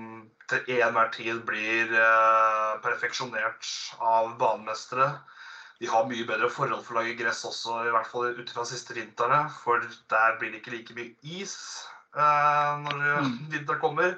til 0.49 0.75
enhver 0.77 1.09
tid 1.15 1.41
blir 1.47 1.89
eh, 1.89 2.75
perfeksjonert 2.85 3.71
av 3.97 4.35
banemestere. 4.41 5.09
De 5.81 5.89
har 5.91 6.05
mye 6.07 6.25
bedre 6.27 6.47
forhold 6.49 6.85
for 6.85 6.95
å 6.95 7.01
lage 7.01 7.17
gress 7.19 7.41
også, 7.47 7.81
i 7.87 7.91
hvert 7.91 8.07
fall 8.07 8.29
ut 8.37 8.53
fra 8.55 8.63
siste 8.67 8.95
vinterne. 8.95 9.41
For 9.63 9.83
der 10.11 10.37
blir 10.39 10.53
det 10.53 10.61
ikke 10.61 10.75
like 10.77 10.95
mye 10.95 11.15
is 11.41 11.57
eh, 12.15 12.77
når 12.85 13.03
Mm. 13.25 13.35
vinteren 13.51 13.81
kommer. 13.81 14.17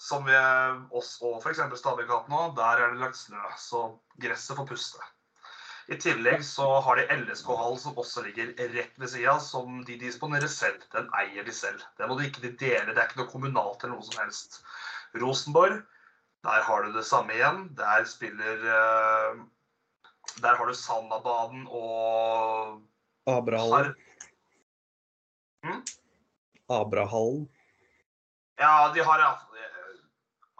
Som 0.00 0.24
ved 0.24 0.86
oss 0.96 1.18
og 1.20 1.42
f.eks. 1.44 1.60
Stabekk 1.76 2.28
nå. 2.32 2.54
Der 2.56 2.80
er 2.80 2.94
det 2.94 3.02
lagt 3.02 3.16
snø, 3.20 3.40
så 3.60 3.98
gresset 4.18 4.56
får 4.56 4.66
puste. 4.66 4.98
I 5.90 5.96
tillegg 5.98 6.42
så 6.46 6.66
har 6.84 6.96
de 6.96 7.04
LSK-hallen 7.18 7.78
som 7.82 7.96
også 7.98 8.22
ligger 8.22 8.52
rett 8.74 8.92
ved 8.96 9.10
sida, 9.10 9.34
som 9.42 9.80
de 9.84 9.96
disponerer 9.98 10.48
selv. 10.48 10.82
Den 10.94 11.08
eier 11.18 11.44
de 11.44 11.52
selv. 11.52 11.82
Det 11.98 12.06
må 12.08 12.16
de 12.18 12.28
ikke 12.28 12.44
de 12.44 12.52
dele. 12.60 12.94
Det 12.94 12.98
er 13.02 13.08
ikke 13.08 13.20
noe 13.20 13.30
kommunalt 13.32 13.82
eller 13.84 13.96
noe 13.96 14.06
som 14.06 14.20
helst. 14.22 14.60
Rosenborg 15.18 15.80
Der 16.46 16.62
har 16.64 16.82
du 16.82 16.92
det 16.94 17.04
samme 17.04 17.34
igjen. 17.34 17.74
Der 17.76 18.04
spiller 18.08 18.62
eh, 18.64 19.40
Der 20.38 20.56
har 20.56 20.66
du 20.66 20.74
Sandabaden 20.74 21.66
og 21.68 22.80
Abrahallen. 23.26 23.94
Mm? 25.66 25.82
Abrahallen. 26.68 27.48
ja, 28.58 28.92
de 28.94 29.04
har 29.04 29.18
iallfall 29.18 29.50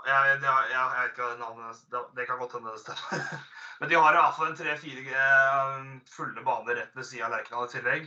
jeg, 0.06 0.28
jeg, 0.28 0.42
jeg, 0.42 0.68
jeg 0.72 0.84
vet 0.92 1.10
ikke 1.10 1.26
hva 1.26 1.38
navnet 1.40 1.80
det, 2.16 2.26
kan 2.26 2.38
godt 2.40 2.54
hende 2.56 2.74
det 2.74 2.82
stemmer. 2.82 3.24
Men 3.80 3.90
de 3.90 3.98
har 3.98 4.16
iallfall 4.16 4.50
en 4.50 4.58
tre-fire 4.58 5.24
eh, 5.24 5.82
fulle 6.12 6.44
baner 6.46 6.78
rett 6.80 6.96
ved 6.96 7.08
siden 7.08 7.26
av 7.28 7.34
Lerkendal 7.34 7.68
i 7.68 7.74
tillegg. 7.74 8.06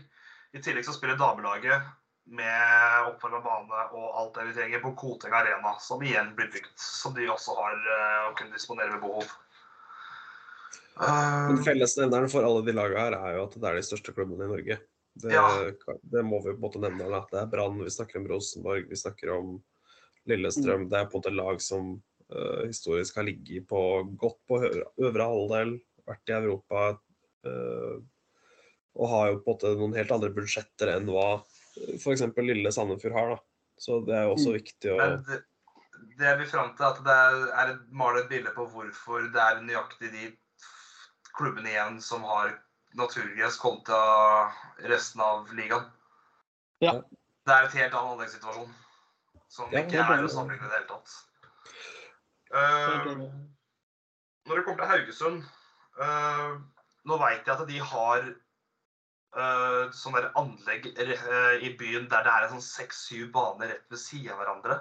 I 0.53 0.61
tillegg 0.61 0.87
så 0.87 0.95
spiller 0.95 1.19
damelaget 1.19 1.85
med 2.33 3.07
oppvarma 3.09 3.41
bane 3.43 3.85
og 3.97 4.19
alt 4.19 4.37
det 4.37 4.45
vi 4.49 4.53
trenger 4.57 4.83
på 4.83 4.93
Koteng 4.99 5.33
Arena, 5.35 5.73
som 5.83 6.03
igjen 6.05 6.31
blir 6.37 6.51
bygd. 6.53 6.71
Som 6.79 7.17
de 7.17 7.29
også 7.29 7.57
har 7.57 7.73
eh, 7.77 8.19
å 8.29 8.35
kunne 8.37 8.55
disponere 8.55 8.95
ved 8.95 9.03
behov. 9.03 9.33
Men 10.99 11.57
Eh, 11.57 11.63
fellesnevneren 11.65 12.29
for 12.29 12.45
alle 12.45 12.61
de 12.65 12.73
lagene 12.75 12.99
her 13.01 13.15
er 13.17 13.37
jo 13.37 13.45
at 13.47 13.55
det 13.57 13.69
er 13.69 13.79
de 13.79 13.85
største 13.87 14.13
klubbene 14.13 14.45
i 14.45 14.51
Norge. 14.51 14.79
Det, 15.15 15.31
Ja. 15.33 15.71
det 16.01 16.23
må 16.25 16.39
vi 16.43 16.53
på 16.53 16.57
en 16.57 16.61
måte 16.65 16.81
nevne. 16.81 17.09
Da. 17.09 17.21
Det 17.31 17.39
er 17.41 17.49
Brann, 17.51 17.77
vi 17.81 17.89
snakker 17.89 18.19
om 18.21 18.27
Rosenborg, 18.27 18.87
vi 18.89 18.95
snakker 18.97 19.29
om 19.37 19.63
Lillestrøm. 20.27 20.87
Det 20.89 20.97
er 20.99 21.05
på 21.09 21.17
en 21.17 21.21
måte 21.21 21.35
lag 21.35 21.61
som 21.61 22.01
uh, 22.33 22.63
historisk 22.65 23.15
har 23.19 23.23
ligget 23.27 23.67
på, 23.67 23.81
godt 24.17 24.39
på 24.47 24.61
øvre 24.63 25.27
halvdel, 25.27 25.75
vært 26.07 26.29
i 26.29 26.37
Europa. 26.37 26.97
Uh, 27.45 28.01
og 28.95 29.09
har 29.09 29.31
jo 29.31 29.39
på 29.41 29.49
en 29.49 29.53
måte 29.57 29.73
noen 29.77 29.95
helt 29.97 30.11
andre 30.13 30.29
budsjetter 30.33 30.93
enn 30.95 31.09
hva 31.09 31.41
f.eks. 31.97 32.21
lille 32.37 32.71
Sandefjord 32.71 33.17
har. 33.17 33.33
da. 33.35 33.39
Så 33.77 33.99
det 34.05 34.13
er 34.15 34.23
jo 34.27 34.35
også 34.35 34.53
Mm. 34.53 34.57
viktig 34.61 34.91
å 34.93 34.97
Men 34.97 35.23
det, 35.27 35.39
det 36.17 36.25
jeg 36.29 36.37
vil 36.39 36.47
fram 36.47 36.75
til, 36.77 36.85
at 36.85 37.03
det 37.03 37.15
er, 37.17 37.37
er 37.61 37.71
et, 37.73 37.81
maler 37.91 38.21
et 38.23 38.29
bilde 38.29 38.53
på 38.53 38.67
hvorfor 38.69 39.25
det 39.33 39.41
er 39.41 39.61
nøyaktig 39.65 40.11
de 40.13 40.37
klubbene 41.37 41.71
igjen 41.71 41.99
som 42.01 42.23
har 42.27 42.53
naturgress 42.97 43.57
kontra 43.57 43.99
resten 44.89 45.21
av 45.21 45.53
ligaen. 45.57 45.85
Ja. 46.83 46.99
Det 47.43 47.53
er 47.53 47.67
et 47.67 47.77
helt 47.79 47.95
annen 47.97 48.15
anleggssituasjon. 48.15 48.73
Som 49.51 49.73
Ja, 49.73 49.83
ikke 49.83 50.01
er 50.01 50.25
å 50.25 50.29
sammenligne 50.31 50.65
i 50.65 50.69
det 50.69 50.77
hele 50.77 50.89
tatt. 50.89 51.15
Eh, 52.53 53.25
når 54.47 54.59
det 54.59 54.63
kommer 54.65 54.83
til 54.83 54.91
Haugesund 54.91 55.43
uh, 55.97 56.59
Nå 57.09 57.17
veit 57.17 57.47
jeg 57.47 57.55
at 57.55 57.63
de 57.69 57.79
har 57.81 58.27
uh, 59.37 59.85
sånne 59.95 60.27
anlegg 60.39 60.85
eh, 60.93 61.63
i 61.65 61.71
byen 61.79 62.05
der 62.11 62.25
det 62.25 62.33
er 62.33 62.45
en 62.45 62.53
sånn 62.55 62.65
seks-syv 62.65 63.31
baner 63.35 63.73
rett 63.73 63.89
ved 63.91 63.99
siden 63.99 64.35
av 64.35 64.43
hverandre. 64.43 64.77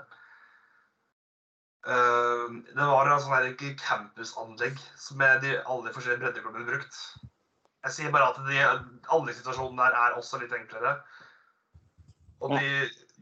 Eh, 1.87 2.49
det 2.75 2.87
var 2.87 3.11
altså 3.11 3.35
et 3.40 3.59
der 3.59 3.75
campusanlegg 3.79 4.79
som 4.97 5.21
er 5.21 5.40
de 5.42 5.57
alle 5.66 5.95
forskjellige 5.95 6.23
breddeklubbene 6.23 6.68
brukt. 6.68 6.99
Jeg 7.83 7.95
sier 7.97 8.12
bare 8.14 8.29
at 8.31 8.38
de, 8.47 8.59
anleggssituasjonen 9.11 9.81
der 9.83 9.97
er 9.99 10.18
også 10.18 10.38
litt 10.38 10.55
enklere. 10.55 11.01
Og 12.42 12.55
de, 12.55 12.68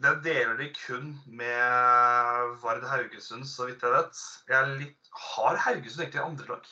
den 0.04 0.20
deler 0.24 0.58
de 0.58 0.68
kun 0.76 1.14
med 1.26 2.60
Vard 2.60 2.84
Haugesund, 2.88 3.46
så 3.48 3.68
vidt 3.68 3.82
jeg 3.84 3.96
vet. 3.96 4.20
Jeg 4.48 4.76
litt, 4.82 5.10
har 5.32 5.56
Haugesund 5.64 6.04
egentlig 6.04 6.24
andre 6.24 6.52
lag? 6.52 6.68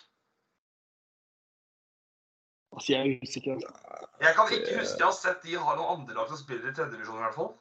Altså, 2.77 2.93
jeg 2.93 3.01
er 3.01 3.25
usikker. 3.25 3.65
Jeg 4.21 4.35
kan 4.37 4.53
ikke 4.53 4.77
huske 4.77 5.01
jeg 5.01 5.07
har 5.07 5.17
sett 5.17 5.41
de 5.45 5.57
har 5.57 5.81
noen 5.81 6.03
andre 6.03 6.21
lag 6.21 6.29
som 6.29 6.41
spiller 6.41 6.69
i 6.69 6.77
tredjedivisjon 6.77 7.17
i 7.17 7.25
hvert 7.25 7.37
fall. 7.39 7.55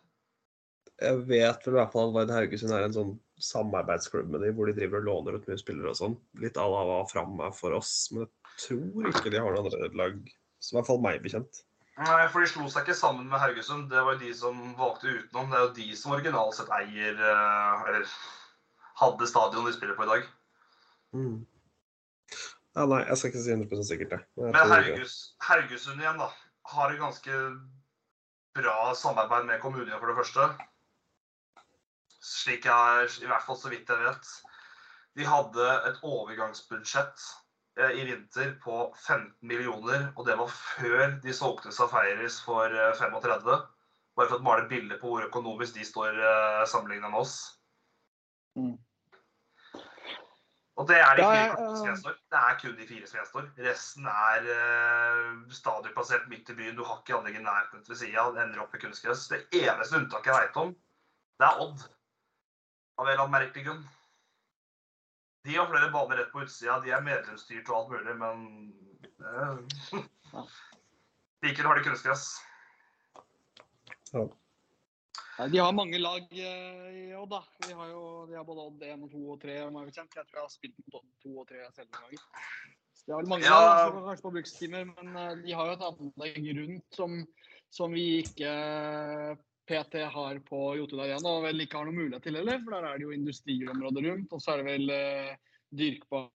Jeg 1.01 1.21
vet 1.29 1.65
vel 1.65 1.75
i 1.75 1.79
hvert 1.79 1.93
fall 1.93 2.09
at 2.09 2.15
Vard 2.15 2.33
Haugesund 2.33 2.73
er 2.75 2.87
en 2.87 2.95
sånn 2.95 3.13
samarbeidsklubb 3.43 4.31
med 4.33 4.41
de, 4.45 4.51
hvor 4.57 4.69
de 4.69 4.75
driver 4.77 5.01
og 5.01 5.07
låner 5.07 5.37
ut 5.37 5.47
mye 5.49 5.59
spillere 5.61 5.93
og 5.93 5.99
sånn. 5.99 6.17
Litt 6.41 6.57
à 6.57 6.65
la 6.69 6.83
hva 6.87 6.99
Fram 7.09 7.37
er 7.45 7.53
for 7.55 7.75
oss. 7.77 7.93
Men 8.13 8.25
jeg 8.25 8.63
tror 8.65 9.09
ikke 9.11 9.33
de 9.33 9.41
har 9.41 9.53
noen 9.53 9.67
andre 9.67 9.89
lag, 9.99 10.17
som 10.59 10.75
i 10.75 10.79
hvert 10.79 10.89
fall 10.89 11.03
meg 11.03 11.21
bekjent. 11.25 11.61
Nei, 11.97 12.23
for 12.29 12.45
de 12.45 12.49
slo 12.49 12.67
seg 12.69 12.85
ikke 12.85 12.97
sammen 12.97 13.29
med 13.29 13.41
Haugesund. 13.41 13.87
Det 13.89 14.01
var 14.05 14.17
jo 14.17 14.21
de 14.21 14.33
som 14.37 14.57
valgte 14.77 15.09
utenom. 15.09 15.49
Det 15.49 15.57
er 15.57 15.63
jo 15.65 15.75
de 15.79 15.87
som 15.97 16.13
originalt 16.13 16.57
sett 16.57 16.73
eier 16.77 17.17
eh, 17.17 17.87
Eller 17.89 18.11
hadde 19.01 19.29
stadion 19.29 19.65
de 19.65 19.73
spiller 19.73 19.97
på 19.97 20.05
i 20.05 20.11
dag. 20.11 20.27
Mm. 21.17 21.39
Ja, 22.77 22.85
nei, 22.85 23.01
jeg 23.07 23.17
skal 23.17 23.31
ikke 23.31 23.41
si 23.41 23.55
100 23.55 23.87
sikkert 23.89 24.13
det. 24.13 24.21
Men 24.37 24.53
Men 24.53 25.07
Haugesund 25.49 26.03
igjen, 26.03 26.21
da. 26.21 26.29
Har 26.67 26.93
et 26.93 27.01
ganske 27.01 27.41
bra 28.57 28.93
samarbeid 28.97 29.47
med 29.49 29.61
kommunene, 29.63 29.97
for 29.97 30.11
det 30.11 30.17
første. 30.19 30.49
Slik 32.27 32.67
jeg, 32.67 33.09
i 33.23 33.29
hvert 33.29 33.45
fall 33.47 33.59
så 33.59 33.71
vidt 33.71 33.89
jeg 33.91 34.03
vet. 34.03 34.31
De 35.17 35.25
hadde 35.25 35.67
et 35.89 36.01
overgangsbudsjett 36.05 37.23
eh, 37.79 37.93
i 38.01 38.05
vinter 38.09 38.51
på 38.63 38.81
15 39.05 39.31
millioner, 39.47 40.09
og 40.15 40.27
det 40.27 40.35
var 40.39 40.51
før 40.51 41.17
de 41.23 41.33
solgte 41.33 41.71
Safaris 41.73 42.41
for 42.45 42.73
eh, 42.73 42.91
35. 42.99 43.47
Bare 44.17 44.31
for 44.31 44.41
å 44.41 44.45
male 44.45 44.67
bilde 44.69 44.97
på 45.01 45.13
hvor 45.13 45.25
økonomisk 45.27 45.77
de 45.77 45.85
står 45.85 46.15
sammenlignet 46.17 46.69
sammenligna 46.71 47.09
med 47.13 47.21
oss. 47.21 47.37
Mm. 48.57 48.75
Og 50.77 50.85
det 50.89 50.97
er 51.01 51.17
de 51.17 51.25
fire 51.25 51.45
ja. 51.89 51.93
Det 52.31 52.39
er 52.39 52.57
kun 52.61 52.75
de 52.77 52.87
fire 52.87 53.07
som 53.09 53.17
gjenstår. 53.17 53.45
Resten 53.65 54.09
er 54.11 54.49
uh, 54.49 55.29
stadig 55.53 55.93
plassert 55.95 56.27
midt 56.29 56.49
i 56.53 56.57
byen. 56.57 56.75
Du 56.77 56.83
har 56.85 56.99
ikke 57.01 57.17
anlegg 57.17 57.39
i 57.39 57.45
nærheten 57.45 57.85
ved 57.87 57.97
sida. 57.97 58.27
Det 58.35 58.43
ender 58.43 58.61
opp 58.61 58.75
med 58.75 58.83
kunstgress. 58.83 59.25
Det 59.31 59.41
eneste 59.57 59.97
unntaket 59.97 60.31
jeg 60.31 60.43
veit 60.43 60.59
om, 60.61 60.75
det 61.41 61.47
er 61.49 61.63
Odd. 61.65 61.87
Av 62.97 63.05
en 63.05 63.11
eller 63.13 63.23
annen 63.23 63.35
merkelig 63.37 63.65
grunn. 63.67 63.83
De 65.47 65.55
har 65.55 65.69
flere 65.69 65.91
baner 65.93 66.17
rett 66.19 66.31
på 66.33 66.41
utsida. 66.43 66.79
De 66.83 66.91
er 66.91 67.05
medlemsstyrt 67.05 67.69
og 67.69 67.77
alt 67.77 67.93
mulig, 67.93 68.15
men 68.19 68.47
eh, 69.21 70.03
Ja. 70.33 70.43
Likevel 71.45 71.69
har 71.69 71.77
de 71.79 71.85
kunstgress. 71.85 72.23
Nei, 75.37 75.47
de 75.53 75.59
har 75.61 75.75
mange 75.77 75.99
lag 76.01 76.25
eh, 76.33 76.87
i 76.97 77.03
Odd, 77.15 77.29
da. 77.31 77.43
De 77.67 77.75
har 77.77 77.91
jo 77.91 78.01
de 78.27 78.35
har 78.39 78.45
både 78.47 78.65
Odd 78.71 78.83
1 78.89 79.03
og 79.05 79.11
2 79.13 79.21
og 79.35 79.41
3. 79.43 79.57
om 79.67 79.77
jeg 79.85 79.93
tror 79.93 80.25
jeg 80.25 80.41
har 80.41 80.51
spilt 80.51 80.79
mot 80.81 80.97
Odd 80.99 81.11
2 81.27 81.33
og 81.43 81.47
3 81.51 81.67
selv 81.77 81.91
noen 81.91 82.07
ganger. 82.07 82.23
Så 82.97 83.05
de 83.05 83.13
har 83.13 83.21
vel 83.21 83.29
mange 83.31 83.45
Ja. 83.45 83.59
lag, 83.61 83.67
altså, 83.85 84.01
kanskje 84.07 84.25
på 84.25 84.33
brukstimer, 84.39 84.87
men 84.89 85.15
eh, 85.21 85.35
de 85.45 85.53
har 85.59 85.69
jo 85.69 85.77
et 85.77 85.85
anlegg 85.91 86.49
rundt 86.59 86.97
som, 86.99 87.19
som 87.77 87.93
vi 87.93 88.07
ikke 88.25 88.49
eh, 88.49 89.37
PT 89.67 90.01
har 90.13 90.39
på 90.47 90.61
Jotun 90.79 91.01
Arena, 91.03 91.33
og 91.35 91.43
vel 91.43 91.63
ikke 91.63 91.79
har 91.79 91.87
noen 91.87 91.99
mulighet 91.99 92.23
til 92.23 92.37
heller. 92.39 92.61
For 92.63 92.75
der 92.75 92.87
er 92.87 92.97
det 92.99 93.07
jo 93.07 93.15
industriområder 93.15 94.07
rundt, 94.09 94.33
og 94.33 94.43
så 94.43 94.53
er 94.53 94.61
det 94.61 94.67
vel 94.69 94.93
eh, 94.95 95.33
dyrkbar 95.81 96.29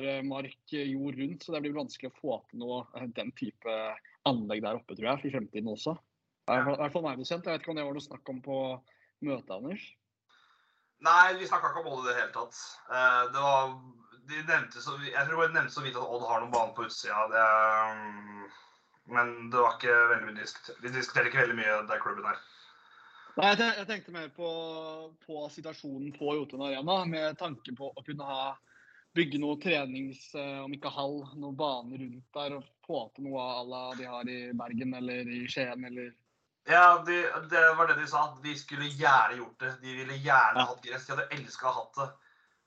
eh, 0.00 0.22
mark, 0.26 0.58
eh, 0.72 0.90
jord 0.90 1.20
rundt. 1.20 1.44
Så 1.46 1.54
det 1.54 1.62
blir 1.64 1.76
vanskelig 1.76 2.10
å 2.10 2.18
få 2.18 2.38
til 2.50 2.64
noe 2.64 2.80
eh, 2.98 3.06
den 3.16 3.30
type 3.38 3.76
anlegg 4.28 4.64
der 4.64 4.80
oppe, 4.80 4.96
tror 4.98 5.12
jeg, 5.12 5.30
i 5.30 5.34
fremtiden 5.36 5.70
også. 5.74 5.96
I 6.50 6.58
hvert 6.60 6.92
fall- 6.92 7.06
meg 7.06 7.20
bekjent. 7.22 7.46
Jeg 7.46 7.54
vet 7.54 7.62
ikke 7.62 7.72
om 7.72 7.78
det 7.78 7.86
var 7.86 7.96
noe 7.96 8.08
snakk 8.08 8.34
om 8.34 8.40
på 8.44 8.58
møtet, 9.24 9.54
Anders? 9.54 9.86
Nei, 11.04 11.34
vi 11.38 11.46
snakka 11.48 11.70
ikke 11.70 11.84
om 11.84 11.92
Odd 11.92 12.04
i 12.04 12.10
det 12.10 12.18
hele 12.18 12.32
tatt. 12.34 12.58
Det 13.32 13.40
var, 13.44 13.72
de 14.28 14.42
nevnte 14.48 14.80
så, 14.80 14.94
jeg 15.04 15.26
tror 15.28 15.42
de 15.42 15.56
nevnte 15.56 15.74
så 15.74 15.82
vidt 15.84 15.98
at 16.00 16.04
Odd 16.16 16.24
har 16.28 16.42
noen 16.42 16.52
baner 16.52 16.76
på 16.76 16.86
utsida. 16.88 17.24
Det, 17.32 17.42
mm, 17.98 18.44
men 19.10 19.50
det 19.50 19.60
var 19.60 19.76
ikke 19.76 19.94
veldig 20.12 20.26
mye 20.28 20.40
diskutert. 20.40 20.82
Vi 20.82 20.92
diskuterer 20.94 21.30
ikke 21.30 21.42
veldig 21.42 21.56
mye 21.58 21.78
der 21.90 22.02
klubben 22.02 22.28
er. 22.30 22.42
Nei, 23.34 23.50
jeg, 23.58 23.86
tenkte 23.88 24.12
mer 24.14 24.28
på, 24.30 24.48
på 25.26 25.46
situasjonen 25.50 26.12
på 26.14 26.36
Jotun 26.38 26.62
Arena, 26.62 27.00
med 27.08 27.38
tanke 27.40 27.74
på 27.74 27.90
å 27.90 28.04
kunne 28.06 28.28
ha 28.28 28.52
bygge 29.14 29.40
noe 29.42 29.58
trenings, 29.62 30.28
eh, 30.38 30.60
om 30.62 30.74
ikke 30.74 30.90
hall, 30.90 31.20
noen 31.38 31.56
bane 31.58 31.98
rundt 31.98 32.36
der, 32.36 32.56
og 32.58 32.68
få 32.86 33.00
til 33.14 33.28
noe 33.28 33.42
à 33.42 33.64
la 33.66 33.82
de 33.98 34.06
har 34.10 34.30
i 34.30 34.38
Bergen 34.58 34.94
eller 34.98 35.30
i 35.30 35.44
Skien 35.50 35.86
eller 35.86 36.12
Ja, 36.70 37.02
de, 37.06 37.18
det 37.50 37.62
var 37.76 37.90
det 37.90 37.98
de 38.00 38.06
sa. 38.08 38.24
De 38.42 38.54
skulle 38.56 38.88
gjerne 38.88 39.36
gjort 39.36 39.58
det. 39.60 39.72
De 39.82 39.96
ville 39.98 40.16
gjerne 40.16 40.62
Ja. 40.62 40.68
hatt 40.70 40.82
gress. 40.86 41.06
De 41.06 41.12
hadde 41.12 41.26
elska 41.36 41.68
å 41.68 41.74
hatt 41.76 41.98
det. 41.98 42.06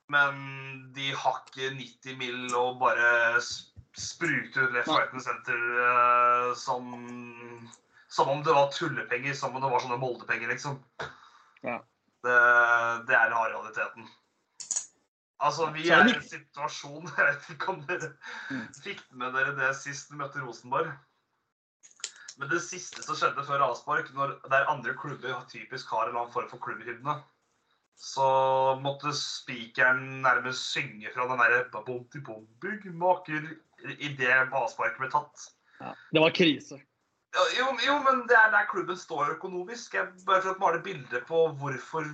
Men 0.08 0.92
de 0.96 1.10
har 1.12 1.42
ikke 1.44 1.74
90 1.76 2.16
mill. 2.20 2.44
og 2.56 2.78
bare 2.80 3.40
sprute 3.98 4.62
ut 4.62 4.72
Left. 4.72 4.88
Right 4.88 5.24
Center 5.24 5.58
uh, 5.82 6.54
som 6.56 6.88
Som 8.08 8.28
om 8.32 8.42
det 8.44 8.54
var 8.56 8.70
tullepenger, 8.72 9.34
som 9.36 9.56
om 9.56 9.62
det 9.62 9.68
var 9.68 9.82
sånne 9.84 9.98
Molde-penger, 10.00 10.48
liksom. 10.48 10.78
Ja. 11.60 11.76
Det, 12.24 12.38
det 13.06 13.14
er 13.14 13.34
realiteten. 13.34 14.08
Altså, 15.38 15.68
vi 15.70 15.84
er 15.92 16.08
i 16.08 16.14
en 16.16 16.24
situasjon 16.24 17.04
Jeg 17.18 17.26
vet 17.28 17.50
ikke 17.54 17.74
om 17.74 17.84
dere 17.86 18.14
Mm. 18.48 18.64
fikk 18.80 19.02
med 19.12 19.34
dere 19.36 19.52
det 19.58 19.74
sist 19.76 20.08
vi 20.10 20.16
møtte 20.16 20.40
Rosenborg. 20.40 20.88
Men 22.40 22.48
det 22.48 22.62
siste 22.64 23.02
som 23.04 23.18
skjedde 23.18 23.44
før 23.44 23.66
avspark, 23.66 24.08
når 24.16 24.38
der 24.48 24.70
andre 24.72 24.94
klubber 24.96 25.42
typisk 25.50 25.90
har 25.92 26.08
en 26.08 26.16
annen 26.16 26.32
form 26.32 26.48
for 26.48 26.62
klubbhymne, 26.64 27.18
så 27.98 28.26
måtte 28.78 29.10
spikeren 29.16 30.20
nærmest 30.22 30.68
synge 30.70 31.10
fra 31.14 31.24
den 31.26 31.40
derre 31.42 31.64
«Babomti-bom-bygg 31.72 32.84
maker 32.94 33.48
idet 33.98 34.52
avsparket 34.54 35.00
ble 35.02 35.08
tatt. 35.10 35.48
ja. 35.80 35.90
Det 36.14 36.22
var 36.22 36.30
krise. 36.36 36.78
Ja, 37.34 37.42
Jo, 37.58 37.66
jo, 37.84 37.96
men 38.06 38.22
det 38.30 38.36
er 38.38 38.50
der 38.54 38.68
klubben 38.70 38.96
står 38.96 39.34
økonomisk. 39.34 39.94
Jeg 39.94 40.08
bare 40.26 40.40
for 40.42 40.54
å 40.54 40.62
male 40.62 40.80
bilde 40.82 41.20
på 41.28 41.42
hvorfor 41.60 42.06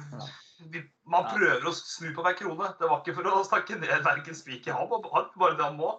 vi, 0.72 0.82
man 1.06 1.24
Ja. 1.28 1.34
prøver 1.36 1.68
å 1.68 1.74
snu 1.76 2.10
på 2.16 2.24
hver 2.24 2.34
krone. 2.38 2.72
Det 2.80 2.88
var 2.88 3.00
ikke 3.04 3.14
for 3.20 3.28
å 3.30 3.44
snakke 3.46 3.76
ned 3.78 4.02
verken 4.04 4.34
spiker 4.34 4.72
i 4.72 4.74
ham, 4.74 4.88
bare 5.36 5.56
det 5.56 5.64
han 5.64 5.76
må. 5.76 5.92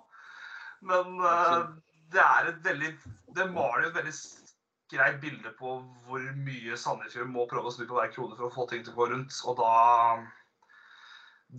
Men 0.81 1.21
uh, 1.21 1.71
det 2.11 2.21
er 2.21 2.49
et 2.51 2.59
veldig 2.65 2.91
Det 3.35 3.45
maler 3.51 3.87
et 3.87 3.95
veldig 3.95 4.13
greit 4.95 5.21
bilde 5.21 5.51
på 5.59 5.77
hvor 6.07 6.25
mye 6.47 6.77
Sandefjord 6.79 7.31
må 7.31 7.45
prøve 7.51 7.69
å 7.69 7.75
snu 7.75 7.85
på 7.85 7.99
hver 7.99 8.11
krone 8.15 8.37
for 8.37 8.47
å 8.47 8.55
få 8.55 8.67
ting 8.71 8.83
til 8.83 8.95
å 8.95 8.99
gå 9.01 9.09
rundt. 9.13 9.39
Og 9.45 9.59
da 9.61 9.71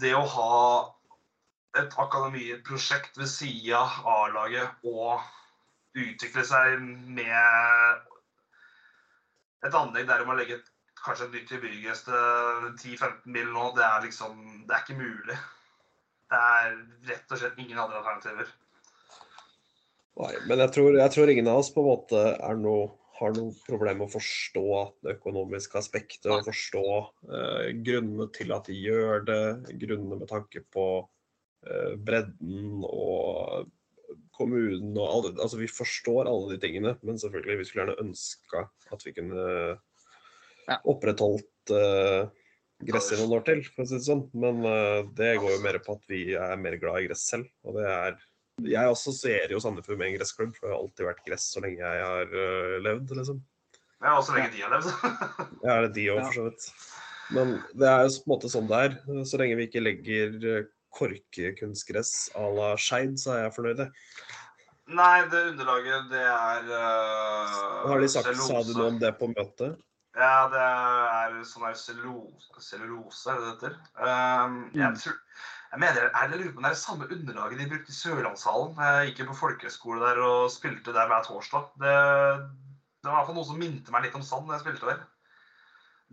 Det 0.02 0.12
å 0.18 0.24
ha 0.26 0.60
et 1.78 1.94
akademiprosjekt 2.00 3.18
ved 3.20 3.28
sida 3.30 3.78
av 3.84 4.08
A-laget 4.26 4.88
og 4.88 5.20
utvikle 5.96 6.42
seg 6.44 6.80
med 7.16 8.02
et 9.64 9.76
anlegg 9.76 10.08
der 10.08 10.24
man 10.26 10.40
legger 10.40 10.58
legge 10.58 10.74
kanskje 11.06 11.28
et 11.28 11.36
nytt 11.36 11.50
tilbygges 11.52 12.04
til 12.08 12.16
10-15 12.16 13.30
mil 13.36 13.50
nå, 13.54 13.70
det 13.76 13.84
er 13.86 14.04
liksom 14.06 14.38
Det 14.66 14.74
er 14.74 14.84
ikke 14.84 14.98
mulig. 14.98 15.36
Det 16.26 16.38
er 16.42 16.78
rett 17.12 17.32
og 17.32 17.40
slett 17.40 17.60
ingen 17.62 17.78
andre 17.78 18.00
alternativer. 18.00 18.48
Nei, 20.16 20.32
men 20.48 20.62
jeg 20.64 20.72
tror, 20.74 20.96
jeg 20.96 21.12
tror 21.12 21.30
ingen 21.30 21.50
av 21.52 21.60
oss 21.60 21.70
på 21.70 21.84
en 21.84 21.90
måte 21.92 22.22
er 22.34 22.58
noe, 22.58 22.88
har 23.16 23.32
noen 23.36 23.54
problemer 23.66 24.02
med 24.02 24.08
å 24.10 24.14
forstå 24.16 24.64
det 25.04 25.16
økonomiske 25.16 25.78
aspektet 25.80 26.28
og 26.32 26.46
forstå 26.46 26.84
eh, 27.32 27.68
grunnene 27.86 28.28
til 28.36 28.52
at 28.56 28.68
de 28.68 28.76
gjør 28.76 29.24
det, 29.28 29.42
grunnene 29.82 30.20
med 30.20 30.28
tanke 30.30 30.62
på 30.74 30.86
eh, 31.66 31.94
bredden 31.96 32.84
og 32.84 33.70
kommunen 34.36 34.96
og 35.00 35.06
alle 35.08 35.34
Altså, 35.40 35.58
vi 35.60 35.68
forstår 35.70 36.28
alle 36.28 36.54
de 36.54 36.60
tingene, 36.62 36.96
men 37.02 37.20
selvfølgelig, 37.20 37.60
vi 37.60 37.68
skulle 37.68 37.86
gjerne 37.86 38.02
ønska 38.06 38.66
at 38.92 39.06
vi 39.06 39.14
kunne 39.16 39.46
Ja. 40.66 40.80
opprettholdt 40.82 41.70
eh, 41.70 42.26
gress 42.82 43.12
i 43.14 43.18
noen 43.20 43.36
år 43.38 43.44
til, 43.46 43.60
for 43.70 43.84
å 43.84 43.88
si 43.88 44.00
det 44.00 44.06
sånn. 44.06 44.24
Men 44.34 44.64
eh, 44.66 45.02
det 45.14 45.36
går 45.38 45.52
jo 45.54 45.60
mer 45.62 45.78
på 45.84 45.94
at 45.94 46.08
vi 46.10 46.22
er 46.34 46.56
mer 46.58 46.74
glad 46.82 47.04
i 47.04 47.06
gress 47.06 47.22
selv, 47.30 47.46
og 47.62 47.78
det 47.78 47.86
er 47.86 48.16
jeg 48.64 48.88
assosierer 48.88 49.52
jo 49.52 49.60
Sandefjord 49.60 49.98
med 50.00 50.08
en 50.12 50.16
gressklubb, 50.18 50.54
for 50.56 50.66
det 50.68 50.72
har 50.74 50.80
alltid 50.82 51.06
vært 51.10 51.24
gress 51.26 51.44
så 51.52 51.60
lenge 51.64 51.82
jeg 51.82 52.04
har 52.08 52.30
uh, 52.32 52.76
levd, 52.84 53.12
liksom. 53.18 53.42
Ja, 54.04 54.14
og 54.18 54.24
så 54.24 54.36
lenge 54.36 54.52
de 54.54 54.62
har 54.64 54.72
levd. 54.72 54.88
Ja, 55.66 55.80
det 55.82 55.90
er 55.90 55.92
de 55.96 56.06
òg, 56.14 56.22
for 56.28 56.38
så 56.38 56.46
vidt. 56.48 56.66
Men 57.36 57.52
det 57.74 57.88
er 57.90 58.02
jo 58.06 58.10
på 58.16 58.26
en 58.28 58.32
måte 58.36 58.50
sånn 58.52 58.68
det 58.70 58.80
er. 58.86 58.96
Så 59.26 59.38
lenge 59.40 59.56
vi 59.58 59.66
ikke 59.66 59.82
legger 59.82 60.34
øh, 60.46 60.66
korkekunstgress 60.96 62.12
à 62.38 62.44
la 62.54 62.68
Skeid, 62.78 63.16
så 63.20 63.32
er 63.34 63.40
jeg 63.46 63.54
fornøyd. 63.56 63.80
jeg. 63.82 63.90
Nei, 64.94 65.16
det 65.32 65.40
underlaget, 65.50 66.04
det 66.12 66.22
er 66.22 66.68
uh, 66.70 67.88
Har 67.90 67.98
de 68.00 68.08
sagt, 68.12 68.30
Sa 68.38 68.60
du 68.62 68.70
noe 68.76 68.92
om 68.92 69.00
det 69.02 69.10
på 69.18 69.26
møtet? 69.32 69.80
Ja, 70.16 70.46
det 70.48 70.60
er 70.62 71.34
sånn 71.44 71.66
her 71.66 71.74
cellulose, 71.76 72.46
cellulose 72.64 73.28
er 73.28 73.40
det 73.42 73.48
det 73.48 73.50
heter. 73.56 73.74
Um, 73.98 74.54
jeg, 74.72 74.86
Mm. 74.86 74.94
tror, 75.02 75.18
jeg 75.76 75.82
mener, 75.82 76.06
er 76.08 76.30
det, 76.32 76.38
lurer 76.40 76.52
på 76.54 76.60
om 76.62 76.64
det 76.64 76.70
er 76.70 76.74
det 76.74 76.80
samme 76.80 77.06
underlaget 77.12 77.58
de 77.60 77.66
brukte 77.68 77.92
i 77.92 77.96
Sørlandshallen. 77.96 78.78
Jeg 78.80 79.08
gikk 79.10 79.18
jo 79.20 79.26
på 79.28 79.34
folkehøyskole 79.42 79.98
der 80.00 80.20
og 80.24 80.46
spilte 80.54 80.94
der 80.96 81.10
hver 81.10 81.26
torsdag. 81.26 81.66
Det, 81.82 81.90
det 83.02 83.10
var 83.10 83.12
i 83.12 83.18
hvert 83.18 83.28
fall 83.28 83.36
noe 83.36 83.48
som 83.50 83.60
minte 83.60 83.92
meg 83.92 84.06
litt 84.06 84.16
om 84.16 84.24
sand 84.24 84.48
da 84.48 84.56
jeg 84.56 84.64
spilte 84.64 84.88
der. 84.88 85.02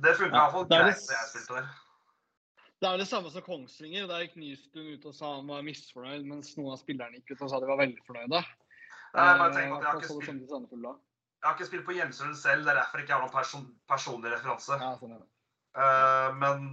Det 0.04 0.16
funka 0.20 0.36
Ja, 0.36 0.42
hvert 0.42 0.56
fall 0.58 0.68
er 0.68 0.84
greit 0.84 1.06
da 1.08 1.16
jeg 1.16 1.30
spilte 1.32 1.62
der. 1.62 1.70
Det 2.84 2.90
er 2.90 3.00
det 3.00 3.08
samme 3.08 3.32
som 3.32 3.46
Kongsvinger. 3.46 4.10
Der 4.12 4.26
gikk 4.26 4.36
Nystuen 4.42 4.90
ut 4.98 5.08
og 5.08 5.16
sa 5.16 5.30
han 5.38 5.48
var 5.48 5.64
misfornøyd, 5.64 6.26
mens 6.28 6.52
noen 6.58 6.74
av 6.76 6.82
spillerne 6.82 7.22
gikk 7.22 7.32
ut 7.32 7.46
og 7.46 7.54
sa 7.54 7.62
de 7.64 7.70
var 7.70 7.80
veldig 7.80 8.04
fornøyde. 8.10 8.42
Nei, 8.44 8.50
bare 9.16 9.38
Eh, 9.38 9.46
at 9.46 9.62
jeg 9.62 9.70
har 9.72 10.02
ikke 10.02 10.10
spilt, 10.10 10.44
jeg 10.44 11.48
har 11.48 11.56
ikke 11.56 11.70
spilt 11.70 11.86
på 11.88 11.96
Hjemsund 11.96 12.36
selv, 12.36 12.66
det 12.66 12.74
er 12.74 12.82
derfor 12.82 13.00
jeg 13.00 13.08
ikke 13.08 13.16
har 13.16 13.24
noen 13.24 13.32
person, 13.38 13.64
personlig 13.88 14.34
referanse. 14.34 14.76
Ja, 14.82 14.92
sånn 15.00 15.16
er 15.16 15.24
det. 15.24 15.30
Uh, 15.74 16.30
men 16.42 16.68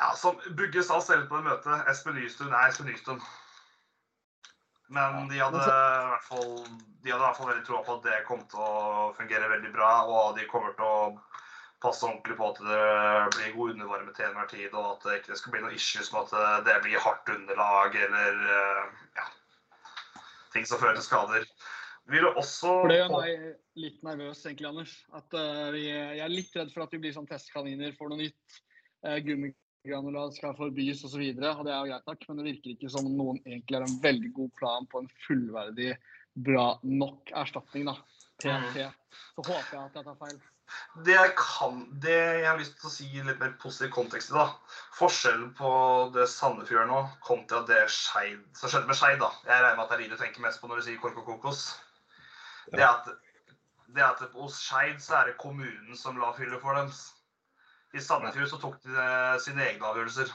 ja, 0.00 0.10
som 0.16 0.40
Bugge 0.56 0.82
sa 0.86 0.98
selv 1.04 1.28
på 1.28 1.38
det 1.38 1.46
møtet, 1.50 1.86
Espen 1.92 2.16
Nystuen 2.16 2.54
er 2.56 2.70
Espen 2.72 2.88
Nystuen. 2.88 3.20
Men 4.90 5.28
de 5.30 5.38
hadde, 5.38 5.66
fall, 6.26 6.56
de 7.04 7.12
hadde 7.12 7.20
i 7.20 7.26
hvert 7.26 7.36
fall 7.38 7.50
veldig 7.52 7.66
troa 7.68 7.84
på 7.86 7.98
at 8.00 8.06
det 8.08 8.22
kom 8.26 8.40
til 8.50 8.64
å 8.64 9.10
fungere 9.14 9.50
veldig 9.52 9.70
bra, 9.76 9.90
og 10.10 10.32
de 10.38 10.48
kommer 10.50 10.72
til 10.74 10.88
å 10.88 11.12
passe 11.80 12.04
ordentlig 12.04 12.36
på 12.36 12.48
at 12.50 12.58
det 12.64 12.80
blir 13.36 13.52
god 13.54 13.74
undervarme 13.76 14.14
til 14.16 14.26
enhver 14.26 14.48
tid, 14.50 14.72
og 14.74 14.88
at 14.96 15.06
det 15.06 15.20
ikke 15.20 15.38
skal 15.38 15.54
bli 15.54 15.62
noe 15.62 15.76
issues 15.76 16.10
med 16.12 16.34
at 16.34 16.66
det 16.66 16.80
blir 16.84 17.04
hardt 17.04 17.30
underlag 17.32 17.94
eller 18.02 18.42
eh, 18.56 18.98
ja, 19.20 19.28
ting 20.56 20.66
som 20.68 20.82
fører 20.82 20.98
til 20.98 21.06
skader. 21.06 21.46
Vi 22.10 22.18
vil 22.18 22.26
også 22.32 22.74
For 22.82 22.90
det 22.90 22.98
gjør 22.98 23.14
meg 23.14 23.46
litt 23.78 24.04
nervøs, 24.04 24.42
egentlig, 24.42 24.68
Anders. 24.72 24.94
At 25.14 25.36
uh, 25.36 25.68
vi, 25.70 25.84
jeg 25.86 26.22
er 26.24 26.32
litt 26.32 26.56
redd 26.58 26.72
for 26.74 26.82
at 26.82 26.94
vi 26.96 27.00
blir 27.04 27.14
sånn 27.14 27.28
testkaniner 27.30 27.94
for 27.94 28.10
noe 28.10 28.24
nytt. 28.24 28.60
Uh, 29.06 29.20
Gummigranulat 29.80 30.36
skal 30.36 30.56
forbys 30.58 31.04
osv. 31.06 31.22
Og, 31.24 31.40
så 31.40 31.50
og 31.56 31.66
det 31.66 31.72
er 31.72 31.78
jo 31.78 31.90
greit 31.90 32.08
nok, 32.10 32.24
men 32.28 32.40
det 32.40 32.46
virker 32.50 32.72
ikke 32.74 32.92
som 32.92 33.06
noen 33.08 33.38
egentlig 33.46 33.78
har 33.78 33.86
en 33.86 34.00
veldig 34.02 34.30
god 34.36 34.54
plan 34.60 34.88
på 34.92 35.00
en 35.00 35.12
fullverdig, 35.26 35.92
bra 36.46 36.66
nok 36.84 37.32
erstatning. 37.42 37.88
da. 37.88 37.96
TNT. 38.40 38.88
Så 39.36 39.44
håper 39.44 39.76
jeg 39.76 39.84
at 39.84 39.96
jeg 39.96 40.06
tar 40.06 40.18
feil. 40.20 40.40
Det 41.04 41.14
jeg, 41.16 41.32
kan, 41.34 41.80
det 42.02 42.14
jeg 42.14 42.44
har 42.46 42.60
lyst 42.60 42.76
til 42.78 42.88
å 42.88 42.92
si 42.94 43.06
i 43.08 43.24
litt 43.26 43.40
mer 43.40 43.56
positiv 43.62 43.90
kontekst 43.96 44.30
i, 44.30 44.36
da. 44.36 44.44
Forskjellen 44.98 45.48
på 45.58 45.70
det 46.14 46.28
Sandefjord 46.30 46.78
gjør 46.78 46.90
nå, 46.92 47.00
kontra 47.26 47.62
det 47.68 47.80
Skeid 47.90 48.44
som 48.56 48.70
skjedde 48.70 48.90
med 48.90 49.00
Skeid, 49.00 49.18
da. 49.22 49.32
Jeg 49.48 49.64
regner 49.64 49.80
med 49.80 49.86
at 49.86 49.94
det 49.94 49.98
er 49.98 50.04
de 50.04 50.12
du 50.12 50.20
tenker 50.20 50.44
mest 50.44 50.62
på 50.62 50.70
når 50.70 50.80
du 50.80 50.86
sier 50.86 51.00
kork 51.02 51.18
og 51.20 51.26
Kokos. 51.26 51.64
Det 52.70 52.84
er 52.84 52.92
at, 52.92 53.10
det 53.90 54.04
er 54.04 54.12
at 54.12 54.36
hos 54.36 54.60
Skeid 54.62 55.00
så 55.02 55.18
er 55.18 55.32
det 55.32 55.40
kommunen 55.42 55.98
som 55.98 56.20
la 56.20 56.30
fylle 56.36 56.60
for 56.62 56.78
dem. 56.78 56.92
I 57.94 58.02
Sandefjord 58.02 58.50
så 58.50 58.58
tok 58.62 58.76
de 58.84 58.94
eh, 58.94 59.36
sine 59.42 59.64
egne 59.66 59.86
avgjørelser. 59.90 60.32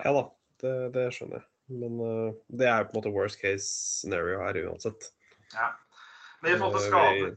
Ja 0.00 0.12
da, 0.16 0.22
det, 0.62 0.76
det 0.94 1.08
skjønner 1.12 1.42
jeg. 1.42 1.48
Men 1.72 1.98
uh, 2.00 2.34
det 2.52 2.66
er 2.68 2.82
jo 2.82 2.88
på 2.88 2.94
en 2.94 2.98
måte 3.00 3.12
worst 3.14 3.40
case 3.40 3.66
scenario 3.68 4.40
her 4.42 4.58
uansett. 4.66 5.10
Ja. 5.54 5.72
Men 6.42 6.54
i 6.54 6.58
forhold 6.58 6.78
til 6.80 6.86
Øh, 6.86 6.90
skader 6.90 7.36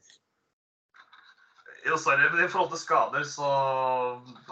Jo, 1.85 1.97
sorry, 2.01 2.25
men 2.33 2.45
I 2.45 2.49
forhold 2.49 2.71
til 2.71 2.81
skader 2.81 3.23
så 3.29 3.49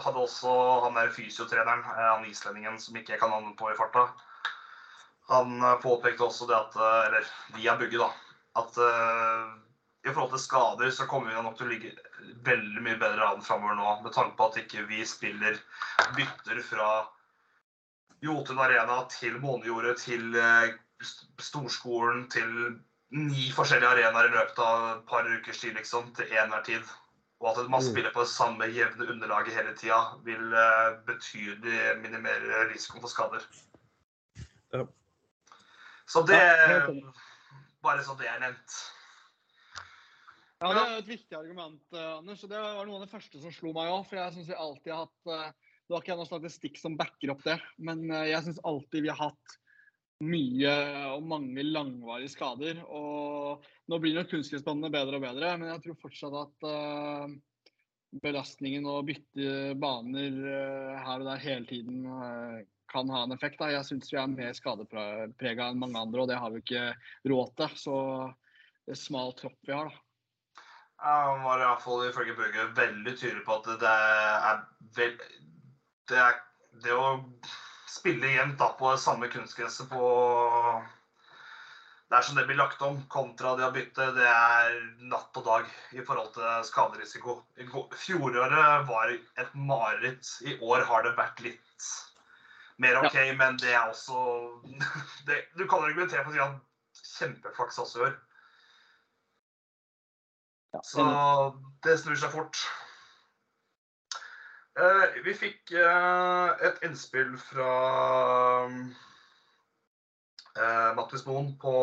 hadde 0.03 0.21
også 0.21 0.51
han 0.83 0.99
der 0.99 1.09
fysiotreneren, 1.15 1.79
eh, 1.79 2.11
han 2.11 2.29
islendingen 2.29 2.79
som 2.79 2.95
ikke 2.95 3.15
jeg 3.15 3.23
kan 3.23 3.33
navnet 3.33 3.57
på 3.57 3.71
i 3.71 3.77
farta, 3.79 4.05
han 5.31 5.57
eh, 5.63 5.79
påpekte 5.81 6.27
også 6.27 6.47
det 6.49 6.59
at 6.59 6.75
eh, 6.77 7.01
Eller 7.07 7.31
via 7.55 7.77
Bugge, 7.79 7.97
da. 7.97 8.09
At 8.61 8.77
eh, 8.77 9.45
i 10.03 10.11
forhold 10.11 10.33
til 10.33 10.43
skader 10.43 10.91
så 10.91 11.05
kommer 11.07 11.31
vi 11.31 11.41
nok 11.41 11.57
til 11.57 11.67
å 11.67 11.71
ligge 11.71 11.91
veldig 12.43 12.81
mye 12.83 12.99
bedre 12.99 13.27
an 13.29 13.43
framover 13.45 13.77
nå, 13.79 13.89
med 14.03 14.13
tanke 14.15 14.35
på 14.37 14.47
at 14.49 14.57
ikke 14.63 14.83
vi 14.89 15.03
spiller 15.07 15.59
bytter 16.17 16.59
fra 16.67 16.89
Jotun 18.23 18.59
Arena 18.63 19.01
til 19.11 19.37
Månejordet 19.43 19.97
til 20.03 20.35
eh, 20.35 20.73
Storskolen 21.39 22.25
til 22.31 22.51
ni 23.13 23.49
forskjellige 23.53 23.89
arenaer 23.89 24.29
i 24.29 24.33
løpet 24.33 24.59
av 24.63 24.83
et 24.89 25.07
par 25.09 25.27
ukers 25.27 25.59
tid, 25.59 25.75
liksom, 25.77 26.11
til 26.17 26.31
enhver 26.39 26.63
tid. 26.65 26.83
Og 27.43 27.49
at 27.51 27.69
man 27.69 27.81
Mm. 27.83 27.89
spiller 27.91 28.11
på 28.15 28.23
det 28.23 28.31
samme 28.31 28.65
jevne 28.71 29.07
underlaget 29.11 29.53
hele 29.53 29.73
tida, 29.75 29.99
vil 30.23 30.53
eh, 30.53 30.95
betydelig 31.05 31.97
minimere 32.01 32.69
risikoen 32.71 33.01
for 33.03 33.11
skader. 33.11 33.43
Så 36.07 36.23
det. 36.27 36.39
Bare 37.83 38.03
så 38.03 38.15
det 38.19 38.27
er 38.27 38.39
nevnt. 38.39 38.77
Ja, 40.63 40.69
Det 40.71 40.79
er 40.79 40.93
jo 40.93 40.99
et 41.01 41.09
viktig 41.11 41.35
argument, 41.35 41.81
eh, 41.91 42.11
Anders. 42.21 42.43
og 42.45 42.49
Det 42.49 42.59
var 42.63 42.85
noe 42.87 42.95
av 42.95 43.01
det 43.03 43.11
første 43.11 43.39
som 43.41 43.51
slo 43.51 43.73
meg 43.75 43.89
òg. 43.91 44.05
For 44.07 44.15
jeg 44.15 44.33
syns 44.35 44.47
vi 44.47 44.55
alltid 44.55 44.93
har 44.93 45.01
hatt 45.03 45.31
eh, 45.33 45.71
Det 45.83 45.91
var 45.91 46.03
ikke 46.05 46.15
noe 46.15 46.29
statistikk 46.29 46.77
som 46.79 46.95
backer 46.95 47.33
opp 47.33 47.41
det, 47.43 47.57
men 47.83 48.05
eh, 48.07 48.29
jeg 48.31 48.45
syns 48.45 48.61
alltid 48.63 49.03
vi 49.03 49.11
har 49.11 49.19
hatt 49.19 49.57
mye 50.23 50.75
og 51.17 51.25
mange 51.27 51.65
langvarige 51.67 52.31
skader. 52.31 52.79
Og 52.87 53.65
nå 53.91 53.99
blir 53.99 54.15
nok 54.15 54.29
kunstgressbanene 54.31 54.91
bedre 54.93 55.19
og 55.19 55.25
bedre, 55.25 55.49
men 55.59 55.73
jeg 55.73 55.81
tror 55.83 55.99
fortsatt 56.05 56.37
at 56.45 57.33
belastningen 58.23 58.87
å 58.87 59.01
bytte 59.03 59.73
baner 59.81 60.37
her 61.03 61.25
og 61.25 61.27
der 61.27 61.43
hele 61.43 61.67
tiden 61.67 62.07
kan 62.93 63.11
ha 63.11 63.25
en 63.25 63.35
effekt. 63.35 63.59
Da. 63.59 63.73
Jeg 63.73 63.89
syns 63.89 64.13
vi 64.13 64.21
er 64.21 64.31
mer 64.31 64.55
skadeprega 64.55 65.67
enn 65.67 65.83
mange 65.83 65.99
andre, 65.99 66.23
og 66.23 66.31
det 66.31 66.39
har 66.39 66.55
vi 66.55 66.63
ikke 66.63 66.87
råd 67.27 67.53
til. 67.59 67.77
Så 67.83 67.99
det 68.85 68.95
er 68.95 69.03
smal 69.03 69.35
tropp 69.35 69.59
vi 69.67 69.75
har, 69.75 69.91
da. 69.91 70.12
Ja, 71.03 71.29
Han 71.29 71.43
var 71.43 71.59
i 71.59 71.67
hvert 71.67 71.83
fall 71.83 72.05
ifølge 72.07 72.35
Bøge 72.37 72.65
veldig 72.77 73.13
tydelig 73.19 73.43
på 73.43 73.57
at 73.59 73.65
det 73.81 73.91
er 73.91 74.61
vel 74.95 75.17
Det, 76.07 76.19
er, 76.19 76.37
det 76.83 76.95
å 76.95 77.09
spille 77.91 78.31
jevnt 78.31 78.55
da 78.61 78.69
på 78.79 78.93
det 78.93 79.01
samme 79.03 79.27
kunstgresset 79.31 79.89
på 79.91 80.03
Det 82.07 82.17
er 82.17 82.25
som 82.27 82.39
det 82.39 82.45
blir 82.47 82.59
lagt 82.59 82.81
om, 82.87 83.01
kontra 83.11 83.51
det 83.57 83.67
å 83.67 83.73
bytte, 83.73 84.09
det 84.15 84.25
er 84.29 84.79
natt 85.11 85.39
og 85.39 85.45
dag 85.47 85.69
i 85.97 86.03
forhold 86.05 86.29
til 86.35 86.65
skaderisiko. 86.67 87.39
Fjoråret 87.97 88.85
var 88.87 89.11
et 89.15 89.55
mareritt. 89.57 90.35
I 90.45 90.53
år 90.61 90.85
har 90.85 91.07
det 91.07 91.15
vært 91.17 91.41
litt 91.41 91.87
mer 92.83 92.99
OK, 93.01 93.17
men 93.39 93.57
det 93.61 93.73
er 93.73 93.89
også 93.89 94.19
det, 95.27 95.41
Du 95.57 95.65
kan 95.65 95.81
argumentere 95.81 96.21
for 96.21 96.31
å 96.31 96.37
si 96.37 96.43
at 96.45 97.17
kjempeflaks 97.17 97.81
også 97.81 97.99
i 97.99 98.05
år. 98.11 98.15
Så 100.81 101.05
det 101.85 101.99
snur 102.01 102.17
seg 102.17 102.33
fort. 102.33 102.57
Eh, 104.73 105.19
vi 105.21 105.35
fikk 105.37 105.71
eh, 105.77 106.65
et 106.65 106.79
innspill 106.87 107.35
fra 107.37 107.73
eh, 110.57 110.89
Mattis 110.97 111.27
Moen 111.27 111.51
på 111.61 111.73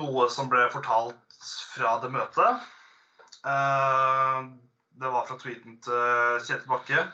noe 0.00 0.28
som 0.32 0.48
ble 0.48 0.64
fortalt 0.72 1.50
fra 1.74 1.98
det 2.00 2.14
møtet. 2.14 2.64
Eh, 3.44 4.40
det 5.04 5.12
var 5.12 5.28
fra 5.28 5.36
tweeten 5.42 5.76
til 5.84 6.40
Kjetil 6.46 6.70
Bakke. 6.70 7.04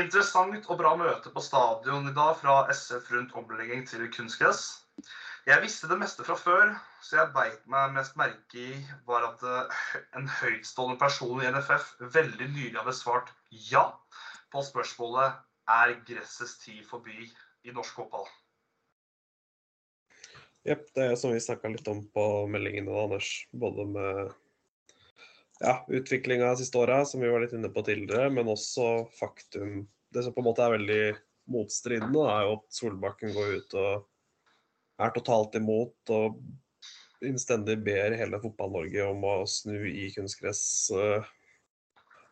Interessant 0.00 0.66
og 0.70 0.78
bra 0.82 0.96
møte 0.98 1.30
på 1.34 1.42
stadion 1.42 2.10
i 2.10 2.14
dag 2.14 2.36
fra 2.42 2.64
SF 2.74 3.10
rundt 3.14 3.38
omlegging 3.38 3.86
til 3.86 4.10
kunstgress. 4.10 4.80
Jeg 5.48 5.62
visste 5.62 5.88
det 5.88 5.96
meste 6.00 6.24
fra 6.26 6.34
før, 6.36 6.74
så 7.00 7.16
jeg 7.16 7.32
beit 7.32 7.62
meg 7.70 7.94
mest 7.94 8.16
merke 8.20 8.60
i 8.60 8.74
var 9.08 9.24
at 9.30 9.44
eh, 9.46 9.84
en 10.18 10.28
høytstående 10.28 10.98
person 11.00 11.40
i 11.40 11.48
NFF 11.48 11.94
veldig 12.12 12.48
nylig 12.52 12.76
hadde 12.76 12.96
svart 12.96 13.32
ja 13.70 13.86
på 14.52 14.62
spørsmålet 14.66 15.38
er 15.70 15.94
gressets 16.04 16.58
tid 16.60 16.84
forbi 16.88 17.24
i 17.64 17.72
norsk 17.72 18.02
fotball. 18.02 18.28
Jepp, 20.68 20.90
det 20.92 21.06
er 21.06 21.16
som 21.16 21.32
vi 21.32 21.40
snakka 21.40 21.70
litt 21.72 21.88
om 21.88 22.02
på 22.12 22.26
meldingene, 22.52 22.92
Anders. 22.92 23.30
Både 23.56 23.86
med 23.88 24.34
ja, 25.64 25.78
utviklinga 25.88 26.52
de 26.52 26.60
siste 26.60 26.82
åra, 26.82 27.00
som 27.08 27.24
vi 27.24 27.32
var 27.32 27.40
litt 27.40 27.56
inne 27.56 27.72
på 27.72 27.84
tidligere, 27.86 28.28
men 28.34 28.52
også 28.52 29.06
faktum 29.16 29.86
Det 30.10 30.24
som 30.26 30.34
på 30.34 30.42
en 30.42 30.48
måte 30.48 30.64
er 30.64 30.72
veldig 30.74 31.02
motstridende, 31.54 32.22
er 32.26 32.48
jo 32.48 32.54
at 32.58 32.64
Solbakken 32.74 33.30
går 33.30 33.52
ut 33.60 33.74
og 33.78 34.08
er 35.00 35.14
totalt 35.14 35.56
imot 35.58 36.12
og 36.14 36.40
innstendig 37.24 37.76
ber 37.84 38.16
hele 38.16 38.40
Fotball-Norge 38.40 39.04
om 39.10 39.24
å 39.28 39.34
snu 39.48 39.76
i 39.88 40.08
kunstgressomlegging, 40.14 41.36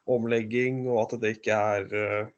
omlegging, 0.08 0.86
og 0.88 1.02
at 1.02 1.18
det 1.20 1.34
ikke 1.36 1.56
er 1.74 1.90
uh, 1.92 2.30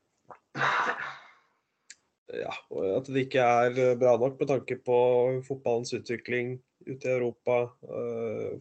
ja, 2.34 2.54
at 2.96 3.10
det 3.10 3.26
ikke 3.26 3.44
er 3.66 3.94
bra 3.98 4.16
nok 4.18 4.40
med 4.40 4.50
tanke 4.50 4.78
på 4.82 4.98
fotballens 5.46 5.94
utvikling 5.94 6.56
ute 6.86 7.06
i 7.06 7.12
Europa, 7.12 7.56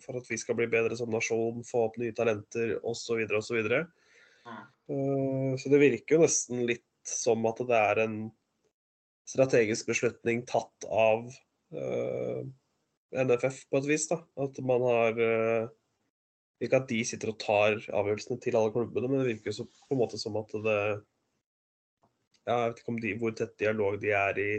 for 0.03 0.19
at 0.19 0.27
vi 0.27 0.37
skal 0.37 0.57
bli 0.59 0.67
bedre 0.69 0.97
som 0.99 1.11
nasjon, 1.13 1.63
få 1.63 1.85
opp 1.87 1.99
nye 2.01 2.13
talenter 2.17 2.75
osv. 2.83 3.21
osv. 3.39 3.59
Uh, 4.89 5.53
så 5.57 5.71
det 5.71 5.81
virker 5.81 6.17
jo 6.17 6.25
nesten 6.25 6.65
litt 6.69 6.85
som 7.07 7.45
at 7.49 7.61
det 7.69 7.77
er 7.77 8.03
en 8.05 8.17
strategisk 9.29 9.89
beslutning 9.89 10.43
tatt 10.49 10.85
av 10.89 11.29
NFF 11.69 13.63
på 13.69 13.81
et 13.81 13.87
vis. 13.89 14.07
da, 14.09 14.21
At 14.37 14.57
man 14.65 14.85
har 14.85 15.19
uh, 15.19 15.69
Ikke 16.61 16.81
at 16.81 16.89
de 16.89 17.03
sitter 17.07 17.31
og 17.31 17.39
tar 17.39 17.77
avgjørelsene 17.95 18.39
til 18.43 18.57
alle 18.59 18.73
klubbene, 18.75 19.07
men 19.07 19.21
det 19.21 19.35
virker 19.35 19.55
jo 19.55 19.69
på 19.69 19.95
en 19.95 20.01
måte 20.01 20.19
som 20.19 20.35
at 20.39 20.51
det 20.51 20.79
ja, 22.47 22.57
Jeg 22.57 22.71
vet 22.71 22.81
ikke 22.81 22.97
de, 23.05 23.13
hvor 23.21 23.37
tett 23.37 23.55
dialog 23.61 23.99
de 24.01 24.11
er 24.15 24.41
i 24.41 24.51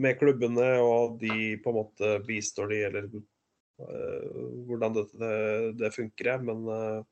med 0.00 0.16
klubbene, 0.16 0.66
og 0.80 1.18
de 1.20 1.58
på 1.62 1.70
en 1.70 1.76
måte 1.76 2.14
bistår 2.24 2.70
de, 2.72 2.78
eller 2.88 3.08
uh, 3.12 4.62
hvordan 4.66 4.96
det, 4.96 5.04
det, 5.20 5.34
det 5.82 5.92
funker. 5.94 6.40
Men 6.48 6.64
uh, 6.64 7.02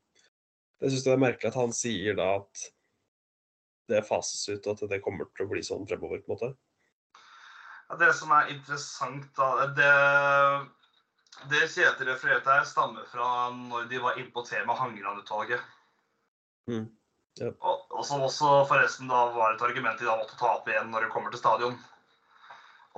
jeg 0.80 0.94
syns 0.94 1.04
det 1.06 1.12
er 1.12 1.24
merkelig 1.26 1.50
at 1.52 1.60
han 1.60 1.74
sier 1.76 2.16
da 2.18 2.32
at 2.40 2.64
det 3.90 4.06
fases 4.06 4.46
ut, 4.48 4.64
og 4.64 4.72
at 4.72 4.94
det 4.94 5.02
kommer 5.04 5.28
til 5.34 5.44
å 5.44 5.52
bli 5.52 5.62
sånn 5.66 5.86
fremover. 5.86 6.22
på 6.24 6.32
en 6.32 6.38
måte. 6.38 6.50
Ja, 7.90 7.96
det 7.98 8.12
som 8.14 8.30
er 8.30 8.52
interessant, 8.52 9.26
da 9.34 9.66
Det, 9.74 9.90
det 11.50 11.66
Kjetil 11.72 12.06
refererte 12.06 12.54
her, 12.54 12.64
stammer 12.68 13.08
fra 13.10 13.50
når 13.56 13.88
de 13.90 13.98
var 14.02 14.18
inne 14.20 14.30
på 14.30 14.44
temaet 14.46 14.78
Hangeland-utvalget. 14.78 15.64
Mm. 16.70 16.86
Ja. 17.40 17.50
Og, 17.50 17.86
og 17.90 18.06
som 18.06 18.22
også 18.22 18.60
forresten 18.70 19.10
da 19.10 19.24
var 19.34 19.56
et 19.56 19.64
argument 19.66 19.98
de 19.98 20.06
da 20.06 20.14
måtte 20.20 20.38
ta 20.38 20.54
opp 20.54 20.70
igjen 20.70 20.90
når 20.92 21.06
det 21.06 21.12
kommer 21.14 21.34
til 21.34 21.42
stadion. 21.42 21.76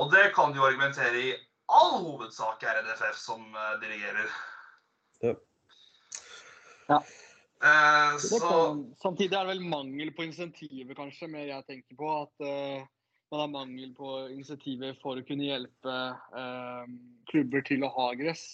Og 0.01 0.13
det 0.13 0.31
kan 0.37 0.53
du 0.53 0.61
argumentere 0.65 1.25
i 1.25 1.35
all 1.73 1.99
hovedsak 2.05 2.65
er 2.69 2.83
NFF 2.85 3.17
som 3.17 3.45
uh, 3.57 3.75
dirigerer. 3.81 4.29
Ja. 5.25 5.35
Ja. 6.89 7.01
Eh, 7.63 8.19
så 8.19 8.41
kan, 8.43 8.81
samtidig 8.99 9.37
er 9.37 9.47
det 9.47 9.55
vel 9.55 9.69
mangel 9.71 10.11
på 10.17 10.25
insentiver, 10.27 10.97
kanskje, 10.99 11.31
mer 11.31 11.47
jeg 11.47 11.65
tenker 11.69 11.97
på. 11.97 12.11
At 12.25 12.45
eh, 12.49 12.89
man 13.33 13.41
har 13.41 13.49
mangel 13.49 13.95
på 13.97 14.11
insentiver 14.35 14.93
for 15.01 15.17
å 15.17 15.25
kunne 15.25 15.47
hjelpe 15.47 15.93
eh, 16.37 16.91
klubber 17.31 17.65
til 17.65 17.85
å 17.87 17.89
ha 17.95 18.11
gress. 18.19 18.45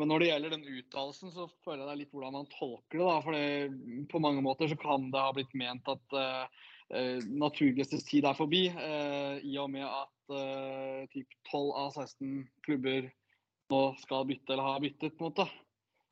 Men 0.00 0.08
når 0.08 0.22
det 0.22 0.28
gjelder 0.30 0.54
den 0.54 0.64
uttalelsen, 0.78 1.32
så 1.32 1.44
føler 1.64 1.82
jeg 1.82 1.88
det 1.88 1.92
er 1.92 2.00
litt 2.00 2.14
hvordan 2.16 2.36
man 2.36 2.48
tolker 2.52 3.02
det. 3.02 3.18
for 3.26 4.08
På 4.12 4.20
mange 4.24 4.44
måter 4.44 4.70
så 4.72 4.78
kan 4.80 5.10
det 5.12 5.20
ha 5.20 5.34
blitt 5.36 5.52
ment 5.56 5.88
at 5.92 6.16
eh, 6.16 6.64
eh, 6.96 7.26
naturgressets 7.28 8.06
tid 8.08 8.28
er 8.28 8.36
forbi. 8.36 8.66
eh, 8.72 9.36
I 9.44 9.56
og 9.60 9.70
med 9.74 9.84
at 9.84 10.36
eh, 10.36 11.04
typ 11.12 11.36
12 11.52 11.72
av 11.84 11.90
16 11.92 12.46
klubber 12.64 13.10
nå 13.72 13.80
skal 14.00 14.28
bytte 14.28 14.54
eller 14.54 14.68
har 14.70 14.84
byttet. 14.84 15.16
på 15.16 15.24
en 15.24 15.32
måte. 15.32 15.48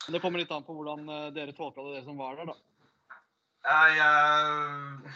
Men 0.05 0.17
det 0.17 0.21
kommer 0.21 0.43
litt 0.43 0.53
an 0.53 0.65
på 0.67 0.77
hvordan 0.77 1.09
eh, 1.09 1.31
dere 1.37 1.57
tolka 1.57 1.85
det, 1.85 1.97
dere 1.97 2.09
som 2.09 2.21
var 2.21 2.37
der. 2.37 2.53
da. 2.53 2.59
jeg, 3.65 3.97
jeg 3.97 5.15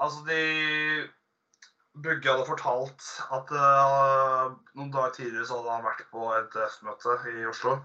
Altså, 0.00 0.22
de 0.24 1.08
Bugge 1.94 2.30
hadde 2.30 2.46
fortalt 2.46 3.06
at 3.34 3.50
uh, 3.50 4.52
noen 4.78 4.92
dager 4.94 5.14
tidligere 5.16 5.46
så 5.48 5.58
hadde 5.58 5.72
han 5.74 5.86
vært 5.88 6.04
på 6.12 6.28
et 6.36 6.54
F-møte 6.68 7.16
i 7.32 7.42
Oslo. 7.50 7.80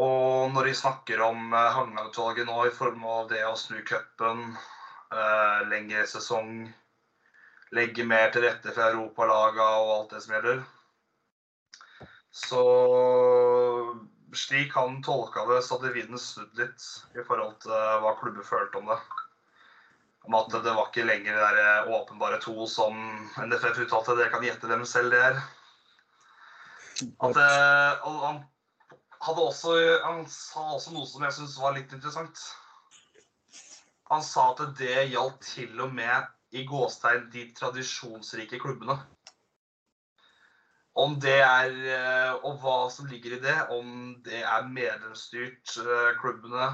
Og 0.00 0.50
når 0.54 0.68
de 0.68 0.74
snakker 0.80 1.22
om 1.22 1.54
uh, 1.54 1.70
Hangeland-utvalget 1.76 2.48
nå 2.50 2.64
i 2.66 2.74
form 2.74 3.06
av 3.06 3.30
det 3.30 3.44
å 3.46 3.54
snu 3.58 3.78
cupen, 3.86 4.50
uh, 5.14 5.60
lengre 5.70 6.02
sesong, 6.10 6.66
legge 7.78 8.06
mer 8.06 8.34
til 8.34 8.46
rette 8.48 8.74
for 8.74 8.90
europalaga 8.90 9.70
og 9.78 9.94
alt 9.94 10.14
det 10.16 10.24
som 10.24 10.34
gjelder 10.34 10.64
Så 12.34 12.64
slik 14.34 14.74
han 14.74 14.98
tolka 15.06 15.46
det, 15.46 15.62
så 15.62 15.78
hadde 15.78 15.94
vinden 15.94 16.18
snudd 16.18 16.58
litt 16.58 16.86
i 17.14 17.22
forhold 17.22 17.60
til 17.62 18.02
hva 18.02 18.16
klubben 18.18 18.46
følte 18.46 18.82
om 18.82 18.90
det. 18.90 18.98
Om 20.28 20.36
at 20.36 20.52
det 20.52 20.72
var 20.76 20.88
ikke 20.90 21.06
lenger 21.08 21.36
det 21.36 21.50
der 21.56 21.90
åpenbare 21.96 22.40
to 22.44 22.66
som 22.68 22.96
NFF 23.40 23.84
uttalte. 23.86 24.16
Dere 24.18 24.32
kan 24.32 24.44
gjette 24.44 24.68
hvem 24.68 24.84
selv 24.88 25.14
det 25.14 25.20
er. 25.30 25.38
At 27.24 27.38
og 28.04 28.18
han, 28.26 28.42
hadde 29.24 29.46
også, 29.46 29.76
han 30.04 30.26
sa 30.28 30.66
også 30.76 30.92
noe 30.92 31.08
som 31.08 31.24
jeg 31.24 31.38
syns 31.38 31.56
var 31.62 31.72
litt 31.76 31.94
interessant. 31.96 32.42
Han 34.10 34.22
sa 34.26 34.50
at 34.52 34.76
det 34.80 35.08
gjaldt 35.12 35.40
til 35.46 35.80
og 35.84 35.94
med 35.94 36.28
i 36.56 36.64
gåstegn 36.66 37.28
de 37.32 37.46
tradisjonsrike 37.56 38.58
klubbene. 38.60 38.98
Om 40.98 41.14
det 41.22 41.38
er 41.38 41.76
eh, 41.94 42.32
Og 42.42 42.56
hva 42.62 42.78
som 42.90 43.06
ligger 43.06 43.36
i 43.36 43.42
det, 43.44 43.56
om 43.70 44.16
det 44.26 44.42
er 44.42 44.66
medlemsstyrt 44.66 45.76
eh, 45.78 46.08
klubbene, 46.18 46.72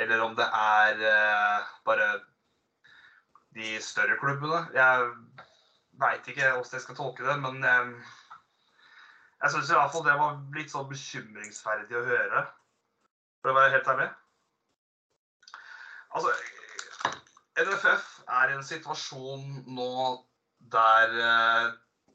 eller 0.00 0.24
om 0.26 0.36
det 0.36 0.44
er 0.44 1.00
eh, 1.08 1.70
bare 1.88 2.10
de 3.56 3.74
større 3.82 4.16
klubbene. 4.20 4.62
Jeg 4.74 5.10
veit 6.00 6.30
ikke 6.30 6.48
hvordan 6.52 6.76
jeg 6.76 6.84
skal 6.84 6.98
tolke 6.98 7.26
det, 7.26 7.36
men 7.42 7.62
jeg, 7.64 7.92
jeg 9.42 9.54
syns 9.54 9.72
i 9.72 9.78
hvert 9.78 9.92
fall 9.94 10.06
det 10.06 10.16
var 10.20 10.40
litt 10.56 10.72
sånn 10.72 10.88
bekymringsferdig 10.90 11.98
å 11.98 12.06
høre, 12.06 12.46
for 13.40 13.52
å 13.52 13.58
være 13.58 13.74
helt 13.76 13.92
ærlig. 13.94 14.08
Altså, 16.10 16.32
NFF 17.60 18.06
er 18.40 18.50
i 18.50 18.56
en 18.56 18.66
situasjon 18.66 19.64
nå 19.70 19.90
der 20.72 21.12
uh, 21.16 21.66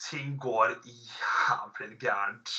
ting 0.01 0.35
går 0.41 0.75
jævlig 0.83 1.99
gærent. 2.01 2.51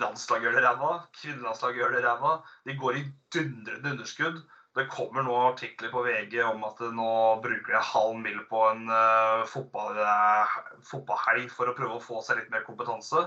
Landslaget 0.00 0.46
gjør 0.46 0.56
det 0.56 0.64
ræva, 0.64 0.92
kvinnelandslaget 1.18 1.82
gjør 1.82 1.96
det 1.96 2.04
ræva. 2.06 2.36
De 2.64 2.76
går 2.80 2.96
i 2.96 3.02
dundrende 3.34 3.92
underskudd. 3.92 4.38
Det 4.72 4.86
kommer 4.88 5.24
nå 5.24 5.34
artikler 5.50 5.90
på 5.92 6.00
VG 6.06 6.38
om 6.46 6.62
at 6.64 6.78
nå 6.96 7.08
bruker 7.44 7.74
de 7.74 7.80
halv 7.90 8.14
mill. 8.24 8.38
på 8.48 8.62
en 8.70 8.86
uh, 8.88 9.44
fotball, 9.44 9.98
uh, 10.00 10.54
fotballhelg 10.88 11.50
for 11.52 11.68
å 11.68 11.74
prøve 11.76 11.98
å 11.98 12.04
få 12.04 12.22
seg 12.24 12.40
litt 12.40 12.52
mer 12.54 12.64
kompetanse. 12.64 13.26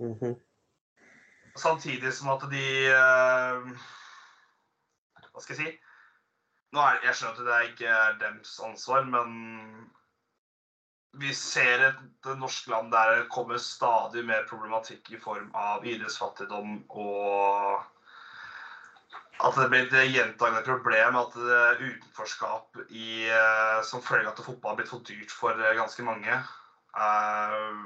Mhm. 0.00 0.32
Samtidig 1.58 2.12
som 2.14 2.30
at 2.30 2.46
de 2.48 2.64
uh, 2.94 3.68
Hva 5.32 5.42
skal 5.42 5.56
jeg 5.56 5.60
si? 5.60 5.70
Er, 6.76 6.98
jeg 7.02 7.16
skjønner 7.16 7.36
at 7.36 7.46
det 7.48 7.70
ikke 7.72 7.92
er 7.92 8.18
dems 8.20 8.58
ansvar, 8.64 9.04
men 9.08 9.88
vi 11.16 11.32
ser 11.32 11.84
et 11.86 12.28
norsk 12.36 12.68
land 12.68 12.92
der 12.92 13.14
det 13.14 13.28
kommer 13.32 13.60
stadig 13.60 14.24
mer 14.28 14.44
problematikk 14.48 15.12
i 15.16 15.20
form 15.20 15.48
av 15.56 15.86
idrettsfattigdom 15.88 16.82
og 16.88 17.86
at 19.38 19.58
det 19.58 19.68
blir 19.70 19.86
et 19.86 20.12
gjentagende 20.12 20.64
problem 20.66 21.18
at 21.20 21.34
det 21.38 21.64
utenforskap 21.80 22.80
i, 22.88 23.28
eh, 23.30 23.80
som 23.86 24.02
følge 24.02 24.26
av 24.26 24.34
at 24.34 24.44
fotball 24.44 24.72
har 24.72 24.78
blitt 24.80 24.90
for 24.90 25.04
dyrt 25.06 25.34
for 25.34 25.58
eh, 25.62 25.76
ganske 25.78 26.06
mange, 26.06 26.38
uh, 26.98 27.82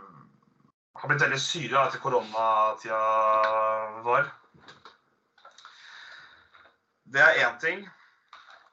har 1.00 1.10
blitt 1.10 1.24
veldig 1.24 1.40
syre 1.42 1.82
etter 1.86 2.00
koronatida 2.00 3.00
var. 4.06 4.30
Det 7.12 7.20
er 7.20 7.42
én 7.44 7.58
ting. 7.60 7.84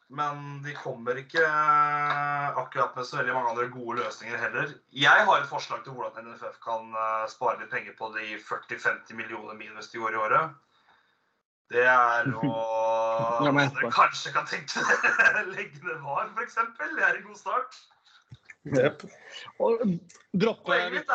Men 0.09 0.61
de 0.65 0.71
kommer 0.73 1.19
ikke 1.21 1.41
eh, 1.45 2.57
akkurat 2.57 2.95
med 2.97 3.05
så 3.05 3.19
veldig 3.19 3.33
mange 3.35 3.51
andre 3.51 3.67
gode 3.69 3.99
løsninger 3.99 4.39
heller. 4.41 4.71
Jeg 4.89 5.25
har 5.27 5.37
et 5.37 5.49
forslag 5.51 5.83
til 5.85 5.93
hvordan 5.93 6.25
NFF 6.25 6.55
kan 6.63 6.89
eh, 6.97 7.27
spare 7.29 7.59
litt 7.59 7.69
penger 7.69 7.93
på 7.99 8.09
de 8.15 8.31
40-50 8.41 9.13
millioner 9.19 9.59
minus 9.59 9.91
de 9.91 10.01
går 10.01 10.17
i 10.17 10.21
året. 10.23 10.55
Det 11.69 11.85
er 11.85 12.31
å 12.33 12.49
Dere 13.45 13.91
kanskje 13.93 14.33
kan 14.33 14.47
tenke 14.49 14.81
dere 14.81 15.45
legge 15.53 15.81
ned 15.85 16.01
VAR, 16.03 16.31
f.eks. 16.33 16.57
Det 16.79 17.05
er 17.05 17.19
en 17.19 17.25
god 17.27 17.39
start. 17.39 17.79
Yep. 18.69 19.05
Og 19.63 19.85
droppe 20.35 20.75
er 20.75 20.91
det 20.91 21.05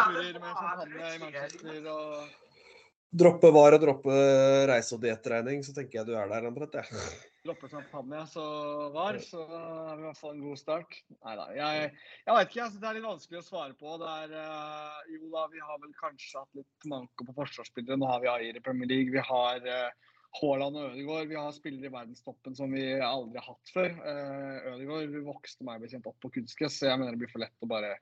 med 0.40 0.48
champagne 0.48 1.10
i. 1.10 1.18
Manchester 1.20 1.90
og 1.92 2.32
Droppe 3.14 3.46
var 3.54 3.76
og 3.76 3.78
droppe 3.78 4.14
reise- 4.66 4.96
og 4.96 5.02
diettregning, 5.04 5.60
så 5.62 5.70
tenker 5.70 6.00
jeg 6.00 6.06
du 6.08 6.16
er 6.18 6.26
der 6.32 6.48
omtrent, 6.48 6.72
jeg. 6.74 7.02
droppe 7.46 7.68
champagne, 7.70 8.24
så 8.26 8.46
var, 8.90 9.20
så 9.22 9.44
er 9.44 9.92
vi 9.92 10.02
i 10.02 10.06
hvert 10.08 10.18
fall 10.18 10.32
en 10.32 10.40
god 10.42 10.58
start. 10.58 10.96
Nei 11.22 11.34
da. 11.38 11.44
Jeg, 11.54 11.92
jeg 12.24 12.38
vet 12.38 12.50
ikke, 12.50 12.58
jeg 12.58 12.80
det 12.80 12.88
er 12.88 12.98
litt 12.98 13.06
vanskelig 13.06 13.38
å 13.38 13.46
svare 13.46 13.78
på. 13.78 13.94
Det 14.02 14.16
er 14.24 14.34
eh, 14.40 15.12
Jo 15.14 15.30
da, 15.36 15.44
vi 15.52 15.62
har 15.62 15.78
vel 15.84 15.94
kanskje 16.00 16.42
hatt 16.42 16.58
litt 16.58 16.88
manko 16.90 17.28
på 17.28 17.36
forsvarsspillere. 17.38 18.00
Nå 18.02 18.10
har 18.10 18.24
vi 18.24 18.32
Ayer 18.32 18.58
i 18.58 18.64
Premier 18.66 18.90
League. 18.90 19.14
Vi 19.14 19.22
har 19.30 19.62
uh, 19.62 20.10
Haaland 20.34 20.78
og 20.80 20.90
Ødegaard. 20.90 21.30
Vi 21.30 21.38
har 21.38 21.54
spillere 21.54 21.90
i 21.90 21.94
verdenstoppen 21.94 22.56
som 22.58 22.72
vi 22.74 22.88
aldri 22.98 23.38
har 23.38 23.52
hatt 23.52 23.70
før. 23.74 23.92
Uh, 24.02 24.72
Ødegaard 24.74 25.14
vokste 25.28 25.66
meg 25.66 25.84
bekjent 25.84 26.08
opp 26.10 26.18
på 26.24 26.32
kunstgress, 26.38 26.80
så 26.80 26.90
jeg 26.90 27.00
mener 27.00 27.14
det 27.14 27.22
blir 27.22 27.32
for 27.32 27.44
lett 27.44 27.66
å 27.66 27.70
bare 27.70 27.94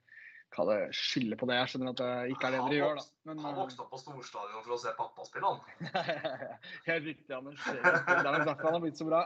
kalle 0.52 0.78
skylde 0.96 1.36
på 1.40 1.48
det. 1.48 1.58
Jeg 1.60 1.72
skjønner 1.72 1.92
at 1.92 2.00
det 2.00 2.34
ikke 2.34 2.48
er 2.48 2.56
det 2.56 2.62
dere 2.64 2.78
gjør, 2.78 2.98
da. 3.00 3.06
Men, 3.28 3.44
Han 3.44 3.54
eh, 3.54 3.60
vokste 3.62 3.84
opp 3.84 3.92
på 3.92 4.00
storstadion 4.00 4.64
for 4.64 4.76
å 4.76 4.80
se 4.80 4.96
pappa 4.98 5.28
spille, 5.28 5.52
han. 5.52 5.94
Helt 6.90 7.08
riktig, 7.08 7.30
Anders. 7.36 7.62
Det 7.68 7.78
er 8.16 8.28
nok 8.28 8.48
derfor 8.48 8.68
han 8.68 8.78
har 8.78 8.84
blitt 8.84 9.00
så 9.00 9.08
bra. 9.08 9.22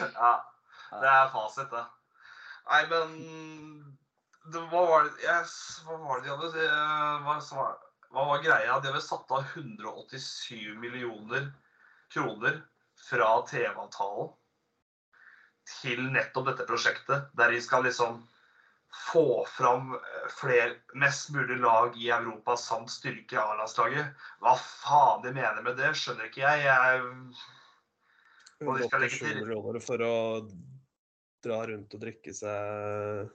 Ja, 0.00 0.32
det 1.00 1.10
er 1.10 1.34
fasit, 1.34 1.72
det. 1.72 1.84
Nei, 2.64 2.80
men 2.88 3.18
det, 4.52 4.62
hva, 4.72 4.84
var 4.88 5.04
det, 5.08 5.12
yes, 5.24 5.58
hva 5.84 5.98
var 6.00 6.22
det 6.22 6.30
de 6.30 6.36
hadde 6.36 6.68
hva, 7.26 7.66
hva 8.14 8.24
var 8.30 8.40
greia? 8.44 8.78
De 8.80 8.88
hadde 8.88 9.04
satt 9.04 9.32
av 9.36 9.44
187 9.52 10.72
millioner 10.80 11.50
kroner 12.12 12.60
fra 13.08 13.30
TV-avtalen 13.48 14.28
til 15.80 16.00
nettopp 16.12 16.46
dette 16.50 16.66
prosjektet, 16.68 17.20
der 17.36 17.48
de 17.54 17.60
skal 17.64 17.84
liksom 17.86 18.12
få 19.12 19.46
fram 19.50 19.84
fler, 19.94 20.28
flere, 20.38 20.74
mest 21.00 21.30
mulig 21.34 21.58
lag 21.62 21.88
i 21.98 22.10
Europa 22.14 22.52
samt 22.60 22.90
styrke 22.92 23.36
A-landslaget. 23.40 24.06
Hva 24.44 24.54
faen 24.60 25.22
de 25.24 25.30
mener 25.34 25.62
med 25.64 25.74
det, 25.80 25.90
skjønner 25.98 26.24
ikke 26.28 26.44
jeg. 26.44 26.58
jeg 26.68 26.94
Og 28.68 28.72
de 28.78 28.82
skal 28.86 29.00
legge 29.02 29.18
til- 29.18 29.80
for 29.82 29.98
å 29.98 30.14
dra 31.44 31.66
rundt 31.66 31.94
og 31.94 32.00
drikke 32.00 32.32
seg 32.32 33.28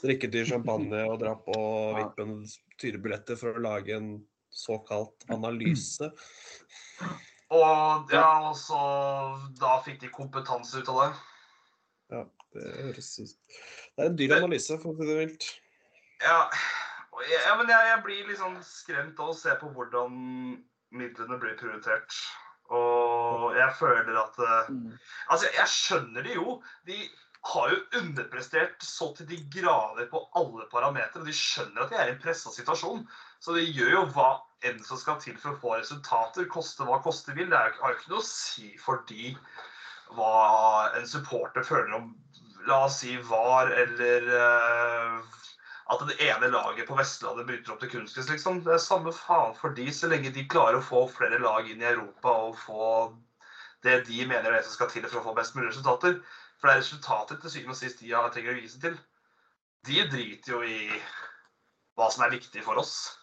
Drikke 0.00 0.30
dyr 0.30 0.46
champagne 0.46 1.02
og 1.10 1.18
dra 1.20 1.34
på. 1.34 1.54
Vippen 1.98 2.46
dyrebilletter 2.80 3.36
for 3.36 3.58
å 3.58 3.64
lage 3.64 3.96
en 3.96 4.26
såkalt 4.50 5.26
analyse. 5.34 6.12
Og 7.50 8.12
ja, 8.14 8.26
og 8.50 8.54
så 8.58 8.80
da 9.58 9.78
fikk 9.82 10.00
de 10.04 10.12
kompetanse 10.14 10.78
ut 10.78 10.90
av 10.92 11.00
det. 11.00 11.08
Ja, 12.10 12.20
det 12.54 12.68
høres 12.76 13.08
ut 13.18 13.32
Det 13.34 14.04
er 14.04 14.10
en 14.10 14.18
dyr 14.18 14.36
analyse, 14.36 14.78
for 14.82 14.92
å 14.92 14.98
si 14.98 15.08
det 15.08 15.16
vilt. 15.18 15.48
Ja, 16.22 16.44
og 17.10 17.24
jeg, 17.26 17.40
ja 17.46 17.56
men 17.58 17.72
jeg, 17.72 17.88
jeg 17.90 18.04
blir 18.06 18.28
litt 18.28 18.40
sånn 18.42 18.60
skremt 18.66 19.18
av 19.22 19.32
å 19.32 19.38
se 19.38 19.56
på 19.58 19.72
hvordan 19.74 20.14
midlene 20.94 21.40
blir 21.42 21.58
prioritert. 21.58 22.14
Og 22.70 23.56
jeg 23.58 23.74
føler 23.80 24.14
at 24.20 24.38
eh, 24.38 24.70
Mm. 24.70 24.94
Altså, 25.32 25.48
jeg 25.56 25.66
skjønner 25.72 26.22
det 26.22 26.36
jo. 26.36 26.60
De 26.86 26.98
har 27.50 27.72
jo 27.72 27.80
underprestert 27.98 28.84
så 28.84 29.10
til 29.16 29.26
de 29.30 29.40
grader 29.56 30.06
på 30.10 30.20
alle 30.38 30.68
parametere. 30.70 31.24
De 31.26 31.34
skjønner 31.34 31.82
at 31.82 31.90
de 31.90 31.98
er 31.98 32.10
i 32.10 32.14
en 32.14 32.22
pressa 32.22 32.52
situasjon. 32.54 33.02
Så 33.40 33.56
de 33.56 33.64
gjør 33.64 33.92
jo 33.94 34.06
hva 34.14 34.30
enn 34.68 34.80
som 34.84 34.98
skal 35.00 35.16
til 35.22 35.36
for 35.40 35.54
å 35.54 35.60
få 35.60 35.76
resultater, 35.80 36.48
koste 36.52 36.84
hva 36.84 36.98
koste 37.04 37.32
vil. 37.36 37.48
Det 37.48 37.56
er 37.56 37.70
jo- 37.72 37.92
ikke 37.94 38.12
noe 38.12 38.20
å 38.20 38.26
si 38.28 38.76
for 38.76 39.04
de 39.08 39.34
hva 40.16 40.90
en 40.98 41.06
supporter 41.06 41.64
føler 41.64 41.94
om 41.96 42.10
La 42.68 42.84
oss 42.84 42.98
si 43.00 43.14
VAR 43.16 43.70
eller 43.72 44.26
uh, 44.28 45.22
at 45.90 46.02
det 46.06 46.16
ene 46.26 46.50
laget 46.52 46.86
på 46.86 46.96
Vestlandet 46.98 47.46
bytter 47.48 47.72
opp 47.72 47.80
til 47.80 47.90
kunstgress, 47.94 48.28
liksom. 48.28 48.58
Det 48.66 48.74
er 48.74 48.82
samme 48.84 49.12
faen 49.16 49.54
for 49.56 49.72
de, 49.74 49.86
så 49.96 50.10
lenge 50.10 50.32
de 50.34 50.44
klarer 50.50 50.76
å 50.76 50.84
få 50.84 51.06
flere 51.08 51.40
lag 51.40 51.66
inn 51.66 51.80
i 51.80 51.88
Europa 51.88 52.34
og 52.44 52.58
få 52.60 52.84
det 53.82 54.02
de 54.10 54.18
mener 54.28 54.50
er 54.50 54.58
det 54.58 54.66
som 54.66 54.76
skal 54.76 54.90
til 54.92 55.06
for 55.08 55.22
å 55.22 55.24
få 55.30 55.34
best 55.38 55.56
mulig 55.56 55.70
resultater. 55.70 56.18
For 56.60 56.68
det 56.68 56.74
er 56.74 56.82
resultatet 56.82 57.40
til 57.40 57.54
syvende 57.54 57.72
og 57.72 57.80
sist 57.80 58.02
de 58.04 58.12
trenger 58.12 58.52
å 58.52 58.58
vise 58.60 58.80
til. 58.82 58.98
De 59.88 60.02
driter 60.12 60.52
jo 60.52 60.60
i 60.60 61.00
hva 61.96 62.10
som 62.12 62.26
er 62.26 62.34
viktig 62.36 62.62
for 62.66 62.80
oss. 62.80 63.19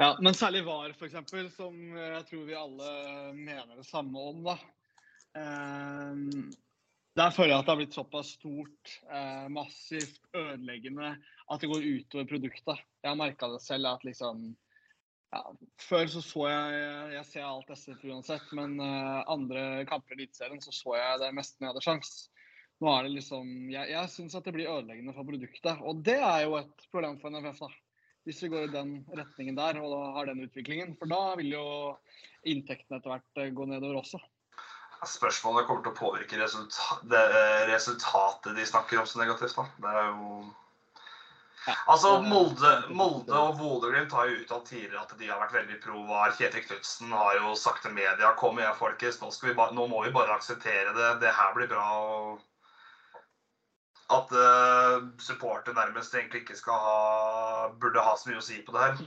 Ja, 0.00 0.14
men 0.22 0.36
særlig 0.36 0.62
VAR, 0.64 0.94
f.eks., 0.96 1.16
som 1.56 1.76
jeg 1.92 2.24
tror 2.30 2.44
vi 2.48 2.56
alle 2.56 2.92
mener 3.36 3.76
det 3.76 3.84
samme 3.88 4.22
om. 4.30 4.44
da. 4.46 4.56
Eh, 5.36 6.14
der 7.18 7.34
føler 7.34 7.52
jeg 7.52 7.58
at 7.58 7.66
det 7.66 7.72
har 7.72 7.78
blitt 7.80 7.96
såpass 7.98 8.32
stort, 8.38 8.94
eh, 9.10 9.46
massivt, 9.52 10.22
ødeleggende 10.36 11.10
at 11.50 11.60
det 11.60 11.68
går 11.68 11.84
utover 11.84 12.28
produktet. 12.30 12.82
Jeg 13.02 13.10
har 13.10 13.18
merka 13.18 13.50
det 13.50 13.62
selv 13.64 13.90
at 13.90 14.06
liksom 14.06 14.50
ja, 15.30 15.42
Før 15.78 16.08
så 16.10 16.20
så 16.26 16.46
jeg 16.48 17.12
Jeg 17.14 17.26
ser 17.28 17.44
alt 17.46 17.68
SF 17.70 18.00
uansett, 18.08 18.48
men 18.56 18.80
eh, 18.82 19.20
andre 19.30 19.84
kamper 19.90 20.16
i 20.16 20.22
Eliteserien 20.22 20.62
så 20.62 20.72
så 20.74 20.96
jeg 20.96 21.20
det 21.22 21.34
meste 21.34 21.58
når 21.58 21.66
jeg 21.66 21.74
hadde 21.74 21.84
sjans. 21.86 22.14
Nå 22.80 22.88
er 22.94 23.04
det 23.04 23.12
liksom 23.18 23.52
Jeg, 23.70 23.92
jeg 23.92 24.14
syns 24.14 24.38
at 24.38 24.48
det 24.48 24.56
blir 24.56 24.72
ødeleggende 24.72 25.14
for 25.14 25.28
produktet, 25.28 25.84
og 25.84 26.02
det 26.06 26.18
er 26.18 26.46
jo 26.46 26.56
et 26.62 26.88
problem 26.90 27.20
for 27.20 27.36
NFF. 27.36 27.66
da 27.66 27.89
hvis 28.28 28.42
vi 28.44 28.50
går 28.52 28.68
i 28.68 28.72
den 28.74 28.92
retningen 29.16 29.56
der 29.56 29.80
og 29.80 29.94
da 29.94 30.02
har 30.18 30.28
den 30.28 30.44
utviklingen. 30.44 30.94
For 31.00 31.10
da 31.10 31.22
vil 31.40 31.54
jo 31.54 31.64
inntektene 32.48 33.00
etter 33.00 33.14
hvert 33.14 33.42
eh, 33.42 33.52
gå 33.56 33.66
nedover 33.68 34.02
også. 34.02 34.20
Spørsmålet 35.08 35.64
kommer 35.66 35.84
til 35.84 35.94
å 35.94 35.96
påvirke 35.96 36.40
resultat, 36.42 37.04
det 37.08 37.20
resultatet 37.70 38.56
de 38.58 38.66
snakker 38.68 39.00
om 39.00 39.06
så 39.08 39.22
negativt. 39.22 39.56
da. 39.56 39.68
Det 39.80 39.94
er 40.02 40.10
jo 40.10 40.40
Ja. 41.66 41.74
Altså, 41.92 42.22
Molde, 42.24 42.68
Molde 42.88 43.36
og 43.36 43.58
Bodø-Glimt 43.58 44.14
har 44.16 44.30
jo 44.30 44.38
uttalt 44.40 44.64
tidligere 44.64 45.02
at 45.02 45.10
de 45.18 45.26
har 45.28 45.42
vært 45.42 45.58
veldig 45.58 45.74
pro 45.82 46.04
VAR. 46.08 46.32
Kjetil 46.32 46.64
Knutsen 46.64 47.12
har 47.12 47.36
jo 47.36 47.52
sagt 47.52 47.82
til 47.84 47.92
media 47.92 48.30
kom 48.40 48.56
igjen, 48.58 48.78
folkens, 48.78 49.20
nå, 49.20 49.28
skal 49.28 49.50
vi 49.50 49.58
ba 49.58 49.66
nå 49.76 49.84
må 49.90 50.00
vi 50.06 50.12
bare 50.14 50.38
akseptere 50.38 50.94
det. 50.96 51.10
Det 51.20 51.34
her 51.36 51.52
blir 51.56 51.68
bra. 51.68 51.84
og 52.00 52.40
At 54.10 54.32
uh, 54.34 55.06
supporter 55.22 55.76
nærmest 55.76 56.14
egentlig 56.14 56.42
ikke 56.42 56.58
skal 56.58 56.80
ha 56.82 57.68
burde 57.80 58.02
ha 58.02 58.16
så 58.18 58.30
mye 58.30 58.40
å 58.40 58.44
si 58.44 58.58
på 58.66 58.74
det 58.74 58.86
her. 58.86 59.02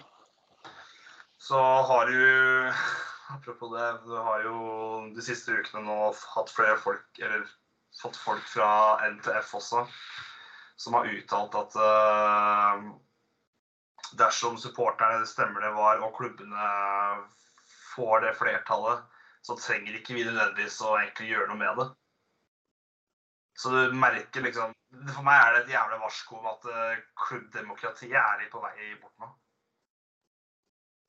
Så 1.43 1.59
har 1.89 2.11
du 2.11 2.19
Apropos 3.33 3.71
det, 3.73 3.85
du 4.05 4.17
har 4.19 4.43
jo 4.45 4.57
de 5.15 5.23
siste 5.25 5.55
ukene 5.55 5.81
nå 5.87 5.95
hatt 6.35 6.51
flere 6.53 6.75
folk, 6.77 7.05
eller 7.17 7.47
fått 7.97 8.19
folk 8.19 8.43
fra 8.45 8.67
NTF 9.15 9.55
også, 9.57 9.85
som 10.77 10.97
har 10.97 11.09
uttalt 11.09 11.55
at 11.57 11.77
uh, 11.79 12.83
dersom 14.19 14.59
supporterne 14.61 15.25
stemmer 15.25 15.65
det 15.65 15.71
var, 15.77 16.03
og 16.03 16.13
klubbene 16.19 16.67
får 17.95 18.27
det 18.27 18.35
flertallet, 18.37 19.01
så 19.41 19.57
trenger 19.59 19.97
ikke 19.97 20.17
vi 20.17 20.27
nødvendigvis 20.27 20.79
å 20.85 20.93
egentlig 20.99 21.31
gjøre 21.33 21.49
noe 21.49 21.61
med 21.63 21.81
det. 21.81 21.89
Så 23.59 23.73
du 23.73 23.97
merker 23.97 24.45
liksom 24.45 24.73
For 24.93 25.25
meg 25.25 25.39
er 25.41 25.55
det 25.55 25.63
et 25.63 25.73
jævla 25.73 25.97
varsko 26.03 26.37
om 26.37 26.47
at 26.51 26.67
eh, 26.69 27.01
klubbdemokratiet 27.17 28.13
er 28.19 28.45
på 28.51 28.61
vei 28.61 28.93
bort 29.01 29.15
nå. 29.23 29.29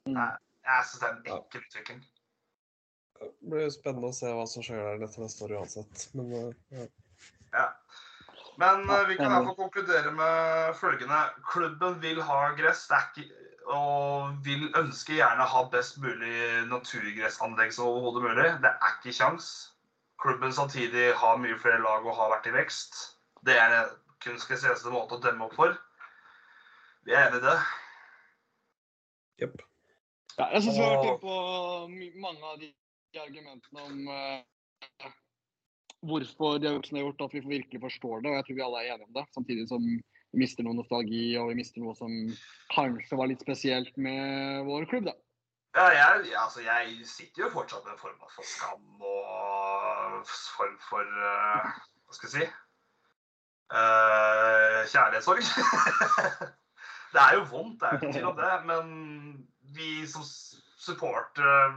Mm. 0.08 0.18
Jeg 0.64 0.86
syns 0.88 1.00
det 1.02 1.08
er 1.08 1.14
en 1.14 1.38
ekkel 1.38 1.66
utvikling. 1.66 2.02
Det 3.20 3.30
blir 3.50 3.66
jo 3.66 3.74
spennende 3.74 4.10
å 4.10 4.16
se 4.16 4.32
hva 4.32 4.46
som 4.48 4.64
skjer 4.64 4.80
der 4.80 5.02
neste 5.02 5.22
neste 5.22 5.46
år 5.46 5.56
uansett. 5.60 6.08
Men 6.16 6.32
eh, 6.38 6.50
ja. 6.78 6.88
Ja. 7.54 7.68
Men 8.56 8.86
Ja, 8.88 9.00
eh, 9.00 9.08
vi 9.08 9.16
kan 9.16 9.26
i 9.26 9.34
hvert 9.34 9.48
fall 9.50 9.58
konkludere 9.58 10.12
med 10.16 10.74
følgende. 10.80 11.20
Klubben 11.52 12.00
vil 12.02 12.22
ha 12.22 12.40
gress 12.58 12.86
det 12.90 12.98
er 12.98 13.08
ikke, 13.10 13.40
og 13.74 14.44
vil 14.46 14.68
ønske 14.76 15.16
gjerne 15.18 15.46
ha 15.48 15.64
best 15.72 15.98
mulig 16.02 16.64
naturgressanlegg 16.70 17.72
som 17.74 17.88
overhodet 17.88 18.24
mulig. 18.28 18.50
Det 18.64 18.72
er 18.72 18.98
ikke 18.98 19.16
kjangs. 19.16 19.50
Klubben 20.22 20.52
samtidig 20.52 21.12
har 21.20 21.40
mye 21.40 21.58
flere 21.60 21.82
lag 21.82 22.06
og 22.06 22.16
har 22.16 22.32
vært 22.36 22.48
i 22.48 22.54
vekst. 22.54 23.13
Det 23.44 23.56
er 23.60 23.74
kunstens 24.24 24.64
eneste 24.64 24.92
måte 24.92 25.18
å 25.18 25.22
demme 25.22 25.48
opp 25.48 25.56
for. 25.58 25.74
Vi 27.04 27.12
er 27.12 27.28
enig 27.28 27.42
i 27.42 27.44
det. 27.44 27.56
Jepp. 29.42 29.60
Ja, 30.38 30.48
jeg 30.54 30.64
syns 30.64 30.78
vi 30.78 30.84
har 30.84 30.94
vært 30.94 31.10
inne 31.10 31.20
på 31.22 31.34
mange 32.24 32.48
av 32.48 32.62
de 32.62 32.70
argumentene 33.20 33.84
om 33.84 34.08
uh, 34.08 35.10
hvorfor 36.08 36.58
de 36.58 36.70
har 36.70 36.78
gjort 36.78 36.88
som 36.88 36.96
de 36.96 37.02
har 37.02 37.06
gjort, 37.10 37.26
at 37.28 37.36
vi 37.36 37.44
virkelig 37.52 37.82
forstår 37.84 38.24
det. 38.24 38.32
og 38.32 38.38
Jeg 38.38 38.46
tror 38.48 38.58
vi 38.58 38.64
alle 38.68 38.80
er 38.80 38.94
enige 38.94 39.10
om 39.10 39.14
det. 39.18 39.26
Samtidig 39.36 39.68
som 39.70 39.84
vi 39.84 40.40
mister 40.40 40.66
noe 40.66 40.78
nostalgi, 40.80 41.26
og 41.38 41.52
vi 41.52 41.60
mister 41.60 41.84
noe 41.84 41.94
som 41.98 42.16
kanskje 42.74 43.20
var 43.20 43.30
litt 43.30 43.44
spesielt 43.44 43.94
med 44.00 44.64
vår 44.70 44.88
klubb. 44.90 45.12
da. 45.12 45.16
Ja, 45.74 45.86
jeg, 45.90 46.28
ja, 46.32 46.42
altså, 46.46 46.62
jeg 46.64 47.06
sitter 47.10 47.46
jo 47.46 47.54
fortsatt 47.54 47.84
med 47.84 47.96
en 47.96 48.02
form 48.02 48.18
for 48.30 48.46
skam 48.46 49.08
og 49.10 50.28
form 50.56 50.76
for 50.88 51.16
uh, 51.18 51.74
Hva 52.06 52.16
skal 52.16 52.30
jeg 52.30 52.36
si 52.46 52.63
uh, 53.72 54.82
Kjærlighetssorg. 54.90 55.44
det 57.14 57.22
er 57.22 57.38
jo 57.38 57.46
vondt, 57.50 57.80
det 57.80 57.88
er 57.88 57.98
ikke 57.98 58.12
tvil 58.12 58.28
om 58.32 58.36
det, 58.40 58.52
men 58.68 58.92
vi 59.76 59.90
som 60.10 60.26
supporter 60.84 61.70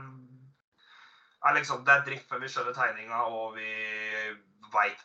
er 1.46 1.54
liksom 1.54 1.84
Det 1.86 1.94
er 1.94 2.04
dritt 2.06 2.28
før 2.28 2.42
vi 2.42 2.50
skjønner 2.50 2.74
tegninga, 2.76 3.22
og 3.24 3.54
vi 3.54 3.68
veit 4.72 5.04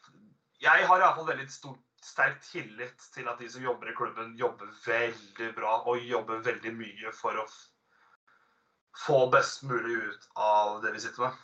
Jeg 0.63 0.87
har 0.89 1.03
iallfall 1.03 1.29
veldig 1.29 1.45
stor, 1.51 1.77
sterk 2.03 2.41
tillit 2.43 3.05
til 3.13 3.29
at 3.31 3.39
de 3.39 3.49
som 3.51 3.63
jobber 3.63 3.91
i 3.91 3.95
klubben, 3.95 4.33
jobber 4.39 4.71
veldig 4.85 5.53
bra 5.55 5.77
og 5.87 6.01
jobber 6.03 6.41
veldig 6.43 6.73
mye 6.75 7.13
for 7.15 7.37
å 7.39 7.45
få 9.03 9.23
best 9.33 9.63
mulig 9.65 9.95
ut 10.09 10.27
av 10.37 10.81
det 10.83 10.91
vi 10.93 11.01
sitter 11.01 11.25
med. 11.25 11.39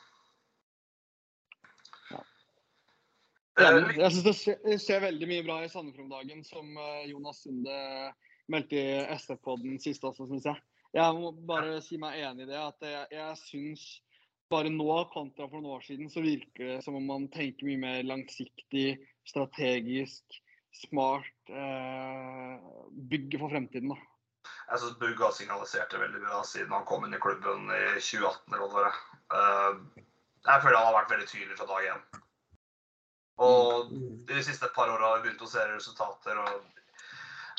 Jeg 3.60 4.12
syns 4.14 4.26
det 4.26 4.36
skjer, 4.38 4.76
skjer 4.82 5.06
veldig 5.06 5.30
mye 5.30 5.46
bra 5.46 5.62
i 5.64 5.70
Sandefjord 5.72 6.08
om 6.08 6.12
dagen, 6.14 6.44
som 6.48 6.76
eh, 6.80 7.08
Jonas 7.12 7.42
Sunde 7.44 7.80
meldte 8.50 8.80
i 8.80 9.00
SF-podden 9.18 9.80
sist 9.84 10.06
også, 10.08 10.28
syns 10.30 10.48
jeg. 10.50 10.62
Jeg 10.96 11.18
må 11.20 11.32
bare 11.50 11.82
si 11.86 12.00
meg 12.02 12.18
enig 12.24 12.48
i 12.48 12.50
det. 12.50 12.60
At 12.60 12.86
jeg, 12.86 13.10
jeg 13.14 13.42
syns 13.44 13.88
bare 14.50 14.72
nå 14.74 14.90
kontra 15.14 15.46
for 15.50 15.60
noen 15.60 15.78
år 15.78 15.84
siden, 15.86 16.10
så 16.10 16.24
virker 16.26 16.74
det 16.74 16.78
som 16.86 16.98
om 16.98 17.06
man 17.06 17.28
tenker 17.34 17.68
mye 17.68 17.82
mer 17.82 18.08
langsiktig, 18.08 18.98
strategisk, 19.30 20.40
smart. 20.86 21.36
Eh, 21.52 22.56
bygge 23.12 23.42
for 23.42 23.54
fremtiden, 23.54 23.94
da. 23.94 24.00
Jeg 24.70 24.82
syns 24.82 25.38
signalisert 25.38 25.92
det 25.92 26.00
veldig 26.00 26.24
bra 26.24 26.40
siden 26.48 26.74
han 26.74 26.88
kom 26.88 27.06
inn 27.06 27.18
i 27.18 27.22
klubben 27.22 27.70
i 27.74 27.84
2018. 27.98 28.54
eller 28.54 28.64
hva 28.64 28.70
det 28.70 28.80
var. 28.80 29.00
Uh, 29.30 30.04
jeg 30.46 30.64
føler 30.64 30.78
han 30.78 30.88
har 30.88 30.98
vært 31.02 31.14
veldig 31.14 31.30
tydelig 31.30 31.58
fra 31.58 31.68
dag 31.70 31.88
én. 31.92 32.04
Og 33.40 33.94
de 34.28 34.44
siste 34.44 34.68
par 34.76 34.92
åra 34.92 35.14
har 35.14 35.22
vi 35.22 35.30
begynt 35.30 35.46
å 35.46 35.50
se 35.50 35.64
resultater. 35.72 36.40
og 36.40 36.66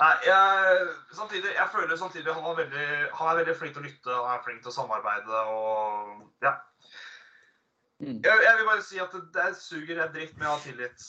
Nei, 0.01 0.13
jeg, 0.25 0.85
samtidig, 1.13 1.53
jeg 1.53 1.69
føler 1.73 1.97
samtidig 2.01 2.33
han 2.33 2.47
er, 2.53 2.57
veldig, 2.63 2.89
han 3.19 3.31
er 3.31 3.41
veldig 3.43 3.55
flink 3.57 3.75
til 3.77 3.83
å 3.83 3.89
lytte 3.89 4.15
og 4.17 4.29
er 4.33 4.45
flink 4.47 4.63
til 4.65 4.73
å 4.73 4.77
samarbeide. 4.77 5.43
og 5.53 6.45
ja. 6.45 6.55
Jeg, 8.01 8.23
jeg 8.25 8.55
vil 8.57 8.69
bare 8.71 8.85
si 8.85 9.01
at 9.03 9.13
det, 9.13 9.27
det 9.35 9.51
suger 9.61 10.01
jeg 10.01 10.13
dritt 10.15 10.39
med 10.41 10.49
å 10.49 10.57
ha 10.57 10.65
tillit. 10.65 11.07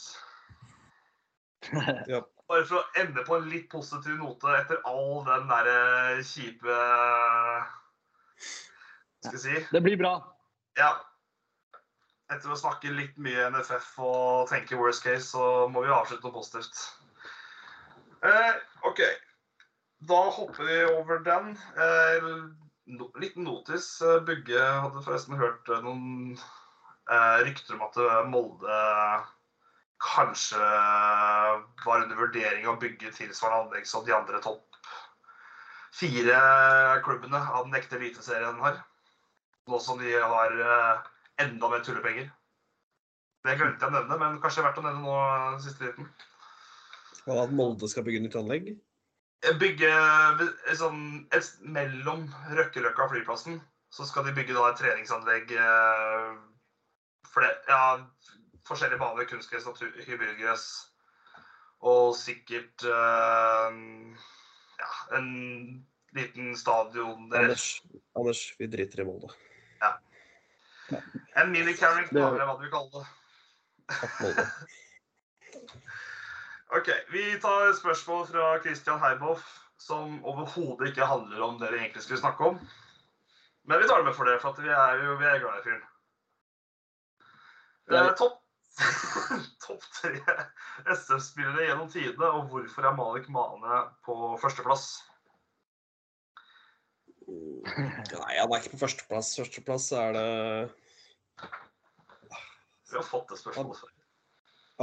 Ja. 2.12 2.24
Bare 2.50 2.66
for 2.68 2.82
å 2.82 3.00
ende 3.00 3.22
på 3.24 3.38
en 3.38 3.46
litt 3.48 3.68
positiv 3.72 4.18
note 4.20 4.50
etter 4.58 4.82
all 4.90 5.22
den 5.24 5.46
derre 5.48 6.24
kjipe 6.26 6.80
Skal 9.22 9.38
jeg 9.38 9.44
si 9.44 9.62
Det 9.72 9.82
blir 9.86 9.96
bra. 10.02 10.16
Ja. 10.80 10.90
Etter 12.32 12.54
å 12.54 12.60
snakke 12.60 12.94
litt 12.96 13.18
mye 13.20 13.50
NFF 13.52 13.88
og 14.08 14.48
tenke 14.52 14.80
worst 14.80 15.04
case, 15.04 15.28
så 15.34 15.68
må 15.72 15.84
vi 15.84 15.92
avslutte 15.92 16.24
noe 16.28 16.36
positivt. 16.38 16.80
Eh, 18.24 18.54
OK. 18.88 19.02
Da 20.08 20.22
hopper 20.38 20.66
vi 20.70 20.78
over 20.94 21.20
den. 21.26 21.52
Eh, 21.76 22.30
no, 22.96 23.10
liten 23.20 23.46
notis. 23.46 23.94
Eh, 24.02 24.22
Bugge 24.26 24.64
hadde 24.64 25.04
forresten 25.04 25.38
hørt 25.42 25.70
eh, 25.70 25.84
noen 25.84 26.38
eh, 26.38 27.38
rykter 27.46 27.76
om 27.76 27.86
at 27.90 28.00
eh, 28.00 28.18
Molde 28.32 28.82
kanskje 30.02 30.58
var 31.86 32.06
under 32.08 32.18
vurdering 32.18 32.66
å 32.66 32.80
bygge 32.82 33.12
tilsvarende 33.14 33.68
anlegg 33.68 33.86
som 33.86 34.06
de 34.08 34.16
andre 34.16 34.40
topp 34.42 34.66
fire 35.94 36.40
klubbene 37.06 37.38
av 37.38 37.68
den 37.68 37.78
ekte 37.78 38.00
eliteserien 38.00 38.58
har. 38.64 38.80
Nå 39.70 39.78
som 39.84 40.00
de 40.02 40.16
har 40.16 40.56
enda 41.44 41.70
mer 41.72 41.84
tullepenger. 41.86 42.30
Det 43.42 43.58
glemte 43.58 43.82
jeg 43.82 43.90
å 43.90 43.96
nevne, 43.96 44.18
men 44.22 44.38
kanskje 44.44 44.64
verdt 44.66 44.80
å 44.82 44.86
nevne 44.86 45.02
nå 45.02 45.18
eh, 45.18 45.60
siste 45.64 45.88
liten. 45.88 46.10
Og 47.26 47.38
at 47.44 47.54
Molde 47.58 47.90
skal 47.90 48.06
bygge 48.06 48.22
nytt 48.24 48.38
anlegg. 48.38 48.72
Bygge 49.62 49.90
sånn, 50.78 51.02
et, 51.34 51.48
Mellom 51.66 52.28
Røkkeløkka 52.54 53.08
og 53.08 53.14
flyplassen 53.16 53.58
så 53.92 54.06
skal 54.08 54.28
de 54.28 54.36
bygge 54.38 54.54
da 54.56 54.68
et 54.70 54.78
treningsanlegg 54.80 55.54
eh, 55.58 56.28
fle- 57.34 57.58
ja, 57.68 57.82
forskjellige 58.70 59.02
baner, 59.02 59.28
kunstgress, 59.30 59.66
hybridgress. 60.06 60.68
Og 61.82 62.14
sikkert 62.14 62.86
eh, 62.86 63.80
ja, 64.78 64.92
en 65.18 65.32
liten 66.14 66.54
stadion 66.60 67.30
der. 67.32 67.50
Anders, 67.50 67.82
Anders, 68.14 68.46
vi 68.62 68.70
driter 68.70 69.02
i 69.02 69.08
Molde. 69.10 69.34
En 71.36 71.52
mini-carring, 71.54 72.08
Det- 72.12 72.22
eller 72.22 72.46
hva 72.46 72.56
du 72.58 72.62
vil 72.66 72.72
kalle 72.72 72.92
det. 72.92 74.48
Ok, 76.72 76.88
Vi 77.12 77.24
tar 77.44 77.74
spørsmål 77.76 78.28
fra 78.28 78.60
Christian 78.64 79.00
Heiboff, 79.00 79.44
som 79.78 80.20
overhodet 80.26 80.88
ikke 80.92 81.06
handler 81.06 81.42
om 81.44 81.58
det 81.60 81.72
vi 81.74 81.78
egentlig 81.82 82.04
skulle 82.06 82.20
snakke 82.22 82.46
om. 82.54 82.60
Men 83.68 83.80
vi 83.82 83.88
tar 83.88 83.98
det 83.98 84.06
med 84.06 84.16
for 84.16 84.26
det, 84.26 84.38
for 84.42 84.50
at 84.54 84.62
vi 84.64 84.70
er 84.70 85.04
jo 85.06 85.18
vi 85.20 85.26
er 85.26 85.40
glad 85.44 85.60
i 85.60 85.64
fyren. 85.66 85.84
Det 87.90 87.98
er. 88.00 88.10
Eh, 88.10 88.16
Topp 88.16 88.38
top 89.68 89.82
tre 89.94 90.14
SF-spillere 90.96 91.66
gjennom 91.68 91.90
tidene, 91.92 92.30
og 92.32 92.48
hvorfor 92.50 92.88
er 92.88 92.96
Malik 92.96 93.28
Mane 93.30 93.82
på 94.06 94.16
førsteplass? 94.42 94.86
Nei, 97.28 98.38
han 98.40 98.48
er 98.52 98.62
ikke 98.62 98.72
på 98.78 98.80
førsteplass. 98.86 99.34
Førsteplass 99.42 99.92
er 100.00 100.16
det 100.16 100.72
Vi 102.92 102.98
har 102.98 103.04
fått 103.08 103.30
det 103.32 103.38
spørsmålet 103.40 103.80
før. 103.80 103.92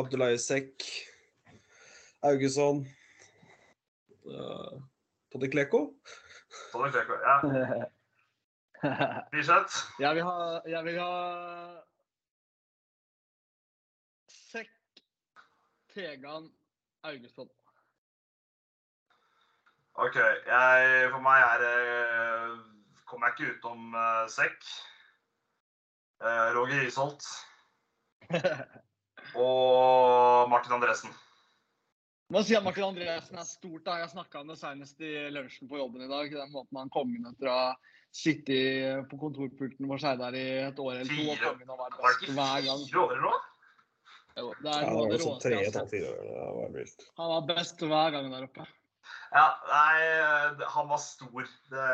Abdullah 0.00 0.32
Isek, 0.32 0.84
Augusson 2.22 2.84
uh, 4.26 4.78
Tony 5.32 5.50
Kleko. 5.50 5.80
Tony 6.72 6.90
Kleko. 6.90 7.12
Ja, 7.24 7.36
Bislett. 9.32 9.74
jeg 9.98 10.14
vil 10.14 10.22
ha 10.22 10.60
Jeg 10.70 10.84
vil 10.86 10.98
ha 11.02 11.12
Sekk, 14.30 14.70
Tegan, 15.94 16.46
Augusson. 17.02 17.50
OK. 19.98 20.14
Jeg, 20.46 21.10
for 21.10 21.18
meg 21.26 21.42
er 21.42 21.64
det 21.64 21.78
Kommer 23.08 23.26
jeg 23.26 23.34
ikke 23.34 23.56
utenom 23.56 23.94
uh, 23.98 24.28
Sekk. 24.30 24.62
Eh, 26.18 26.48
Roger 26.56 26.80
Risholt. 26.82 27.24
og 29.38 30.48
Martin 30.50 30.72
Andresen. 30.78 31.12
Må 32.28 32.42
si 32.44 32.56
at 32.58 32.64
Martin 32.66 32.84
Andresen 32.90 33.38
er 33.40 33.46
stort. 33.48 33.84
da. 33.86 33.98
Jeg 34.02 34.10
snakka 34.12 34.42
om 34.42 34.50
det 34.52 34.58
senest 34.60 35.00
i 35.00 35.12
lunsjen 35.32 35.68
på 35.70 35.78
jobben 35.80 36.04
i 36.04 36.10
dag. 36.10 36.32
Den 36.34 36.50
måten 36.52 36.76
han 36.82 36.90
kom 36.92 37.14
inn 37.16 37.28
etter 37.30 37.48
å 37.48 37.54
ha 37.56 37.68
sittet 38.14 39.06
på 39.10 39.18
kontorpulten 39.20 39.88
vår 39.88 40.00
Skeidar 40.02 40.36
i 40.36 40.44
et 40.66 40.80
år 40.80 40.98
eller 41.02 41.12
to. 41.14 41.28
og 41.32 41.44
kom 41.44 41.62
inn 41.64 41.72
og 41.72 41.80
var 41.80 41.94
Var 41.96 42.18
best 42.18 42.34
hver 42.34 42.66
gang. 42.66 42.82
fire 42.88 43.04
år 43.06 43.22
nå? 43.24 43.32
Jo, 44.38 44.50
Det 44.62 44.70
Ja, 44.70 44.74
er 44.74 44.84
det 44.84 44.90
noe 44.92 44.98
av 44.98 44.98
var 44.98 45.14
det 45.14 45.22
sånn 45.22 45.32
råeste 45.32 45.50
jeg 45.50 45.64
har 45.64 46.84
sett. 46.84 47.06
Han 47.18 47.32
var 47.32 47.46
best 47.48 47.80
hver 47.82 48.12
gang 48.14 48.28
der 48.34 48.44
oppe. 48.48 48.66
Ja, 49.32 49.46
nei, 49.68 50.66
han 50.76 50.88
var 50.88 51.00
stor. 51.00 51.48
Det, 51.72 51.88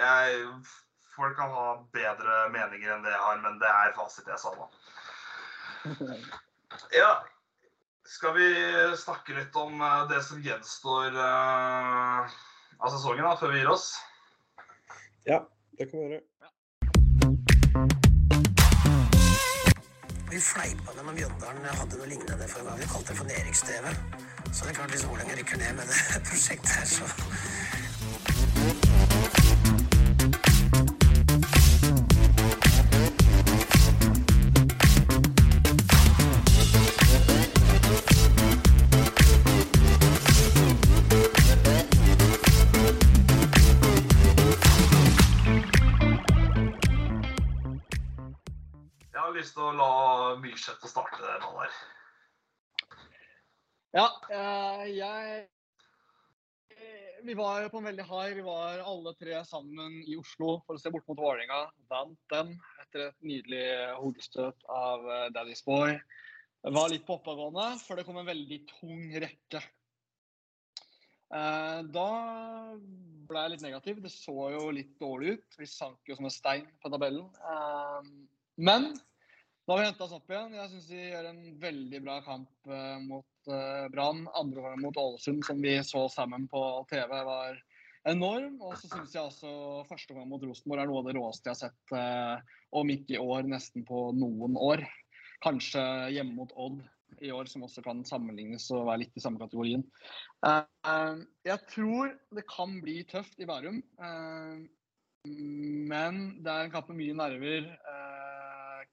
jeg, 0.00 0.44
folk 1.20 1.36
kan 1.36 1.52
ha 1.52 1.66
bedre 1.94 2.38
meninger 2.54 2.94
enn 2.94 3.04
det 3.04 3.12
jeg 3.12 3.24
har, 3.26 3.42
men 3.44 3.58
det 3.60 3.68
er 3.68 3.92
fasit 3.98 4.30
jeg 4.30 4.40
sa 4.40 4.54
nå. 4.56 4.70
Ja, 6.94 7.10
skal 8.06 8.36
vi 8.36 8.46
snakke 8.98 9.34
litt 9.34 9.56
om 9.58 9.80
eh, 9.82 10.04
det 10.10 10.20
som 10.22 10.38
gjenstår 10.42 11.16
uh, 11.18 12.30
av 12.78 12.92
sesongen 12.94 13.26
da, 13.26 13.34
før 13.40 13.52
vi 13.54 13.60
gir 13.62 13.70
oss? 13.72 13.88
Ja, 15.26 15.42
det 15.78 15.90
kan 15.90 15.98
vi 15.98 16.12
gjøre. 16.14 16.26
Vi 20.30 20.38
fleipa 20.46 20.94
med 20.94 21.04
når 21.04 21.16
Mjøndalen 21.18 21.70
hadde 21.74 21.98
noe 21.98 22.08
lignende 22.14 22.46
for 22.46 22.62
en 22.62 22.70
gang. 22.70 22.78
Vi 22.78 22.90
kalte 22.94 23.10
det 23.10 23.18
for 23.18 23.30
Nedrykks-TV. 23.32 23.94
Så 24.50 24.62
det 24.62 24.72
er 24.72 24.76
klart 24.78 24.94
hvis 24.94 25.06
Vålerenga 25.10 25.38
rykker 25.40 25.58
ned 25.58 25.78
med 25.80 25.90
det 25.90 26.20
prosjektet 26.30 26.76
her, 26.78 26.86
så 26.86 27.89
lyst 49.40 49.56
til 49.56 49.66
å 49.66 49.76
la 49.76 49.94
Myrseth 50.42 50.86
starte 50.90 51.22
det 51.22 51.38
ballet 51.44 51.64
her. 51.64 51.80
Ja, 53.90 54.06
eh, 54.30 54.84
jeg 54.94 55.48
vi 57.22 57.34
var 57.34 57.68
på 57.68 57.80
en 57.80 57.84
veldig 57.84 58.04
high. 58.08 58.34
Vi 58.34 58.44
var 58.44 58.80
alle 58.86 59.12
tre 59.18 59.42
sammen 59.44 59.98
i 60.08 60.16
Oslo 60.16 60.60
for 60.64 60.76
å 60.76 60.80
se 60.80 60.92
bort 60.92 61.06
mot 61.10 61.18
Vålerenga. 61.20 61.66
Vant 61.90 62.32
den 62.32 62.54
etter 62.80 63.08
et 63.08 63.18
nydelig 63.26 63.64
hodestøt 63.98 64.64
av 64.72 65.04
eh, 65.04 65.26
Daddy's 65.34 65.62
Boy. 65.66 65.98
Det 66.60 66.72
var 66.76 66.90
litt 66.92 67.06
på 67.08 67.18
oppadgående, 67.18 67.66
for 67.84 67.96
det 67.96 68.06
kom 68.08 68.20
en 68.20 68.28
veldig 68.28 68.58
tung 68.72 69.04
rekke. 69.24 69.62
Eh, 71.36 71.78
da 71.92 72.08
ble 73.28 73.44
jeg 73.44 73.54
litt 73.54 73.66
negativ. 73.68 74.02
Det 74.04 74.12
så 74.14 74.50
jo 74.56 74.66
litt 74.74 74.96
dårlig 75.00 75.36
ut. 75.36 75.60
Vi 75.60 75.68
sank 75.68 76.08
jo 76.08 76.16
som 76.18 76.28
en 76.28 76.34
stein 76.34 76.66
på 76.80 76.92
tabellen. 76.92 77.28
Men 78.60 78.92
nå 79.70 79.76
har 79.76 79.84
vi 79.84 79.86
henta 79.86 80.02
oss 80.02 80.14
opp 80.16 80.32
igjen. 80.32 80.54
Jeg 80.58 80.70
syns 80.72 80.86
vi 80.90 81.00
gjør 81.12 81.26
en 81.30 81.42
veldig 81.62 82.00
bra 82.02 82.16
kamp 82.26 82.70
eh, 82.74 82.96
mot 83.04 83.50
eh, 83.54 83.84
Brann. 83.94 84.24
Andre 84.34 84.64
gangen 84.64 84.82
mot 84.82 84.98
Ålesund, 84.98 85.44
som 85.46 85.60
vi 85.62 85.76
så 85.86 86.08
sammen 86.10 86.48
på 86.50 86.62
TV, 86.90 87.14
var 87.28 87.60
enorm. 88.10 88.56
Og 88.66 88.74
så 88.80 88.90
syns 88.90 89.14
jeg 89.14 89.22
også 89.22 89.84
første 89.86 90.16
gang 90.16 90.26
mot 90.26 90.42
Rosenborg 90.42 90.82
er 90.82 90.90
noe 90.90 91.04
av 91.04 91.06
det 91.06 91.14
råeste 91.20 91.52
jeg 91.52 91.54
har 91.54 91.60
sett. 91.68 91.94
om 92.74 92.90
ikke 92.90 93.14
i 93.14 93.22
år, 93.22 93.46
nesten 93.46 93.86
på 93.86 94.08
noen 94.18 94.58
år. 94.58 94.82
Kanskje 95.46 95.86
hjemme 96.16 96.34
mot 96.40 96.50
Odd 96.58 96.82
i 97.22 97.30
år, 97.30 97.46
som 97.46 97.62
også 97.62 97.82
kan 97.86 98.02
sammenlignes 98.08 98.66
og 98.74 98.88
være 98.88 99.04
litt 99.04 99.16
i 99.16 99.22
samme 99.22 99.38
kategorien. 99.38 99.86
Eh, 100.46 100.66
eh, 100.90 101.22
jeg 101.46 101.66
tror 101.70 102.10
det 102.34 102.46
kan 102.50 102.74
bli 102.82 103.00
tøft 103.06 103.38
i 103.38 103.46
Bærum. 103.46 103.84
eh, 104.02 104.66
men 105.30 106.20
det 106.42 106.50
er 106.50 106.64
en 106.64 106.72
kamp 106.72 106.88
med 106.88 106.96
mye 107.02 107.14
nerver. 107.14 107.66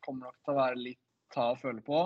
Kommer 0.07 0.29
nok 0.31 0.39
til 0.41 0.53
å 0.55 0.57
være 0.61 0.79
litt 0.79 1.03
ta 1.35 1.49
og 1.53 1.59
føle 1.61 1.83
på. 1.83 2.01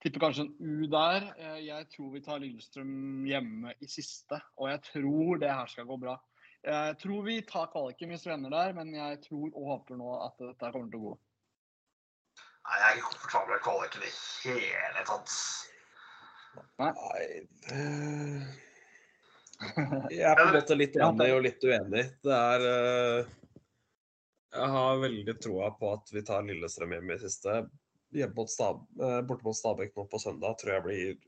Tipper 0.00 0.22
kanskje 0.26 0.44
en 0.46 0.52
U 0.60 0.86
der. 0.92 1.26
Eh, 1.40 1.58
Jeg 1.66 1.88
tror 1.92 2.12
vi 2.14 2.20
tar 2.24 2.38
Lillestrøm 2.40 3.24
hjemme 3.28 3.72
i 3.80 3.88
siste, 3.88 4.38
og 4.60 4.68
jeg 4.70 4.80
tror 4.92 5.40
det 5.42 5.50
her 5.52 5.66
skal 5.72 5.88
gå 5.88 5.96
bra. 6.04 6.14
Jeg 6.64 6.96
tror 7.00 7.22
vi 7.24 7.38
tar 7.48 7.70
kvaliken 7.72 8.10
hvis 8.12 8.26
vi 8.28 8.32
ender 8.34 8.52
der, 8.52 8.72
men 8.76 8.92
jeg 8.92 9.20
tror 9.24 9.48
og 9.56 9.68
håper 9.72 9.96
nå 9.96 10.10
at 10.26 10.36
dette 10.44 10.72
kommer 10.74 10.90
til 10.92 11.00
å 11.00 11.04
gå. 11.08 11.12
Nei, 12.68 12.76
jeg 12.80 12.88
er 12.90 12.98
ikke 13.00 13.12
komfortabel 13.14 13.54
med 13.54 13.62
kvaliken 13.64 14.02
i 14.04 14.10
hele 14.60 15.04
tatt. 15.08 15.30
Nei 16.80 16.90
det- 17.64 18.58
Jeg 20.10 20.24
er 20.24 20.36
på 20.38 20.44
en 20.48 20.54
måte 20.56 20.76
litt 20.76 20.94
enig 20.96 21.32
og 21.36 21.42
litt 21.44 21.64
uenig. 21.68 22.04
Det 22.24 22.32
er 22.36 22.62
eh, 22.68 23.32
Jeg 24.50 24.72
har 24.74 25.02
veldig 25.02 25.36
troa 25.42 25.70
på 25.78 25.92
at 25.94 26.10
vi 26.14 26.22
tar 26.26 26.46
Lillestrøm 26.46 26.96
hjem 26.96 27.12
i 27.14 27.18
siste. 27.22 27.60
Mot 28.34 28.50
Stab, 28.50 28.80
eh, 28.98 29.20
borte 29.26 29.46
mot 29.46 29.54
Stabæk 29.54 29.94
nå 29.94 30.06
på 30.10 30.18
søndag 30.18 30.56
tror 30.58 30.72
jeg 30.74 30.86
blir 30.86 31.20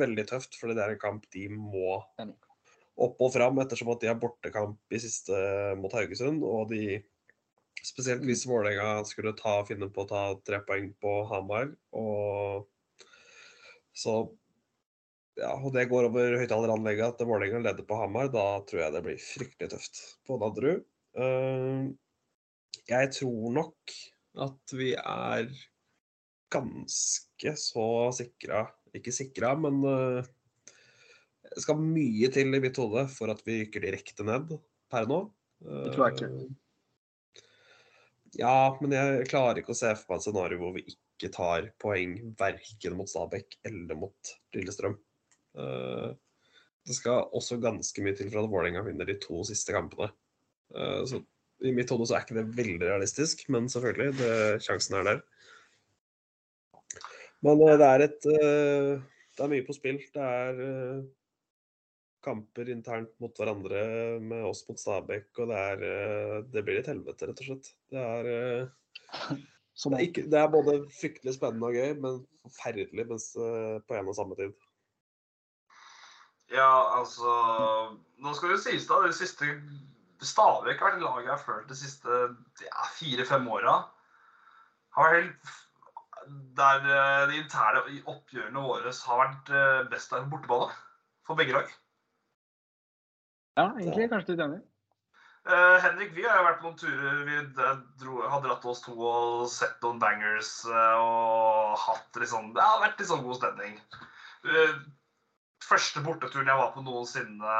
veldig 0.00 0.24
tøft, 0.30 0.56
fordi 0.56 0.76
det 0.76 0.84
er 0.84 0.94
en 0.94 1.02
kamp 1.02 1.26
de 1.34 1.48
må 1.52 1.98
opp 2.96 3.20
og 3.20 3.34
fram, 3.34 3.60
ettersom 3.60 3.90
at 3.92 4.00
de 4.00 4.08
har 4.08 4.16
bortekamp 4.20 4.96
i 4.96 5.00
siste 5.02 5.36
mot 5.80 5.92
Haugesund. 5.92 6.44
Og 6.46 6.72
de 6.72 7.02
Spesielt 7.86 8.24
hvis 8.26 8.46
Vålerenga 8.48 9.04
skulle 9.06 9.34
ta, 9.36 9.60
finne 9.68 9.86
på 9.92 10.02
å 10.02 10.08
ta 10.10 10.22
tre 10.48 10.58
poeng 10.66 10.88
på 10.98 11.10
Hamar. 11.30 11.68
Og 11.94 12.64
så 13.94 14.16
ja, 15.36 15.52
og 15.52 15.68
det 15.74 15.84
går 15.90 16.08
over 16.08 16.38
høyttaleranlegget 16.40 17.12
at 17.12 17.28
Vålerenga 17.28 17.60
leder 17.68 17.86
på 17.86 17.98
Hamar. 18.00 18.32
Da 18.32 18.46
tror 18.66 18.80
jeg 18.82 18.94
det 18.94 19.04
blir 19.04 19.20
fryktelig 19.20 19.70
tøft 19.74 20.00
på 20.26 20.40
Nadderud. 20.40 20.82
Eh, 21.20 21.84
jeg 22.88 23.12
tror 23.18 23.54
nok 23.54 23.94
at 24.46 24.74
vi 24.76 24.92
er 24.94 25.48
ganske 26.52 27.54
så 27.58 27.86
sikra 28.14 28.66
Ikke 28.96 29.12
sikra, 29.14 29.54
men 29.60 29.80
eh, 29.84 30.28
det 31.46 31.62
skal 31.64 31.80
mye 31.80 32.30
til 32.32 32.54
i 32.54 32.60
mitt 32.62 32.78
hode 32.80 33.06
for 33.12 33.32
at 33.32 33.42
vi 33.46 33.60
rykker 33.62 33.84
direkte 33.84 34.24
ned 34.26 34.54
per 34.92 35.08
nå. 35.08 35.18
Det 35.60 35.92
tror 35.94 36.08
jeg 36.08 36.16
ikke. 36.16 36.30
Eh, 36.30 36.62
Ja, 38.36 38.76
men 38.82 38.92
jeg 38.92 39.28
klarer 39.30 39.62
ikke 39.62 39.72
å 39.72 39.78
se 39.78 39.92
for 39.96 40.12
meg 40.12 40.18
et 40.18 40.24
scenario 40.26 40.58
hvor 40.60 40.72
vi 40.74 40.82
ikke 40.90 41.30
tar 41.32 41.70
poeng 41.80 42.16
verken 42.36 42.96
mot 42.98 43.08
Stabæk 43.08 43.54
eller 43.64 43.96
mot 43.96 44.32
Lillestrøm. 44.56 44.98
Eh, 45.56 46.10
Det 46.86 46.94
skal 46.94 47.30
også 47.34 47.56
ganske 47.62 48.02
mye 48.04 48.16
til 48.18 48.28
for 48.30 48.42
at 48.42 48.50
Vålerenga 48.50 48.82
vinner 48.86 49.08
de 49.08 49.16
to 49.22 49.40
siste 49.48 49.72
kampene. 49.74 50.10
Så 50.70 51.18
i 51.64 51.72
mitt 51.72 51.90
hode 51.92 52.06
så 52.08 52.16
er 52.16 52.24
ikke 52.26 52.36
det 52.36 52.48
veldig 52.56 52.84
realistisk, 52.84 53.46
men 53.52 53.68
selvfølgelig, 53.72 54.12
det, 54.18 54.32
sjansen 54.64 54.98
er 54.98 55.06
der. 55.08 55.22
Men 57.44 57.62
eh, 57.64 57.76
det 57.80 57.86
er 57.86 58.04
et 58.06 58.28
eh, 58.32 58.92
Det 59.36 59.44
er 59.44 59.52
mye 59.52 59.66
på 59.66 59.76
spill. 59.76 60.00
Det 60.14 60.22
er 60.22 60.62
eh, 60.66 61.02
kamper 62.26 62.70
internt 62.72 63.12
mot 63.22 63.36
hverandre 63.38 63.82
med 64.24 64.46
oss 64.48 64.64
mot 64.68 64.80
Stabæk, 64.80 65.28
og 65.38 65.52
det 65.52 65.58
er 65.72 66.46
Det 66.52 66.64
blir 66.64 66.80
et 66.80 66.88
helvete, 66.90 67.28
rett 67.28 67.44
og 67.44 67.50
slett. 67.50 67.74
Det 67.92 68.02
er 68.02 68.70
Som 69.76 69.92
det 69.92 70.00
er, 70.00 70.06
ikke, 70.08 70.24
det 70.32 70.38
er 70.40 70.48
både 70.48 70.78
fryktelig 70.96 71.36
spennende 71.36 71.68
og 71.68 71.76
gøy, 71.76 71.90
men 72.00 72.22
forferdelig 72.46 73.04
mens, 73.10 73.26
på 73.36 73.98
en 73.98 74.08
og 74.08 74.16
samme 74.16 74.38
tid. 74.38 74.54
Ja, 76.48 76.96
altså 76.96 77.34
Nå 78.22 78.32
skal 78.34 78.54
det 78.54 78.62
sies, 78.64 78.86
da. 78.88 79.02
Det 79.04 79.18
siste 79.18 79.50
Stavik 80.24 80.80
har 80.80 80.94
vært 80.94 81.04
laget 81.04 81.26
jeg 81.26 81.32
har 81.34 81.42
følt 81.42 81.68
de 81.70 81.78
siste 81.78 82.20
ja, 82.64 82.86
fire-fem 82.96 83.48
åra. 83.52 83.78
Der 86.56 86.86
eh, 86.88 87.24
de 87.30 87.40
interne 87.42 87.82
oppgjørene 88.08 88.62
våre 88.64 88.94
har 89.08 89.20
vært 89.20 89.52
eh, 89.52 89.82
best 89.90 90.14
der 90.14 90.24
på 90.24 90.36
bortebane. 90.36 90.72
For 91.26 91.38
begge 91.38 91.56
lag. 91.56 91.68
Ja, 93.56 93.70
egentlig 93.74 94.08
kanskje 94.12 94.34
litt 94.34 94.44
enig. 94.46 94.64
Uh, 95.46 95.78
Henrik, 95.78 96.10
vi 96.16 96.24
har 96.26 96.40
jo 96.40 96.46
vært 96.48 96.58
på 96.58 96.66
noen 96.66 96.78
turer. 96.80 97.18
Vi 97.26 97.36
dro, 98.00 98.16
har 98.26 98.40
dratt 98.42 98.64
oss 98.66 98.82
to 98.82 98.96
og 98.98 99.44
sett 99.50 99.78
noen 99.84 100.00
bangers 100.02 100.50
uh, 100.66 100.96
og 100.98 101.76
hatt 101.84 102.18
sånn 102.26 102.50
Det 102.56 102.64
har 102.64 102.82
vært 102.82 102.98
litt 102.98 103.10
sånn 103.12 103.22
god 103.22 103.38
stemning. 103.38 103.76
Eh, 104.46 104.74
første 105.66 106.02
borteturen 106.06 106.48
jeg 106.50 106.58
var 106.60 106.72
på 106.74 106.82
noensinne 106.86 107.58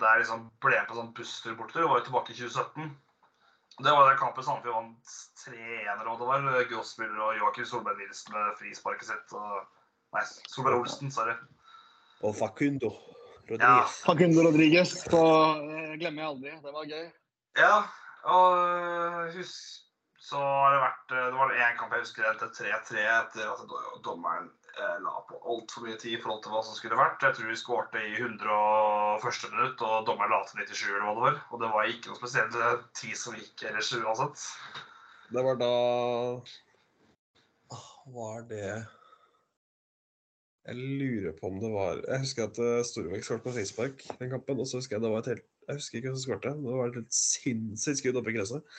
der 0.00 0.06
jeg 0.12 0.22
liksom 0.24 0.46
ble 0.62 0.78
på 0.88 0.96
sånn 0.98 1.12
busstur 1.16 1.56
bortetur, 1.58 1.88
var 1.88 2.00
jo 2.02 2.06
tilbake 2.08 2.32
i 2.34 2.38
2017. 2.38 2.90
Det 3.76 3.92
var 3.92 4.06
den 4.08 4.18
kampen 4.20 4.44
Sandefjord 4.44 4.76
vant 4.78 5.16
3-1 5.42 5.90
eller 5.92 6.06
hva 6.08 6.14
det 6.20 6.28
var. 6.30 6.46
Grossmüller 6.70 7.20
og 7.26 7.36
Joakim 7.36 7.66
Solberg 7.68 7.98
Nilsen 8.00 8.32
med 8.32 8.54
frisparket 8.60 9.10
sitt. 9.10 9.34
Og, 9.36 9.66
nei, 10.16 10.22
Solberg 10.48 10.78
Olsen, 10.80 11.10
sorry. 11.12 11.34
Og 12.24 12.32
Facundo 12.38 12.94
Rodriguez. 13.50 13.98
Facundo 14.06 14.46
Rodriguez 14.46 14.94
på 15.12 15.20
eh, 15.20 15.92
glemmer 16.00 16.22
jeg 16.24 16.30
aldri. 16.30 16.54
Det 16.64 16.72
var 16.78 16.88
gøy. 16.92 17.04
Ja, 17.60 17.74
og 18.32 18.56
øh, 18.62 19.36
husk 19.36 19.82
så 20.26 20.40
har 20.40 20.72
det 20.74 20.78
vært 20.82 21.12
øh, 21.14 21.26
Det 21.30 21.36
var 21.38 21.52
én 21.54 21.76
kamp 21.78 21.92
jeg 21.94 22.02
husker 22.02 22.24
det, 22.40 22.48
til 22.56 22.72
3-3 22.72 23.04
etter 23.20 23.52
at 23.52 23.60
do- 23.70 24.00
dommeren 24.08 24.48
eh, 24.48 24.65
la 24.76 25.12
på 25.28 25.38
altfor 25.52 25.86
mye 25.86 25.96
tid 26.00 26.16
i 26.16 26.20
forhold 26.20 26.42
til 26.44 26.52
hva 26.52 26.60
som 26.64 26.76
skulle 26.76 26.98
vært. 26.98 27.22
Jeg 27.24 27.36
tror 27.38 27.48
vi 27.50 27.58
skårte 27.60 28.02
i 28.02 28.12
101. 28.18 29.48
minutt, 29.54 29.84
og 29.86 30.04
dommeren 30.08 30.34
la 30.34 30.42
til 30.48 30.60
97 30.66 30.82
eller 30.90 31.06
hva 31.06 31.14
det 31.16 31.24
var. 31.24 31.38
Og 31.50 31.62
det 31.62 31.70
var 31.72 31.90
ikke 31.92 32.12
noe 32.12 32.20
spesielt 32.20 32.58
eh, 32.60 32.84
tid 33.00 33.16
som 33.20 33.38
gikk 33.38 33.64
ellers 33.70 33.92
uansett. 33.96 34.44
Det 35.32 35.42
var 35.42 35.58
da 35.58 35.72
Var 38.14 38.44
det 38.46 38.68
Jeg 40.68 40.76
lurer 40.76 41.32
på 41.34 41.48
om 41.48 41.56
det 41.58 41.72
var 41.72 41.98
Jeg 42.04 42.22
husker 42.22 42.46
at 42.46 42.60
Storvik 42.86 42.86
Storbekk 42.86 43.26
skåret 43.26 43.42
på 43.42 43.54
frispark 43.56 44.06
den 44.20 44.30
kampen. 44.30 44.60
Og 44.62 44.70
så 44.70 44.78
husker 44.78 44.96
jeg 44.96 45.06
det 45.06 45.10
var 45.10 45.24
et 45.24 45.32
helt 45.34 45.46
Jeg 45.66 45.80
husker 45.80 45.98
ikke 45.98 46.12
hvem 46.12 46.20
som 46.20 46.28
skårte. 46.28 46.54
Det 46.62 46.78
var 46.78 46.92
et 46.92 47.00
helt 47.00 47.18
sinnssykt 47.18 48.04
skudd 48.04 48.20
oppe 48.20 48.30
i 48.30 48.38
gresset. 48.38 48.76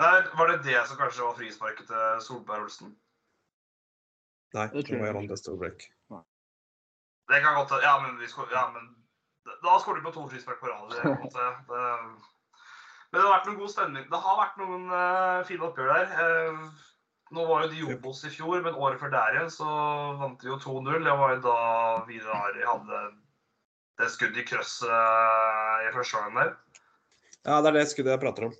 Nei, 0.00 0.16
Var 0.38 0.50
det 0.50 0.62
det 0.66 0.80
som 0.88 0.98
kanskje 0.98 1.24
var 1.28 1.36
frisparket 1.38 1.86
til 1.92 2.24
Solberg 2.26 2.66
Olsen? 2.66 2.96
Nei, 4.54 4.68
Det 4.72 4.86
tror 4.86 4.98
jeg. 4.98 5.06
Jan 5.06 5.20
André 5.22 5.36
Storbekk. 5.36 5.88
Det 7.26 7.42
kan 7.42 7.56
godt 7.58 7.82
Ja, 7.82 7.98
men, 8.02 8.18
vi 8.20 8.28
skår, 8.30 8.52
ja, 8.54 8.68
men 8.70 8.92
da 9.62 9.78
skårer 9.82 9.98
de 9.98 10.06
på 10.06 10.14
to 10.14 10.28
frispark 10.30 10.60
på 10.60 10.70
rad. 10.70 10.94
Men 13.10 13.22
det 13.22 13.26
har 13.26 13.36
vært 13.38 13.48
noen 13.48 13.58
god 13.60 13.72
stemning. 13.72 14.06
Det 14.10 14.20
har 14.22 14.38
vært 14.40 14.58
noen 14.60 14.86
uh, 14.90 15.44
fine 15.46 15.66
oppgjør 15.66 15.92
der. 15.92 16.06
Uh, 16.14 16.86
nå 17.34 17.46
var 17.48 17.64
jo 17.64 17.70
de 17.72 17.94
Obos 17.94 18.22
i 18.26 18.30
fjor, 18.30 18.60
men 18.62 18.78
året 18.78 19.00
før 19.02 19.10
der 19.14 19.34
igjen 19.34 19.50
så 19.50 19.66
vant 20.20 20.42
de 20.42 20.50
jo 20.50 20.58
2-0. 20.62 21.06
Det 21.06 21.14
var 21.20 21.34
jo 21.34 21.40
da 21.46 21.58
Vidar 22.06 22.58
hadde 22.70 23.02
det 23.96 24.10
skuddet 24.12 24.42
i 24.42 24.46
krøsset 24.46 24.90
uh, 24.90 25.86
i 25.86 25.92
første 25.94 26.18
gangen 26.18 26.42
der. 26.42 26.54
Ja, 27.46 27.60
det 27.62 27.70
er 27.70 27.78
det 27.78 27.86
skuddet 27.90 28.14
jeg 28.14 28.22
prater 28.26 28.50
om. 28.50 28.56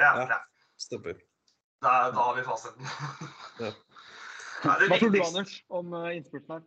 Ja, 0.00 0.14
Ja. 0.16 0.26
ja. 0.34 0.40
Stemmer. 0.80 1.20
Da, 1.84 1.92
da 2.12 2.24
har 2.24 2.36
vi 2.36 2.44
fasiten. 2.44 2.88
Ja. 3.60 3.72
Hva 4.62 4.76
tror 4.78 5.12
du, 5.14 5.20
Anders, 5.24 5.52
om 5.72 5.92
eh, 5.96 6.16
innspurten 6.18 6.58
her? 6.58 6.64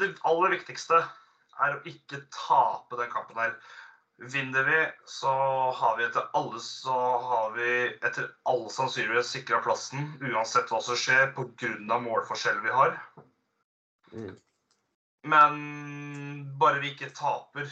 Det 0.00 0.12
aller 0.28 0.56
viktigste 0.56 1.00
er 1.62 1.76
å 1.76 1.82
ikke 1.88 2.24
tape 2.34 2.98
den 2.98 3.12
kampen 3.12 3.38
her. 3.40 3.52
Vinner 4.32 4.64
vi, 4.64 4.78
så 5.12 5.30
har 5.76 5.98
vi 5.98 6.06
etter 6.06 6.24
alle 6.36 6.60
så 6.64 6.96
har 7.20 7.50
vi 7.56 7.68
etter 8.00 8.30
alle 8.48 8.72
sannsynlighet 8.72 9.28
sikra 9.28 9.60
plassen, 9.64 10.08
uansett 10.24 10.72
hva 10.72 10.80
som 10.80 10.96
skjer, 10.96 11.34
pga. 11.36 11.98
målforskjellen 12.00 12.64
vi 12.64 12.72
har. 12.72 12.96
Mm. 14.14 14.34
Men 15.26 15.54
bare 16.58 16.80
vi 16.80 16.94
ikke 16.94 17.10
taper 17.10 17.66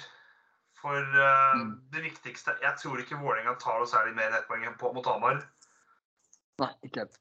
For 0.82 0.98
uh, 0.98 1.54
Mm. 1.54 1.68
det 1.94 2.02
viktigste 2.02 2.56
Jeg 2.60 2.74
tror 2.80 2.98
ikke 2.98 3.16
Vålerenga 3.16 3.54
tar 3.62 3.78
noe 3.78 3.86
særlig 3.88 4.16
mer 4.16 4.26
enn 4.26 4.34
ett 4.40 4.48
poeng 4.48 4.66
på, 4.76 4.90
mot 4.92 5.06
Hamar. 5.06 5.38
Nei, 6.60 6.70
ikke 6.84 7.04
helt. 7.04 7.20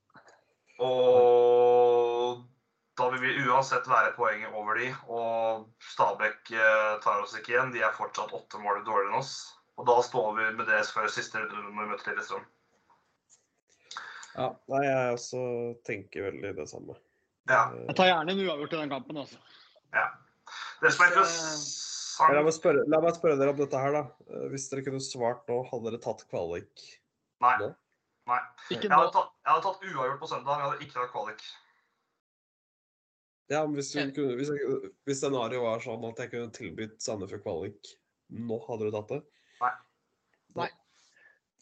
Og 0.83 1.72
da 2.99 3.09
vil 3.09 3.21
vi 3.23 3.45
uansett 3.47 3.87
være 3.89 4.13
poenget 4.17 4.53
over 4.53 4.77
de. 4.77 4.89
Og 5.09 5.69
Stabæk 5.93 6.51
eh, 6.53 6.89
tar 7.03 7.23
oss 7.23 7.33
ikke 7.37 7.55
igjen. 7.55 7.71
De 7.73 7.81
er 7.81 7.95
fortsatt 7.97 8.33
åtte 8.37 8.61
mål 8.61 8.83
dårligere 8.85 9.13
enn 9.13 9.21
oss. 9.21 9.33
Og 9.81 9.87
da 9.89 9.95
står 10.05 10.35
vi 10.37 10.49
med 10.59 10.69
det 10.69 10.83
før 10.93 11.09
siste 11.09 11.41
runde 11.41 11.63
når 11.63 11.73
vi 11.73 11.89
møter 11.93 12.11
Lillestrøm. 12.13 12.45
Ja, 14.33 14.49
nei, 14.69 14.83
jeg 14.85 15.15
også 15.15 15.41
tenker 15.85 16.27
veldig 16.27 16.53
det 16.57 16.67
samme. 16.69 16.95
Ja. 17.49 17.67
Jeg 17.89 17.95
tar 17.97 18.09
gjerne 18.09 18.33
en 18.33 18.43
uavgjort 18.45 18.75
i 18.75 18.79
den 18.81 18.93
kampen, 18.93 19.19
altså. 19.23 19.41
Det 20.83 20.91
som 20.93 21.05
er 21.05 21.13
La 21.13 21.23
interessant 21.23 22.45
meg, 22.45 22.53
spørre, 22.55 22.85
la 22.91 22.99
meg 23.03 23.17
spørre 23.17 23.37
dere 23.39 23.53
om 23.53 23.59
dette 23.61 23.79
her, 23.79 23.95
da. 23.95 24.03
Eh, 24.29 24.47
Hvis 24.53 24.69
dere 24.71 24.85
kunne 24.85 25.01
svart 25.03 25.49
nå, 25.49 25.59
hadde 25.69 25.89
dere 25.89 26.01
tatt 26.03 26.25
kvalik 26.29 26.85
Nei. 27.43 27.55
nå? 27.61 27.69
nei. 28.29 28.39
Ikke 28.69 28.87
Jeg 28.87 28.93
hadde, 28.93 29.11
tatt, 29.15 29.33
jeg 29.41 29.51
hadde 29.51 29.65
tatt 29.65 29.85
uavgjort 29.89 30.21
på 30.21 30.29
søndag, 30.31 30.51
men 30.51 30.63
jeg 30.63 30.69
hadde 30.69 30.87
ikke 30.87 30.97
tatt 30.99 31.13
kvalik. 31.13 31.45
Ja, 33.51 33.65
men 33.65 33.75
hvis, 33.75 33.91
kunne, 34.15 34.37
hvis, 34.39 34.51
jeg, 34.53 34.91
hvis 35.07 35.19
scenarioet 35.19 35.65
var 35.65 35.83
sånn 35.83 36.05
at 36.07 36.21
jeg 36.23 36.31
kunne 36.31 36.53
tilbudt 36.55 37.01
Sandefjord 37.03 37.43
kvalik 37.43 37.91
nå, 38.33 38.57
hadde 38.67 38.87
du 38.87 38.95
tatt 38.95 39.11
det? 39.11 39.19
Nei. 39.59 39.73
Nei. 40.61 40.69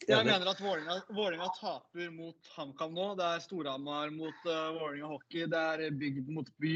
Jeg 0.06 0.18
Enig? 0.18 0.32
mener 0.32 0.50
at 0.50 0.60
Vålerenga 0.62 1.14
Vålerenga 1.14 1.48
taper 1.58 2.10
mot 2.14 2.52
HamKam 2.56 2.94
nå. 2.96 3.08
Det 3.18 3.26
er 3.26 3.42
Storhamar 3.44 4.10
mot 4.14 4.46
uh, 4.48 4.70
Vålerenga 4.78 5.10
hockey. 5.12 5.46
Det 5.50 5.62
er 5.74 5.98
bygd 5.98 6.30
mot 6.34 6.48
by. 6.62 6.74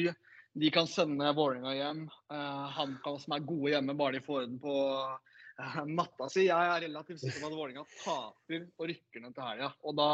De 0.57 0.71
kan 0.75 0.91
sende 0.91 1.33
Vålerenga 1.39 1.75
hjem. 1.75 2.05
Uh, 2.33 2.67
HamKam 2.77 3.19
som 3.23 3.37
er 3.37 3.49
gode 3.49 3.73
hjemme, 3.75 3.97
bare 3.99 4.19
de 4.19 4.23
får 4.27 4.47
den 4.47 4.61
på 4.63 4.77
uh, 4.77 5.81
matta 5.91 6.31
si. 6.33 6.47
Jeg 6.47 6.75
er 6.75 6.87
relativt 6.87 7.23
sikker 7.25 7.43
på 7.43 7.51
at 7.51 7.59
Vålerenga 7.59 7.87
taper 8.05 8.69
og 8.77 8.91
rykker 8.93 9.25
ned 9.25 9.35
til 9.39 9.49
helga. 9.49 9.73
Og 9.87 9.99
da 9.99 10.11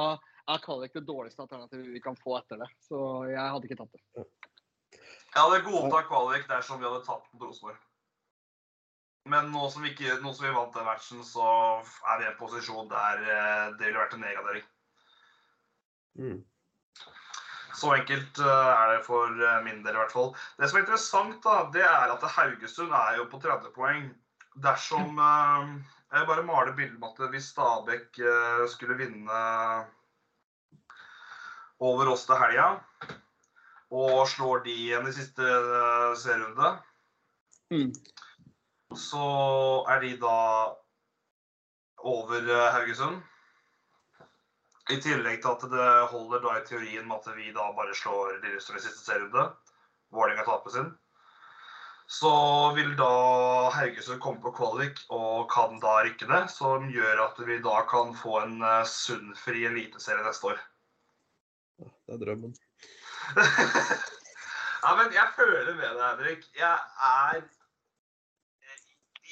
er 0.52 0.64
kvalik 0.64 0.96
det 0.96 1.04
dårligste 1.08 1.44
alternativet 1.44 1.92
vi 1.92 2.04
kan 2.04 2.16
få 2.18 2.38
etter 2.40 2.64
det. 2.64 2.70
Så 2.88 3.02
jeg 3.30 3.44
hadde 3.44 3.68
ikke 3.68 3.82
tatt 3.82 3.98
det. 3.98 4.26
Jeg 5.32 5.40
hadde 5.40 5.64
godtatt 5.64 6.08
kvalik 6.10 6.46
dersom 6.50 6.80
vi 6.80 6.88
hadde 6.88 7.04
tapt 7.06 7.32
mot 7.32 7.48
Rosenborg. 7.48 7.80
Men 9.32 9.52
nå 9.54 9.68
som, 9.70 9.84
vi 9.84 9.92
ikke, 9.92 10.18
nå 10.20 10.32
som 10.34 10.48
vi 10.48 10.54
vant 10.54 10.74
den 10.74 10.86
matchen, 10.86 11.22
så 11.24 11.48
er 12.10 12.18
vi 12.18 12.26
i 12.26 12.30
en 12.32 12.38
posisjon 12.40 12.88
der 12.90 13.22
eh, 13.22 13.66
det 13.78 13.86
ville 13.86 14.00
vært 14.02 14.16
en 14.16 14.24
nedgradering. 14.26 14.64
Mm. 16.18 16.40
Så 17.82 17.94
enkelt 17.96 18.38
eh, 18.38 18.72
er 18.72 18.92
det 18.92 19.06
for 19.06 19.30
eh, 19.30 19.62
min 19.64 19.80
del 19.84 19.96
i 19.96 20.00
hvert 20.00 20.12
fall. 20.14 20.30
Det 20.58 20.68
som 20.68 20.78
er 20.78 20.84
interessant, 20.84 21.38
da, 21.44 21.56
det 21.74 21.82
er 21.86 22.12
at 22.12 22.28
Haugesund 22.36 22.92
er 22.94 23.16
jo 23.18 23.26
på 23.32 23.40
30 23.42 23.72
poeng. 23.76 24.10
Dersom 24.62 25.18
eh, 25.18 25.72
Jeg 26.12 26.28
bare 26.28 26.44
maler 26.44 26.76
bildet 26.76 26.98
med 27.00 27.16
at 27.24 27.32
hvis 27.32 27.48
Stabæk 27.54 28.18
skulle 28.68 28.98
vinne 28.98 29.38
over 31.80 32.10
oss 32.12 32.26
til 32.28 32.36
helga, 32.36 32.66
og 33.92 34.22
slår 34.28 34.62
de 34.64 34.72
igjen 34.86 35.08
i 35.08 35.12
siste 35.16 35.44
eh, 35.44 36.14
serierunde, 36.20 36.78
Mm. 37.72 37.88
så 38.92 39.26
er 39.88 40.00
de 40.02 40.16
da 40.20 40.38
over 42.04 42.42
eh, 42.44 42.72
Haugesund. 42.74 43.22
I 44.92 44.98
tillegg 45.00 45.38
til 45.40 45.54
at 45.54 45.62
det 45.72 45.86
holder 46.12 46.42
da 46.44 46.56
i 46.58 46.66
teorien 46.68 47.06
med 47.08 47.22
at 47.22 47.36
vi 47.36 47.52
da 47.54 47.70
bare 47.72 47.94
slår 47.96 48.42
Lillestrøm 48.42 48.76
i 48.76 48.82
siste 48.84 49.06
serierunde. 49.06 49.46
Vålerenga 50.12 50.44
taper 50.44 50.74
sin. 50.74 50.90
Så 52.12 52.32
vil 52.76 52.92
da 52.98 53.08
Haugesund 53.72 54.20
komme 54.20 54.42
på 54.42 54.52
kvalik 54.58 55.00
og 55.08 55.48
kan 55.54 55.78
da 55.80 56.02
rykke 56.04 56.28
ned. 56.28 56.50
Som 56.52 56.90
gjør 56.92 57.24
at 57.24 57.40
vi 57.46 57.56
da 57.64 57.78
kan 57.88 58.12
få 58.18 58.42
en 58.42 58.58
uh, 58.60 58.82
sunnfri 58.84 59.64
eliteserie 59.70 60.26
neste 60.26 60.50
år. 60.52 60.60
Det 61.80 62.18
er 62.18 62.20
drømmen. 62.20 62.52
ja, 64.84 64.94
men 64.98 65.12
jeg 65.14 65.28
føler 65.36 65.74
med 65.74 65.88
deg, 65.88 66.06
Henrik. 66.06 66.46
Jeg 66.58 66.78
er 67.08 67.42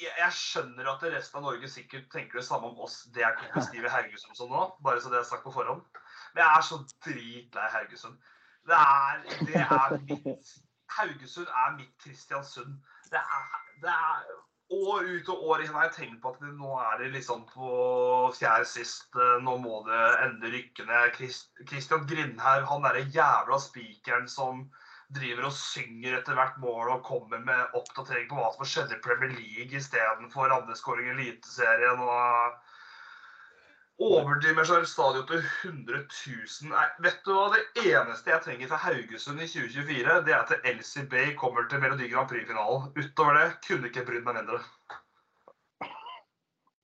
jeg, 0.01 0.33
skjønner 0.33 0.87
at 0.89 1.03
resten 1.13 1.37
av 1.37 1.43
Norge 1.45 1.69
sikkert 1.69 2.07
tenker 2.13 2.39
det 2.39 2.45
samme 2.47 2.71
om 2.71 2.79
oss, 2.81 3.03
det 3.13 3.21
jeg 3.21 3.37
kan 3.37 3.51
beskrive 3.53 3.91
Haugesund 3.93 4.37
som 4.37 4.49
nå. 4.49 4.63
Bare 4.81 5.01
så 5.03 5.11
det 5.13 5.19
er 5.19 5.27
sagt 5.29 5.45
på 5.45 5.53
forhånd. 5.53 5.83
Men 6.33 6.43
jeg 6.43 6.51
er 6.57 6.65
så 6.65 6.79
dritlei 7.05 7.67
Haugesund. 7.75 8.17
Det 8.69 8.77
er, 8.77 9.21
det 9.45 9.61
er 9.61 9.97
mitt 10.07 10.55
Haugesund 10.97 11.47
er 11.47 11.75
mitt 11.77 11.93
Kristiansund. 12.03 12.73
Det 13.11 13.21
er, 13.21 13.51
det 13.83 13.93
er 13.93 14.31
År 14.71 15.03
ut 15.03 15.29
og 15.33 15.41
år 15.51 15.63
inn 15.65 15.73
har 15.75 15.87
jeg 15.89 15.95
tenkt 15.97 16.21
på 16.23 16.31
at 16.31 16.43
nå 16.55 16.75
er 16.79 17.01
det 17.01 17.09
liksom 17.15 17.41
på 17.49 17.71
fjerde 18.37 18.69
sist. 18.69 19.09
Nå 19.43 19.57
må 19.59 19.81
det 19.87 20.03
endelig 20.23 20.53
rykke 20.53 20.85
ned. 20.87 21.09
Christ, 21.17 21.51
Christian 21.67 22.05
Grindhaug, 22.07 22.63
han 22.69 22.87
derre 22.87 23.03
jævla 23.11 23.59
spikeren 23.59 24.29
som 24.31 24.63
driver 25.11 25.49
og 25.49 25.55
synger 25.57 26.15
etter 26.21 26.37
hvert 26.37 26.55
mål 26.63 26.93
og 26.93 27.03
kommer 27.03 27.41
med 27.43 27.75
oppdatering 27.75 28.29
på 28.29 28.37
hva 28.39 28.47
som 28.55 28.67
skjedde 28.67 28.95
i 28.95 29.03
Premier 29.03 29.33
League 29.35 29.75
istedenfor 29.75 30.55
andreskåring 30.55 31.09
i 31.09 31.15
Eliteserien. 31.17 31.99
og 31.99 32.70
Overdimensjonert 34.01 34.89
stadion 34.89 35.27
til 35.29 35.43
100 35.43 35.99
000. 36.09 36.69
Nei, 36.71 36.85
vet 37.05 37.19
du 37.25 37.35
hva? 37.35 37.51
Det 37.53 37.83
eneste 37.91 38.31
jeg 38.33 38.43
trenger 38.45 38.71
fra 38.71 38.79
Haugesund 38.87 39.43
i 39.43 39.47
2024, 39.49 40.15
det 40.25 40.33
er 40.33 40.41
at 40.41 40.67
Elsie 40.71 41.05
Bay 41.11 41.35
kommer 41.37 41.67
til 41.69 41.83
Melodi 41.83 42.09
Grand 42.09 42.29
Prix-finalen. 42.31 42.89
Utover 42.97 43.37
det 43.37 43.47
kunne 43.67 43.91
ikke 43.91 44.05
brydd 44.07 44.25
meg 44.25 44.39
mindre. 44.39 44.61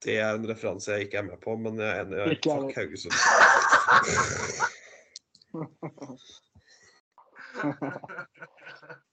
Det 0.05 0.19
er 0.21 0.37
en 0.37 0.45
referanse 0.45 0.93
jeg 0.93 1.07
ikke 1.07 1.17
er 1.23 1.27
med 1.31 1.41
på, 1.41 1.55
men 1.57 1.81
jeg 1.81 1.89
er 1.89 2.05
enig. 2.05 2.17
Jeg, 2.19 2.37
Ikke 2.37 2.49
fuck 2.61 2.75
Haugesund. 2.77 3.15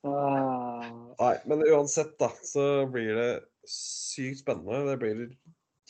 Uh, 0.05 1.17
Nei, 1.25 1.35
men 1.49 1.65
uansett, 1.73 2.13
da, 2.21 2.29
så 2.45 2.85
blir 2.93 3.17
det 3.17 3.31
sykt 3.65 4.45
spennende. 4.45 4.85
Det 4.91 4.99
blir 5.01 5.25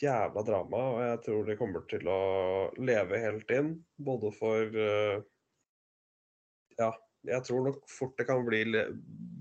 jævla 0.01 0.43
drama, 0.43 0.81
og 0.95 1.01
jeg 1.03 1.19
tror 1.25 1.47
det 1.47 1.57
kommer 1.59 1.85
til 1.89 2.07
å 2.11 2.19
leve 2.81 3.21
helt 3.23 3.51
inn. 3.55 3.71
Både 3.97 4.31
for 4.35 4.79
eh, 4.85 5.23
Ja, 6.75 6.91
jeg 7.25 7.45
tror 7.47 7.63
nok 7.69 7.85
fort 7.89 8.17
det 8.19 8.27
kan 8.27 8.43
bli 8.45 8.65
le 8.67 8.81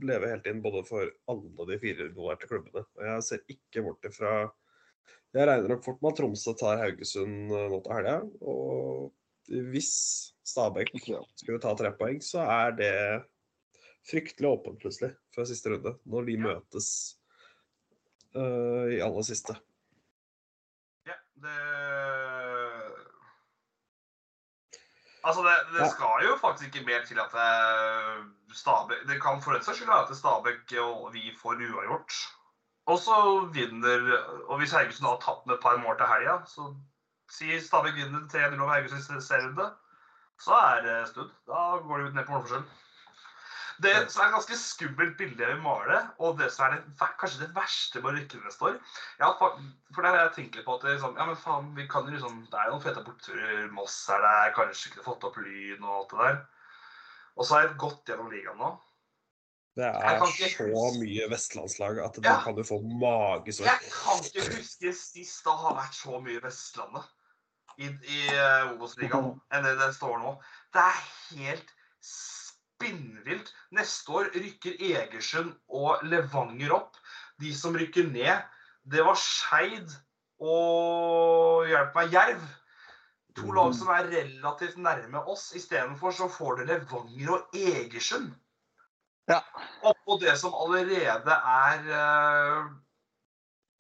leve 0.05 0.29
helt 0.31 0.47
inn 0.47 0.61
både 0.65 0.83
for 0.87 1.09
alle 1.33 1.67
de 1.71 1.79
fire 1.83 2.09
involverte 2.11 2.49
klubbene. 2.51 2.85
Og 2.97 3.09
jeg 3.09 3.27
ser 3.27 3.57
ikke 3.57 3.83
bort 3.87 4.07
ifra 4.07 4.35
Jeg 5.35 5.49
regner 5.49 5.75
nok 5.75 5.85
fort 5.85 6.01
med 6.01 6.13
at 6.13 6.21
Tromsø 6.21 6.55
tar 6.61 6.81
Haugesund 6.85 7.51
eh, 7.51 7.69
nå 7.73 7.83
til 7.83 7.97
helga. 7.99 8.17
Og 8.47 9.13
hvis 9.75 9.93
Stabæk 10.47 10.95
skulle 11.37 11.61
ta 11.61 11.75
tre 11.77 11.91
poeng, 11.99 12.21
så 12.25 12.45
er 12.47 12.77
det 12.79 12.95
fryktelig 14.09 14.49
åpent 14.49 14.81
plutselig 14.81 15.15
før 15.35 15.49
siste 15.49 15.73
runde. 15.73 15.95
Når 16.09 16.29
de 16.29 16.41
møtes 16.41 16.89
uh, 18.37 18.87
i 18.93 19.01
aller 19.05 19.27
siste. 19.27 19.57
Det 21.43 21.59
Altså, 25.25 25.41
det, 25.41 25.57
det 25.73 25.87
skal 25.91 26.27
jo 26.27 26.37
faktisk 26.41 26.67
ikke 26.69 26.87
mer 26.87 27.05
til 27.09 27.19
at 27.23 27.33
Stabæk 28.55 29.07
Det 29.09 29.23
kan 29.23 29.43
for 29.43 29.53
den 29.53 29.63
saks 29.63 29.79
skyld 29.79 29.89
være 29.89 30.09
at 30.09 30.17
Stabæk 30.17 30.75
og 30.81 31.13
vi 31.13 31.23
får 31.43 31.55
uavgjort. 31.69 32.13
Og 32.87 32.99
så 32.99 33.17
vinner 33.53 34.19
Og 34.49 34.59
hvis 34.59 34.73
Haugesund 34.73 35.09
har 35.09 35.23
tatt 35.25 35.47
med 35.47 35.55
et 35.55 35.63
par 35.63 35.77
mål 35.77 35.97
til 35.99 36.11
helga, 36.13 36.37
så 36.47 36.69
sier 37.33 37.61
Stabæk 37.61 37.97
vinner 37.97 38.29
3-0 38.29 38.61
over 38.61 38.73
Haugesund 38.73 39.19
i 39.19 39.27
serierunde, 39.27 39.71
så 40.41 40.55
er 40.55 40.83
det 40.87 41.09
snudd. 41.09 41.33
Da 41.49 41.63
går 41.87 41.99
de 41.99 42.05
ut 42.09 42.15
ned 42.15 42.27
på 42.27 42.37
målforskjell. 42.37 42.67
Det 43.83 43.93
som 44.13 44.23
er 44.23 44.29
et 44.29 44.35
ganske 44.37 44.57
skummelt 44.61 45.17
bilde 45.19 45.43
jeg 45.43 45.51
vil 45.57 45.63
male, 45.65 45.99
og 46.23 46.39
det 46.39 46.51
som 46.55 46.69
er 46.69 46.77
det, 46.77 47.09
kanskje 47.21 47.43
det 47.43 47.51
verste 47.57 48.03
med 48.03 48.13
å 48.13 48.15
rykke 48.15 48.41
neste 48.45 48.69
år 48.69 48.79
ja, 49.19 49.31
For 49.41 50.01
der 50.01 50.11
har 50.11 50.21
jeg 50.21 50.35
tenkt 50.37 50.59
litt 50.59 50.67
på 50.69 50.77
at 50.77 50.87
det, 50.87 50.95
liksom, 50.95 51.17
ja, 51.19 51.27
men 51.27 51.41
faen, 51.41 51.71
vi 51.79 51.87
kan 51.91 52.07
jo 52.07 52.15
liksom, 52.15 52.41
det 52.53 52.61
er 52.61 52.71
jo 52.71 52.77
noen 52.77 52.85
fete 52.85 53.05
bortturer. 53.07 53.69
Moss 53.75 53.97
er 54.15 54.23
der, 54.23 54.55
kanskje 54.57 54.93
ikke 54.93 55.07
fått 55.09 55.27
opp 55.27 55.39
Lyn 55.43 55.83
og 55.83 55.95
alt 55.99 56.15
det 56.15 56.25
der. 56.25 56.43
Og 57.35 57.47
så 57.47 57.57
har 57.57 57.65
jeg 57.65 57.79
gått 57.83 58.13
gjennom 58.13 58.31
ligaen 58.31 58.61
nå. 58.61 58.75
Det 59.75 59.89
er 59.91 60.21
ikke 60.23 60.49
så 60.55 60.83
mye 61.01 61.27
vestlandslag 61.33 61.99
at 61.99 62.19
Ja. 62.23 62.23
da 62.29 62.35
kan 62.45 62.55
du 62.55 62.63
få 62.63 62.79
magesår. 62.79 63.67
Jeg 63.67 63.91
kan 63.91 64.21
ikke 64.23 64.45
huske 64.61 64.93
sist 64.95 65.45
det 65.45 65.55
har 65.65 65.75
vært 65.75 65.97
så 65.99 66.21
mye 66.23 66.43
Vestlandet 66.45 67.09
i, 67.83 67.89
i 67.91 68.21
uh, 68.31 68.71
Obos-ligaen 68.77 69.33
enn 69.51 69.67
det 69.67 69.75
det 69.81 69.91
står 69.97 70.21
nå. 70.23 70.37
Det 70.71 70.85
er 70.85 71.01
helt 71.41 71.75
spinnvilt. 72.75 73.53
Neste 73.75 74.13
år 74.13 74.31
rykker 74.35 74.77
Egersund 74.81 75.55
og 75.69 76.05
Levanger 76.07 76.75
opp. 76.77 76.99
De 77.43 77.55
som 77.55 77.77
rykker 77.77 78.11
ned, 78.11 78.43
det 78.85 79.05
var 79.05 79.19
Skeid 79.19 79.95
og 80.43 81.67
hjelp 81.71 81.97
meg, 81.99 82.15
Jerv. 82.15 82.47
To 83.35 83.51
lag 83.51 83.73
som 83.75 83.91
er 83.91 84.11
relativt 84.13 84.79
nærme 84.79 85.25
oss. 85.31 85.51
Istedenfor 85.59 86.15
så 86.15 86.29
får 86.31 86.61
du 86.61 86.65
Levanger 86.71 87.37
og 87.39 87.57
Egersund. 87.59 88.31
Ja. 89.31 89.41
Oppå 89.83 90.19
det 90.21 90.37
som 90.39 90.55
allerede 90.55 91.33
er 91.33 91.87
eh, 91.99 92.67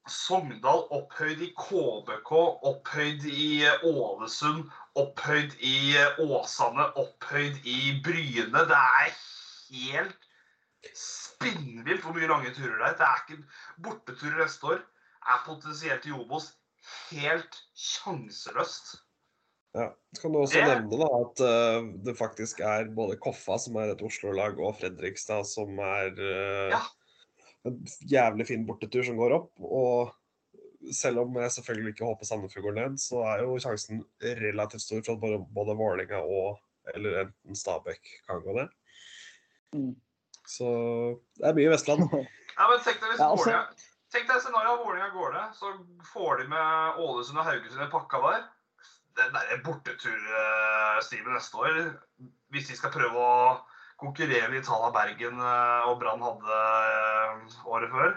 Sogndal 0.09 0.87
opphøyd 0.93 1.43
i 1.45 1.51
KBK, 1.57 2.33
opphøyd 2.71 3.27
i 3.29 3.65
Ålesund, 3.85 4.73
opphøyd 5.01 5.55
i 5.67 5.77
Åsane, 6.23 6.87
opphøyd 7.01 7.57
i 7.67 7.79
Bryne. 8.05 8.65
Det 8.71 8.79
er 8.79 9.15
helt 9.75 10.29
spinnvilt 10.95 12.05
hvor 12.05 12.15
mye 12.17 12.29
lange 12.31 12.53
turer 12.57 12.77
det 12.79 12.91
er. 12.91 12.99
Det 12.99 13.07
er 13.09 13.23
ikke 13.25 13.39
Borteturer 13.87 14.43
neste 14.45 14.69
år 14.75 14.83
er 15.25 15.41
potensielt 15.47 16.07
i 16.07 16.13
Obos 16.15 16.51
helt 17.11 17.59
sjanseløst. 17.81 18.95
Ja. 19.75 19.89
Så 20.15 20.21
kan 20.23 20.35
du 20.35 20.39
også 20.45 20.61
Det- 20.61 20.67
nevne 20.69 20.99
da 21.01 21.07
at 21.21 21.41
uh, 21.43 21.87
det 22.07 22.17
faktisk 22.19 22.61
er 22.61 22.91
både 22.95 23.17
Koffa, 23.19 23.57
som 23.59 23.77
er 23.77 23.91
et 23.95 24.03
Oslo-lag, 24.07 24.59
og 24.61 24.77
Fredrikstad, 24.79 25.45
som 25.51 25.79
er 25.79 26.13
uh, 26.15 26.71
Ja. 26.71 26.83
en 27.67 27.81
jævlig 28.07 28.47
fin 28.47 28.67
bortetur 28.69 29.03
som 29.05 29.17
går 29.17 29.35
opp. 29.41 29.51
Og 29.59 30.15
selv 30.93 31.23
om 31.23 31.37
jeg 31.41 31.53
selvfølgelig 31.55 31.95
ikke 31.95 32.05
håper 32.09 32.29
Sandefjord 32.29 32.65
går 32.69 32.77
ned, 32.79 32.99
så 33.01 33.23
er 33.31 33.43
jo 33.45 33.59
sjansen 33.63 34.05
relativt 34.23 34.83
stor 34.83 35.03
for 35.07 35.15
at 35.17 35.23
både, 35.23 35.41
både 35.55 35.77
Vålerenga 35.79 36.21
og 36.23 36.59
eller 36.95 37.21
enten 37.23 37.57
Stabæk 37.57 38.11
kan 38.29 38.43
gå 38.45 38.53
ned. 38.59 38.69
Mm. 39.73 39.95
Så 40.47 40.69
det 41.39 41.49
er 41.49 41.57
mye 41.57 41.73
Vestland. 41.73 42.05
Ja, 42.55 42.69
men 42.71 42.79
tenk 42.85 43.01
deg 43.03 43.11
hvis 43.11 43.19
Ja, 43.19 43.33
altså- 43.35 43.91
Tenk 44.15 44.29
deg 44.31 44.43
scenarioet 44.45 44.77
at 44.79 44.83
Vålerenga 44.87 45.09
går 45.11 45.33
ned, 45.35 45.55
så 45.59 45.73
får 46.13 46.37
de 46.39 46.45
med 46.53 47.01
Ålesund 47.03 47.41
og 47.43 47.49
Haugesund 47.49 47.83
i 47.83 47.91
pakka 47.91 48.21
der. 48.23 48.45
Den 49.19 49.35
der 49.35 49.63
borteturstimen 49.65 51.35
neste 51.35 51.59
år, 51.59 51.81
hvis 52.55 52.69
de 52.69 52.77
skal 52.79 52.93
prøve 52.95 53.25
å 53.25 53.57
konkurrere 53.99 54.55
i 54.55 54.61
Italia, 54.61 54.93
Bergen 54.95 55.43
eh, 55.43 55.89
og 55.89 55.99
Brann 55.99 56.23
hadde 56.23 56.61
eh, 56.61 57.59
året 57.67 57.91
før 57.91 58.15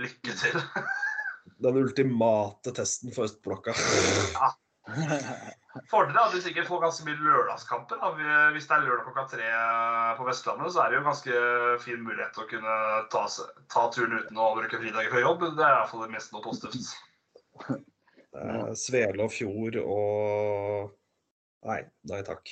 Lykke 0.00 0.34
til. 0.40 0.56
Den 1.58 1.76
ultimate 1.80 2.72
testen 2.76 3.14
for 3.14 3.26
østblokka. 3.26 3.74
Fordelen 5.90 6.16
er 6.16 6.28
at 6.28 6.34
du 6.34 6.40
sikkert 6.40 6.68
får 6.70 6.80
ganske 6.84 7.04
mye 7.06 7.18
lørdagskamper. 7.20 8.00
Hvis 8.54 8.68
det 8.70 8.76
er 8.76 8.86
lørdag 8.86 9.08
klokka 9.08 9.24
tre 9.32 9.48
på 10.18 10.28
Vestlandet, 10.28 10.72
så 10.74 10.82
er 10.82 10.90
det 10.90 10.98
jo 10.98 11.02
en 11.02 11.10
ganske 11.10 11.42
fin 11.84 12.04
mulighet 12.04 12.32
til 12.36 12.44
å 12.44 12.48
kunne 12.52 12.76
ta, 13.12 13.24
ta 13.74 13.84
turen 13.94 14.16
uten 14.20 14.40
å 14.40 14.52
bruke 14.56 14.80
fridager 14.80 15.12
fra 15.12 15.24
jobb. 15.24 15.44
Det 15.58 15.66
er 15.66 15.74
iallfall 15.80 16.06
det 16.06 16.14
mest 16.14 16.34
noe 16.34 16.46
positivt. 16.46 16.94
Eh, 18.38 18.70
Svele 18.76 19.24
og 19.24 19.32
Fjord 19.32 19.78
og 19.82 20.94
Nei, 21.66 21.80
nei 22.06 22.20
takk. 22.22 22.50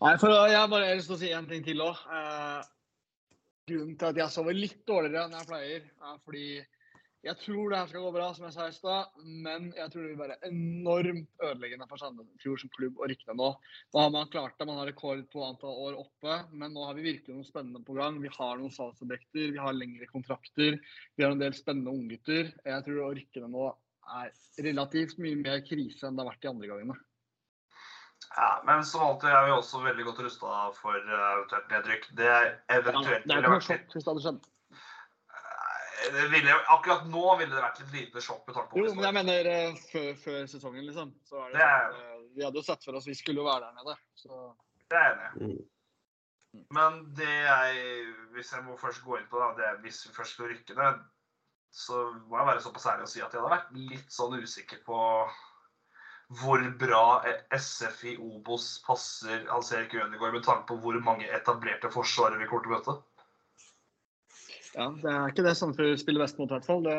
Nei, 0.00 0.14
for 0.20 0.32
Jeg 0.32 0.52
Jeg 0.54 0.60
har 0.60 0.68
bare 0.70 0.94
lyst 0.96 1.10
til 1.10 1.16
å 1.16 1.20
si 1.20 1.32
en 1.34 1.48
ting 1.50 1.64
til 1.66 1.82
òg. 1.84 1.98
Eh, 2.14 2.60
grunnen 3.68 3.98
til 4.00 4.08
at 4.08 4.20
jeg 4.22 4.32
sover 4.32 4.56
litt 4.56 4.80
dårligere 4.88 5.26
enn 5.26 5.36
jeg 5.36 5.48
pleier, 5.50 5.82
er 6.08 6.20
fordi 6.24 6.46
jeg 7.26 7.34
tror 7.42 7.72
det 7.72 7.78
her 7.80 7.88
skal 7.90 8.04
gå 8.04 8.10
bra, 8.14 8.28
som 8.34 8.44
jeg 8.46 8.54
sa 8.54 8.66
i 8.68 8.76
stad, 8.76 9.16
men 9.46 9.72
jeg 9.76 9.90
tror 9.90 10.04
det 10.04 10.10
vil 10.12 10.20
være 10.20 10.36
enormt 10.48 11.42
ødeleggende 11.48 11.88
for 11.90 12.00
Sandefjord 12.00 12.62
som 12.62 12.72
klubb 12.76 13.00
å 13.00 13.08
rykke 13.10 13.30
ned 13.30 13.40
nå. 13.40 13.48
Nå 13.94 14.04
har 14.04 14.12
man 14.14 14.30
klart 14.32 14.54
det, 14.58 14.68
man 14.68 14.78
har 14.78 14.90
rekord 14.90 15.24
på 15.32 15.42
antall 15.46 15.82
år 15.88 15.98
oppe, 16.04 16.38
men 16.52 16.76
nå 16.76 16.86
har 16.86 16.94
vi 16.98 17.08
virkelig 17.08 17.40
noe 17.40 17.48
spennende 17.48 17.82
på 17.86 17.98
gang. 17.98 18.20
Vi 18.22 18.30
har 18.36 18.60
noen 18.60 18.74
salgsobjekter, 18.74 19.50
vi 19.56 19.62
har 19.62 19.76
lengre 19.76 20.06
kontrakter, 20.12 20.78
vi 21.18 21.26
har 21.26 21.34
en 21.34 21.42
del 21.42 21.56
spennende 21.58 21.94
unggutter. 21.94 22.54
Jeg 22.62 22.86
tror 22.86 23.04
å 23.08 23.12
rykke 23.18 23.44
ned 23.44 23.54
nå 23.56 23.68
er 24.08 24.32
relativt 24.64 25.18
mye 25.20 25.36
mer 25.36 25.60
krise 25.66 26.06
enn 26.06 26.16
det 26.16 26.24
har 26.24 26.30
vært 26.32 26.44
de 26.44 26.52
andre 26.52 26.70
gangene. 26.70 26.98
Ja, 28.36 28.62
men 28.66 28.84
som 28.86 29.02
alltid 29.02 29.30
er 29.32 29.46
vi 29.48 29.54
også 29.54 29.80
veldig 29.82 30.04
godt 30.06 30.20
rusta 30.26 30.68
for 30.76 30.94
eh, 30.94 31.26
eventuelt 31.32 31.72
nedrykk. 31.72 32.08
Det 32.18 32.28
Ja, 32.28 32.46
det 32.68 32.78
er 32.78 32.82
ville 32.86 33.42
vært 33.42 33.52
litt 33.56 33.68
sjokk 33.68 33.94
hvis 33.94 34.04
det 34.06 34.12
hadde 34.12 34.24
skjedd. 34.26 34.48
Eh, 34.78 35.78
det 35.82 35.87
ville, 36.32 36.54
Akkurat 36.74 37.06
nå 37.10 37.24
ville 37.40 37.54
det 37.54 37.62
vært 37.64 37.80
litt 37.82 37.94
lite 37.96 38.22
sjokk 38.24 38.46
med 38.46 38.56
tanke 38.56 38.72
på 38.72 38.82
Jo, 38.82 38.94
men 38.94 39.06
jeg 39.08 39.16
mener 39.16 39.48
eh, 39.52 39.80
før, 39.92 40.12
før 40.24 40.46
sesongen, 40.50 40.86
liksom. 40.86 41.10
Så 41.28 41.40
er 41.44 41.50
det, 41.50 41.58
Det 41.58 41.66
er- 41.66 41.90
sånn, 41.92 42.06
eh, 42.12 42.22
vi 42.36 42.44
hadde 42.46 42.60
jo 42.60 42.66
sett 42.68 42.84
for 42.84 42.98
oss 42.98 43.08
vi 43.08 43.16
skulle 43.18 43.42
jo 43.42 43.48
være 43.48 43.66
der 43.66 43.76
nede. 43.80 43.96
Så 44.14 44.54
Det 44.88 44.96
er 44.98 45.08
jeg 45.08 45.16
enig 45.16 45.28
i. 45.28 45.52
Mm. 45.58 46.64
Men 46.72 47.14
det 47.14 47.28
jeg 47.28 48.14
Hvis 48.32 48.52
jeg 48.52 48.64
må 48.64 48.76
først 48.80 49.04
gå 49.04 49.18
inn 49.18 49.28
på 49.30 49.40
det, 49.40 49.56
det 49.58 49.82
hvis 49.82 50.06
vi 50.06 50.14
først 50.14 50.34
skulle 50.36 50.54
rykke 50.54 50.76
ned, 50.78 51.02
så 51.74 52.04
må 52.28 52.38
jeg 52.38 52.46
være 52.48 52.62
såpass 52.64 52.86
ærlig 52.86 53.02
og 53.02 53.08
si 53.12 53.20
at 53.20 53.32
jeg 53.32 53.40
hadde 53.42 53.56
vært 53.56 53.72
litt 53.90 54.10
sånn 54.14 54.38
usikker 54.40 54.80
på 54.86 54.98
hvor 56.38 56.60
bra 56.78 57.24
SF 57.56 58.02
i 58.04 58.16
Obos 58.20 58.82
passer 58.86 59.46
Hans 59.48 59.72
Erik 59.72 59.94
Ødegaard 59.96 60.34
med 60.36 60.44
tanke 60.44 60.66
på 60.68 60.76
hvor 60.82 60.98
mange 61.00 61.24
etablerte 61.32 61.88
forsvarere 61.92 62.38
vi 62.42 62.48
kommer 62.50 62.64
til 62.64 62.72
å 62.72 62.76
møte. 62.76 62.96
Ja, 64.74 64.86
det 65.02 65.10
er 65.10 65.30
ikke 65.30 65.44
det 65.46 65.54
Sandefjord 65.58 66.00
spiller 66.00 66.22
best 66.24 66.38
mot, 66.40 66.50
i 66.50 66.54
hvert 66.56 66.66
fall. 66.68 66.82
Det 66.84 66.96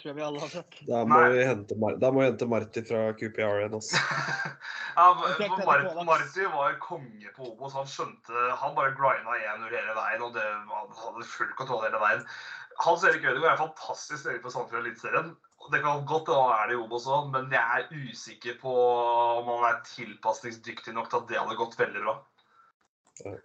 tror 0.00 0.10
jeg 0.10 0.16
vi 0.18 0.24
alle 0.26 0.42
har 0.42 0.52
sett. 0.52 0.80
Da 0.88 1.02
må 1.08 1.20
Nei. 1.20 1.30
vi 1.34 1.46
hente, 1.48 1.78
Mar 1.82 1.96
da 2.02 2.10
må 2.14 2.22
vi 2.22 2.28
hente 2.28 2.48
Marti 2.50 2.82
fra 2.86 3.00
QPR 3.18 3.62
igjen. 3.62 3.76
Altså. 3.78 4.02
ja, 4.98 5.06
for 5.14 5.64
Mar. 5.66 5.86
Marti 6.08 6.50
var 6.52 6.76
konge 6.82 7.32
på 7.36 7.48
Obos. 7.50 7.74
Han 7.78 7.88
skjønte 7.90 8.50
Han 8.60 8.76
bare 8.78 8.94
grinda 8.98 9.38
1-0 9.40 9.72
hele 9.74 9.96
veien, 9.98 10.26
og 10.26 10.36
det, 10.36 10.44
han 10.44 10.94
hadde 11.00 11.30
full 11.32 11.56
kontroll 11.58 11.82
hele 11.88 12.02
veien. 12.02 12.22
Hans 12.84 13.06
Erik 13.06 13.26
Ødegaard 13.26 13.54
er 13.54 13.64
fantastisk 13.66 14.22
spiller 14.22 14.42
på 14.44 14.54
Sandefjord 14.54 14.86
Eliteserien. 14.86 15.34
Det 15.72 15.80
kan 15.80 16.04
godt 16.04 16.28
hende 16.28 16.42
han 16.44 16.58
er 16.60 16.70
det 16.70 16.76
i 16.76 16.82
Obos 16.82 17.06
òg, 17.08 17.30
men 17.32 17.52
jeg 17.54 17.64
er 17.64 18.08
usikker 18.10 18.58
på 18.60 18.72
om 19.40 19.48
han 19.48 19.70
er 19.70 19.82
tilpasningsdyktig 19.88 20.92
nok 20.92 21.08
til 21.08 21.22
at 21.22 21.30
det 21.30 21.38
hadde 21.40 21.56
gått 21.56 21.78
veldig 21.80 22.02
bra. 22.04 22.18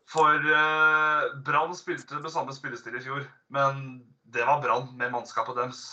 For 0.10 0.46
uh, 0.50 1.42
Brann 1.46 1.76
spilte 1.78 2.18
med 2.24 2.34
samme 2.34 2.56
spillestil 2.56 2.98
i 2.98 3.04
fjor, 3.04 3.26
men 3.54 4.00
det 4.34 4.46
var 4.48 4.64
Brann 4.64 4.90
med 4.98 5.14
mannskapet 5.14 5.60
deres. 5.60 5.84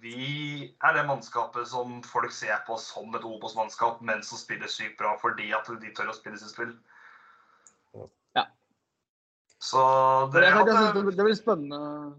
Vi 0.00 0.70
er 0.84 0.94
det 0.94 1.06
mannskapet 1.08 1.66
som 1.68 1.98
folk 2.06 2.32
ser 2.34 2.60
på 2.66 2.76
som 2.78 3.10
et 3.16 3.26
Obos-mannskap, 3.26 3.98
men 4.06 4.22
som 4.22 4.38
spiller 4.38 4.70
sykt 4.70 4.98
bra 5.00 5.16
fordi 5.22 5.50
at 5.56 5.66
de 5.82 5.92
tør 5.96 6.12
å 6.12 6.16
spille 6.16 6.38
sitt 6.38 6.52
spill. 6.52 6.74
Ja. 8.36 8.46
Så 9.58 9.82
det, 10.34 10.44
det, 10.46 10.64
det, 10.68 11.16
det 11.16 11.26
blir 11.26 11.38
spennende. 11.38 12.14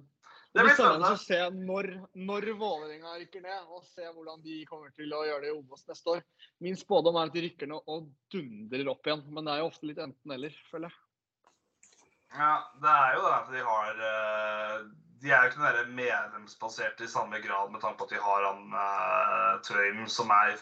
Det 0.52 0.64
blir 0.66 0.74
spennende 0.76 1.14
å 1.16 1.20
se 1.20 1.38
når, 1.56 1.88
når 2.28 2.46
Vålerenga 2.60 3.14
rykker 3.22 3.44
ned, 3.46 3.68
og 3.72 3.86
se 3.88 4.04
hvordan 4.04 4.42
de 4.44 4.58
kommer 4.68 4.92
til 4.98 5.14
å 5.16 5.22
gjøre 5.24 5.46
det 5.46 5.52
i 5.54 5.56
Obos 5.56 5.86
neste 5.88 6.18
år. 6.18 6.26
Min 6.66 6.76
spådom 6.80 7.16
er 7.22 7.30
at 7.30 7.38
de 7.38 7.44
rykker 7.46 7.70
ned 7.72 7.88
og 7.94 8.10
dundrer 8.34 8.90
opp 8.92 9.08
igjen, 9.08 9.24
men 9.32 9.48
det 9.48 9.54
er 9.54 9.62
jo 9.62 9.70
ofte 9.70 9.88
litt 9.88 10.02
enten-eller, 10.04 10.58
føler 10.68 10.92
jeg. 10.92 10.98
ja, 12.36 12.50
det 12.84 12.98
er 12.98 13.16
jo 13.16 13.22
det 13.24 13.32
at 13.38 13.54
de 13.54 13.64
har 13.70 14.04
eh, 14.10 14.76
De 15.24 15.32
er 15.32 15.46
jo 15.46 15.54
ikke 15.54 15.64
noe 15.64 15.86
medlemsbaserte 16.02 17.08
i 17.08 17.14
samme 17.14 17.40
grad 17.46 17.72
med 17.72 17.84
tanke 17.86 18.02
på 18.02 18.10
at 18.10 18.14
de 18.18 18.22
har 18.26 18.46
han 18.50 18.76
uh, 18.76 19.56
Trøim, 19.68 20.04
som 20.10 20.32
er, 20.36 20.56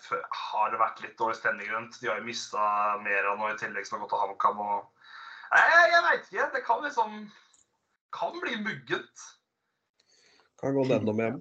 har 0.43 0.69
det 0.73 0.81
vært 0.81 1.01
litt 1.05 1.17
dårlig 1.17 1.39
stemning 1.39 1.69
rundt. 1.73 1.97
De 2.01 2.11
har 2.11 2.19
jo 2.19 2.27
mista 2.27 2.59
av 2.59 3.05
noe 3.07 3.53
i 3.53 3.59
tillegg, 3.61 3.87
som 3.87 3.97
har 3.97 4.05
gått 4.05 4.13
til 4.17 4.21
HamKam. 4.25 4.59
og 4.59 5.53
Nei, 5.55 5.65
Jeg, 5.65 5.91
jeg 5.95 6.05
veit 6.09 6.27
ikke. 6.27 6.49
Det 6.57 6.63
kan 6.67 6.83
liksom 6.85 7.19
Kan 8.19 8.41
bli 8.43 8.57
mugget. 8.59 9.29
Kan 10.59 10.75
gå 10.75 10.85
nedom 10.89 11.21
hjem. 11.23 11.37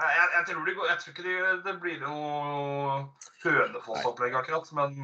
Jeg, 0.00 0.10
jeg, 0.16 0.28
jeg, 0.34 0.44
tror, 0.48 0.66
de 0.66 0.74
går, 0.78 0.86
jeg 0.88 0.98
tror 1.02 1.14
ikke 1.14 1.24
de, 1.26 1.38
det 1.66 1.72
blir 1.82 1.96
noe 2.00 3.00
Hønefoss-opplegg 3.44 4.36
akkurat, 4.38 4.70
men 4.78 5.00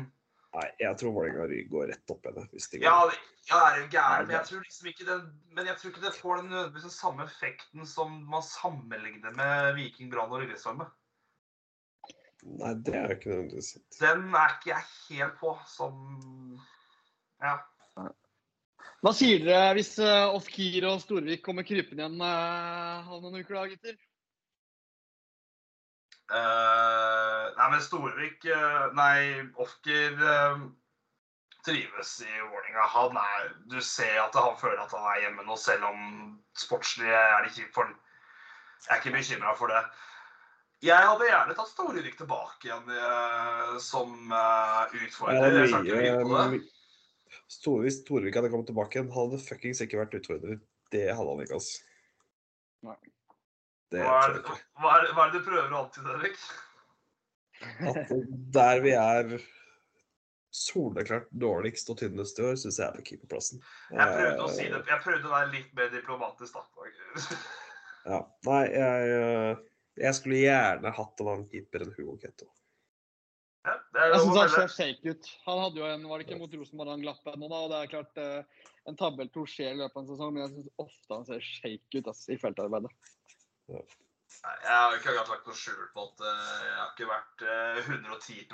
Nei, 0.57 0.69
jeg 0.81 0.97
tror 0.97 1.13
Vålerenga 1.13 1.57
går 1.69 1.91
rett 1.91 2.13
opp 2.15 2.25
igjen. 2.31 2.47
Hvis 2.55 2.69
de 2.73 2.79
går. 2.81 2.87
Ja, 2.87 3.09
det- 3.11 3.35
ja, 3.47 3.59
det 3.61 3.67
er 3.67 3.81
jo 3.83 3.89
gæren, 3.93 4.27
men 4.27 4.35
jeg 4.35 4.47
tror 4.49 4.63
liksom 4.65 4.87
ikke 4.91 5.05
den 5.07 5.27
Men 5.55 5.67
jeg 5.69 5.77
tror 5.79 5.91
ikke 5.91 6.05
det 6.07 6.15
får 6.17 6.37
den 6.41 6.49
nødvendigvis 6.51 6.87
den 6.87 6.95
samme 6.95 7.27
effekten 7.27 7.87
som 7.87 8.15
man 8.31 8.43
sammenligner 8.43 9.35
med 9.37 9.75
Viking, 9.77 10.09
Brann 10.13 10.33
og 10.33 10.41
Lillestrøm 10.41 10.81
med. 10.81 10.95
Nei, 12.47 12.73
det 12.87 12.95
er 12.95 13.05
jo 13.11 13.17
ikke 13.19 13.31
nødvendigvis. 13.35 13.71
Den 14.01 14.25
er 14.35 14.55
ikke 14.57 14.73
jeg 14.73 14.89
helt 15.11 15.39
på 15.43 15.53
som 15.69 15.95
Ja. 17.43 17.59
Hva 19.05 19.13
sier 19.15 19.43
dere 19.45 19.75
hvis 19.77 19.95
uh, 20.03 20.35
Ofkir 20.35 20.87
og 20.89 21.01
Storvik 21.03 21.45
kommer 21.45 21.67
krypende 21.67 22.03
igjen 22.05 22.23
uh, 22.23 23.13
om 23.13 23.23
noen 23.23 23.43
uker, 23.43 23.59
da, 23.59 23.67
gutter? 23.71 23.99
Uh, 26.27 27.53
nei, 27.55 27.69
men 27.71 27.83
Storvik 27.85 28.49
uh, 28.51 28.89
Nei, 28.99 29.47
Ofkir 29.63 30.17
eh, 30.19 30.65
trives 31.67 32.17
i 32.25 32.33
Vålerenga. 32.41 32.89
Han 32.97 33.21
er 33.21 33.53
Du 33.71 33.79
ser 33.81 34.19
at 34.25 34.35
han 34.35 34.59
føler 34.59 34.83
at 34.83 34.95
han 34.97 35.07
er 35.13 35.23
hjemme 35.23 35.47
nå, 35.47 35.59
selv 35.61 35.87
om 35.93 36.35
sportslig 36.59 37.11
er 37.11 37.47
det 37.47 37.55
kjipt 37.55 37.75
for 37.75 37.87
ham. 37.87 37.95
Jeg 38.87 38.93
er 38.97 39.01
ikke 39.03 39.15
bekymra 39.17 39.55
for 39.59 39.71
det. 39.71 39.85
Jeg 40.85 41.09
hadde 41.09 41.31
gjerne 41.31 41.55
tatt 41.57 41.71
Storvik 41.71 42.19
tilbake 42.19 42.69
igjen 42.69 42.91
eh, 42.93 43.77
som 43.83 44.13
uh, 44.33 44.83
utfordrer. 44.93 45.55
Det 45.55 45.71
det. 45.71 45.85
mye, 45.87 46.61
hvis 47.83 48.01
Torvik 48.07 48.37
hadde 48.39 48.51
kommet 48.53 48.71
tilbake 48.71 48.99
igjen, 48.99 49.13
hadde 49.15 49.43
fuckings 49.43 49.83
ikke 49.85 50.01
vært 50.01 50.17
utfordrer. 50.21 50.61
Det 50.95 51.07
hadde 51.11 51.33
han 51.33 51.43
ikke, 51.45 51.59
altså. 51.59 51.83
Nei. 52.87 52.97
Det 53.95 54.03
Hva 54.03 54.17
er, 54.19 54.41
tror 54.43 54.63
hva, 54.83 54.95
er, 54.97 55.13
hva 55.15 55.27
er 55.27 55.31
det 55.31 55.41
du 55.41 55.47
prøver 55.47 55.75
å 55.75 55.85
antyde, 55.85 56.17
Erik? 56.19 56.41
At 57.87 58.11
der 58.57 58.83
vi 58.85 58.93
er 58.99 59.37
soleklart 60.57 61.29
dårligst 61.37 61.91
og 61.93 62.01
tynnest 62.01 62.41
i 62.41 62.47
år, 62.49 62.59
syns 62.61 62.81
jeg 62.81 62.87
er 62.89 62.99
på 62.99 63.05
keeperplassen. 63.11 63.63
Jeg 63.93 64.17
prøvde 64.17 64.45
å 64.45 64.51
si 64.53 64.67
Eh, 64.67 64.73
det. 64.73 64.83
Jeg 64.91 65.03
prøvde 65.05 65.29
å 65.29 65.35
være 65.35 65.53
litt 65.53 65.73
mer 65.77 65.91
diplomatisk, 65.93 66.57
da. 66.57 67.39
Ja. 68.07 68.21
Nei, 68.49 68.63
jeg, 68.73 69.17
eh, 69.17 69.65
jeg 70.07 70.19
skulle 70.19 70.43
gjerne 70.43 70.93
hatt 70.99 71.23
en 71.23 71.33
annen 71.33 71.49
keeper 71.51 71.85
enn 71.85 71.95
Hugo 71.97 72.17
Ketto. 72.23 72.49
Ja, 73.67 73.75
Jeg 73.99 74.23
syns 74.23 74.39
han 74.39 74.51
ser 74.53 74.71
shake 74.71 75.13
ut. 75.13 75.29
Han 75.47 75.61
hadde 75.65 75.81
jo 75.81 75.87
en, 75.91 76.07
var 76.07 76.21
det 76.21 76.27
ikke 76.29 76.39
mot 76.39 76.53
Rosenborg 76.55 76.93
han 76.93 77.03
glapp 77.03 77.31
ennå, 77.33 77.49
da. 77.51 77.63
Og 77.65 77.73
det 77.73 77.79
er 77.81 77.93
klart 77.97 78.21
eh, 78.23 78.67
en 78.87 78.99
tabbe 78.99 79.25
eller 79.25 79.33
to 79.35 79.47
skjer 79.51 79.75
i 79.75 79.81
løpet 79.81 79.97
av 79.99 80.05
en 80.05 80.11
sesong, 80.13 80.35
men 80.35 80.45
jeg 80.45 80.53
syns 80.55 80.69
ofte 80.85 81.17
han 81.17 81.27
ser 81.27 81.41
shake 81.43 81.99
ut 81.99 82.11
altså, 82.13 82.27
i 82.31 82.39
feltarbeidet. 82.43 82.93
Ja. 83.75 83.83
Jeg 84.47 84.75
har 84.77 84.95
ikke 84.95 85.11
akkurat 85.11 85.33
lagt 85.33 85.49
noe 85.49 85.59
skjul 85.59 85.85
på 85.95 86.05
at 86.07 86.23
eh, 86.29 86.63
jeg 86.67 86.77
har 86.77 86.91
ikke 86.93 87.11
vært 87.11 87.45
eh, 87.47 87.77
110 87.83 88.47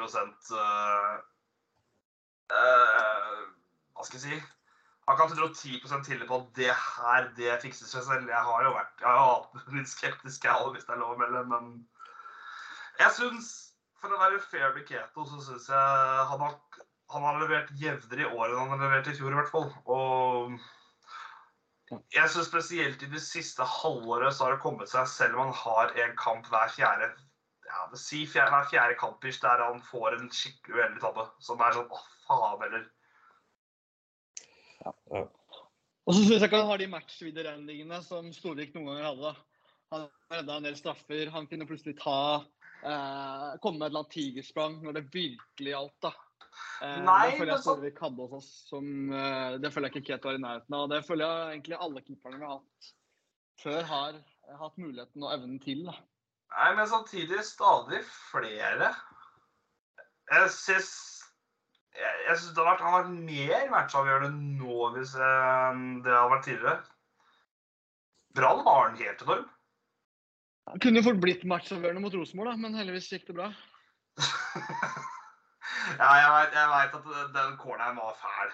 uh, 2.53 3.39
Hva 3.93 4.07
skal 4.07 4.19
jeg 4.19 4.25
si? 4.25 4.37
Jeg 4.37 5.09
har 5.09 5.17
ikke 5.17 5.27
hatt 5.27 5.39
110% 5.43 6.07
tillit 6.07 6.29
på 6.31 6.39
at 6.39 6.53
det 6.57 6.71
her, 6.71 7.29
det 7.37 7.61
fikser 7.65 7.91
seg 7.91 8.05
selv. 8.07 8.31
Jeg 8.31 8.45
har 8.49 8.65
jo 8.65 8.73
vært 8.77 9.03
jeg 9.03 9.11
har 9.11 9.33
hatt 9.35 9.51
litt 9.77 9.91
skeptisk, 9.91 10.47
jeg 10.47 10.55
òg, 10.55 10.73
hvis 10.77 10.87
det 10.87 10.95
er 10.95 11.03
lov 11.03 11.17
å 11.17 11.21
melde. 11.21 11.43
Men 11.51 11.73
jeg 13.01 13.17
syns, 13.19 13.51
for 14.03 14.14
å 14.14 14.20
være 14.20 14.42
fair 14.50 14.74
med 14.76 14.86
Keto, 14.88 15.24
så 15.30 15.40
syns 15.46 15.68
jeg 15.70 16.28
han 16.30 16.42
har, 16.42 16.55
han 17.14 17.26
har 17.28 17.40
levert 17.42 17.72
jevnere 17.78 18.26
i 18.26 18.30
år 18.30 18.46
enn 18.50 18.61
han 18.61 18.72
har 18.74 18.82
levert 18.82 19.11
i 19.12 19.16
fjor, 19.18 19.32
i 19.32 19.38
hvert 19.38 19.53
fall. 19.53 19.68
Og 19.94 20.57
jeg 22.12 22.32
syns 22.32 22.48
spesielt 22.48 23.03
i 23.05 23.11
det 23.12 23.22
siste 23.22 23.66
halvåret 23.78 24.34
så 24.34 24.46
har 24.46 24.57
det 24.57 24.64
kommet 24.64 24.90
seg, 24.90 25.07
selv 25.11 25.38
om 25.38 25.46
han 25.46 25.61
har 25.62 25.94
en 26.07 26.16
kamp 26.18 26.48
hver 26.50 26.72
fjerde 26.74 27.12
ja, 27.72 27.84
det 27.92 28.00
si 28.00 28.24
fjerde, 28.28 28.53
nei, 28.53 28.64
fjerde 28.68 28.96
kamp 29.00 29.22
der 29.24 29.62
han 29.64 29.80
får 29.88 30.18
en 30.18 30.28
skikkelig 30.34 30.76
uheldig 30.76 31.00
tabbe. 31.05 31.24
Som 31.44 31.62
er 31.64 31.76
sånn 31.76 31.94
åh, 31.94 32.03
faen 32.26 32.64
heller. 32.66 32.84
Og 36.03 36.11
så 36.12 36.18
syns 36.18 36.34
jeg 36.34 36.48
ikke 36.50 36.61
han 36.61 36.68
har 36.72 36.82
de 36.82 36.90
matchvidereendingene 36.92 38.03
som 38.05 38.28
Storvik 38.34 38.74
noen 38.74 38.90
ganger 38.90 39.09
hadde. 39.09 39.32
Han 39.92 40.07
redda 40.32 40.59
en 40.59 40.66
del 40.68 40.76
straffer. 40.76 41.30
Han 41.32 41.48
kunne 41.48 41.68
plutselig 41.68 41.96
ta 42.00 42.18
eh, 42.83 43.49
Komme 43.62 43.78
med 43.78 43.87
et 43.87 43.93
eller 43.93 44.03
annet 44.03 44.14
tigersprang 44.16 44.78
når 44.83 44.99
det 44.99 45.05
virkelig 45.14 45.72
gjaldt. 45.74 45.99
da. 46.03 46.12
Eh, 46.83 46.99
Nei, 47.07 47.30
det 47.30 47.39
føler 47.39 47.53
jeg 47.55 47.62
så- 47.62 47.76
Storvik 47.76 47.99
hadde 48.03 48.16
hos 48.26 48.33
oss. 48.41 48.51
Som, 48.68 49.12
eh, 49.12 49.59
det 49.59 49.72
føler 49.72 49.89
jeg 49.89 49.95
ikke 50.03 50.07
Keto 50.12 50.28
var 50.28 50.35
i 50.35 50.43
nærheten 50.43 50.74
av. 50.78 50.89
Det 50.89 51.05
føler 51.07 51.24
jeg 51.26 51.62
egentlig 51.62 51.78
alle 51.80 52.03
keeperne 52.03 52.39
vi 52.39 52.47
har 52.47 52.59
hatt 52.59 52.93
før, 53.62 53.83
har 53.85 54.12
hatt 54.59 54.78
muligheten 54.78 55.22
og 55.22 55.33
evnen 55.33 55.59
til. 55.62 55.85
da. 55.87 55.95
Nei, 56.53 56.74
men 56.74 56.87
samtidig 56.87 57.41
stadig 57.45 58.03
flere. 58.30 58.95
Jeg 60.30 60.51
syns 60.51 61.18
jeg, 61.95 62.12
jeg 62.26 62.37
synes 62.39 62.55
det 62.55 62.64
har 62.64 62.72
vært, 62.72 62.80
han 62.80 62.93
har 62.93 63.03
vært 63.05 63.24
mer 63.26 63.70
matchavgjørende 63.70 64.59
nå 64.59 64.93
hvis 64.95 65.14
eh, 65.14 65.80
det 66.05 66.12
har 66.12 66.30
vært 66.33 66.45
tidligere. 66.49 66.85
Brann 68.35 68.64
var 68.64 68.89
den 68.89 69.03
helt 69.05 69.22
enorm. 69.26 69.49
Han 70.71 70.81
kunne 70.83 71.01
jo 71.01 71.07
fort 71.09 71.21
blitt 71.23 71.45
matchavgjørende 71.49 72.03
mot 72.05 72.15
Rosenborg, 72.15 72.53
da, 72.53 72.61
men 72.63 72.77
heldigvis 72.79 73.11
gikk 73.13 73.27
det 73.31 73.37
bra. 73.39 73.49
ja, 76.01 76.11
jeg 76.23 76.69
vet, 76.75 76.99
at 76.99 77.33
den 77.35 77.57
corneren 77.61 77.99
var 77.99 78.15
fæl. 78.21 78.53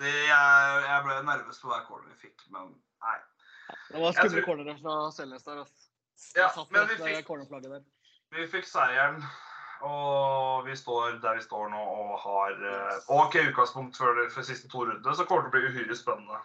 Det, 0.00 0.12
jeg, 0.30 0.84
jeg 0.88 1.02
ble 1.04 1.16
nervøs 1.28 1.60
på 1.60 1.68
hver 1.68 1.82
corner 1.88 2.08
vi 2.14 2.28
fikk, 2.28 2.46
men 2.54 2.70
nei. 3.04 3.18
Det 3.90 4.00
var 4.00 4.16
skumle 4.16 4.38
tror- 4.38 4.46
cornere 4.46 4.76
fra 4.80 4.96
Selnes 5.12 5.44
der. 5.44 5.60
Altså. 5.64 5.90
Ja, 6.38 6.48
men 6.72 6.88
vi 6.88 6.96
fikk, 7.02 7.84
vi 8.32 8.46
fikk 8.48 8.68
seieren, 8.70 9.20
og 9.84 10.64
vi 10.64 10.76
står 10.80 11.18
der 11.20 11.36
vi 11.36 11.44
står 11.44 11.68
nå 11.74 11.82
og 12.00 12.14
har 12.22 12.56
eh, 12.70 13.10
OK 13.12 13.36
utgangspunkt 13.42 13.98
for 14.00 14.22
for 14.32 14.48
siste 14.48 14.70
to 14.72 14.86
rundene, 14.86 15.16
så 15.16 15.28
kommer 15.28 15.44
det 15.44 15.52
til 15.52 15.60
å 15.60 15.72
bli 15.74 15.74
uhyre 15.74 15.98
spennende. 15.98 16.40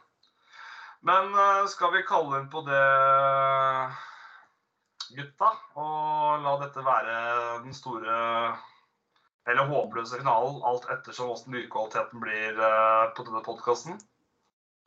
Men 1.08 1.34
eh, 1.34 1.66
skal 1.72 1.94
vi 1.96 2.04
kalle 2.06 2.42
inn 2.42 2.50
på 2.52 2.62
det, 2.68 2.82
gutta, 5.18 5.50
og 5.82 6.44
la 6.44 6.58
dette 6.62 6.84
være 6.86 7.16
den 7.64 7.74
store 7.76 8.20
eller 9.50 9.66
håpløse 9.72 10.20
finalen, 10.20 10.62
alt 10.70 10.86
ettersom 10.94 11.32
åssen 11.34 11.56
lydkvaliteten 11.58 12.22
blir 12.22 12.60
eh, 12.62 13.06
på 13.18 13.26
denne 13.26 13.42
podkasten? 13.46 13.98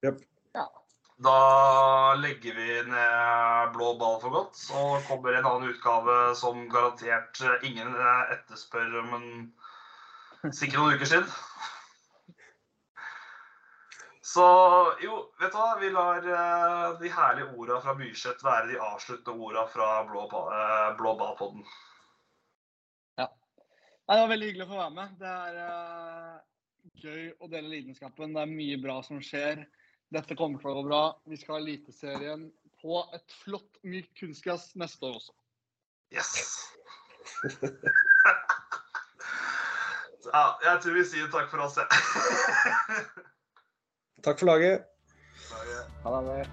Yep. 0.07 0.23
Ja. 0.55 0.69
Da 1.25 2.15
legger 2.19 2.55
vi 2.59 2.69
ned 2.91 3.75
blå 3.75 3.93
ball 3.99 4.21
for 4.23 4.35
godt, 4.35 4.63
og 4.79 5.03
kommer 5.09 5.35
en 5.35 5.49
annen 5.51 5.75
utgave 5.75 6.19
som 6.39 6.69
garantert 6.71 7.43
ingen 7.67 7.91
eh, 7.91 8.35
etterspør 8.37 9.01
men 9.11 9.27
sikkert 10.53 10.79
noen 10.79 10.99
uker 10.99 11.11
siden. 11.11 11.35
Så 14.35 14.45
jo, 14.99 15.19
vet 15.39 15.53
du 15.53 15.59
hva? 15.61 15.77
Vi 15.79 15.89
lar 15.95 16.25
uh, 16.27 16.99
de 16.99 17.11
herlige 17.13 17.53
orda 17.55 17.77
fra 17.85 17.93
Myrseth 17.95 18.43
være 18.43 18.73
de 18.73 18.79
avsluttende 18.83 19.47
orda 19.47 19.63
fra 19.71 19.91
Blå, 20.09 20.25
uh, 20.27 20.91
blå 20.99 21.13
ball-podden. 21.21 21.63
Nei, 24.05 24.17
det 24.17 24.25
var 24.25 24.33
veldig 24.33 24.49
hyggelig 24.49 24.67
å 24.67 24.73
få 24.73 24.81
være 24.81 24.97
med. 24.97 25.13
Det 25.21 25.31
er 25.31 25.55
uh, 25.63 26.35
gøy 27.05 27.23
å 27.39 27.51
dele 27.53 27.71
lidenskapen. 27.77 28.35
Det 28.35 28.43
er 28.43 28.57
mye 28.57 28.79
bra 28.83 28.97
som 29.07 29.23
skjer. 29.23 29.63
Dette 30.13 30.37
kommer 30.41 30.59
til 30.59 30.73
å 30.73 30.75
gå 30.81 30.83
bra. 30.89 31.03
Vi 31.31 31.39
skal 31.39 31.55
ha 31.55 31.61
Eliteserien 31.63 32.43
på 32.83 32.95
et 33.15 33.37
flott, 33.45 33.79
mykt 33.87 34.13
kunstgress 34.19 34.65
neste 34.83 35.07
år 35.07 35.15
også. 35.21 35.33
Yes! 36.13 36.35
ja, 40.35 40.45
jeg 40.67 40.83
tror 40.83 40.99
vi 40.99 41.07
sier 41.15 41.31
takk 41.31 41.49
for 41.55 41.65
oss, 41.69 41.79
jeg. 41.79 41.89
Takk 44.25 44.39
for 44.39 44.47
laget. 44.47 44.83
Ha 46.03 46.23
det. 46.23 46.47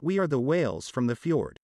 We 0.00 0.18
are 0.18 0.26
the 0.26 0.40
whales 0.40 0.88
from 0.88 1.06
the 1.06 1.14
fjord. 1.14 1.61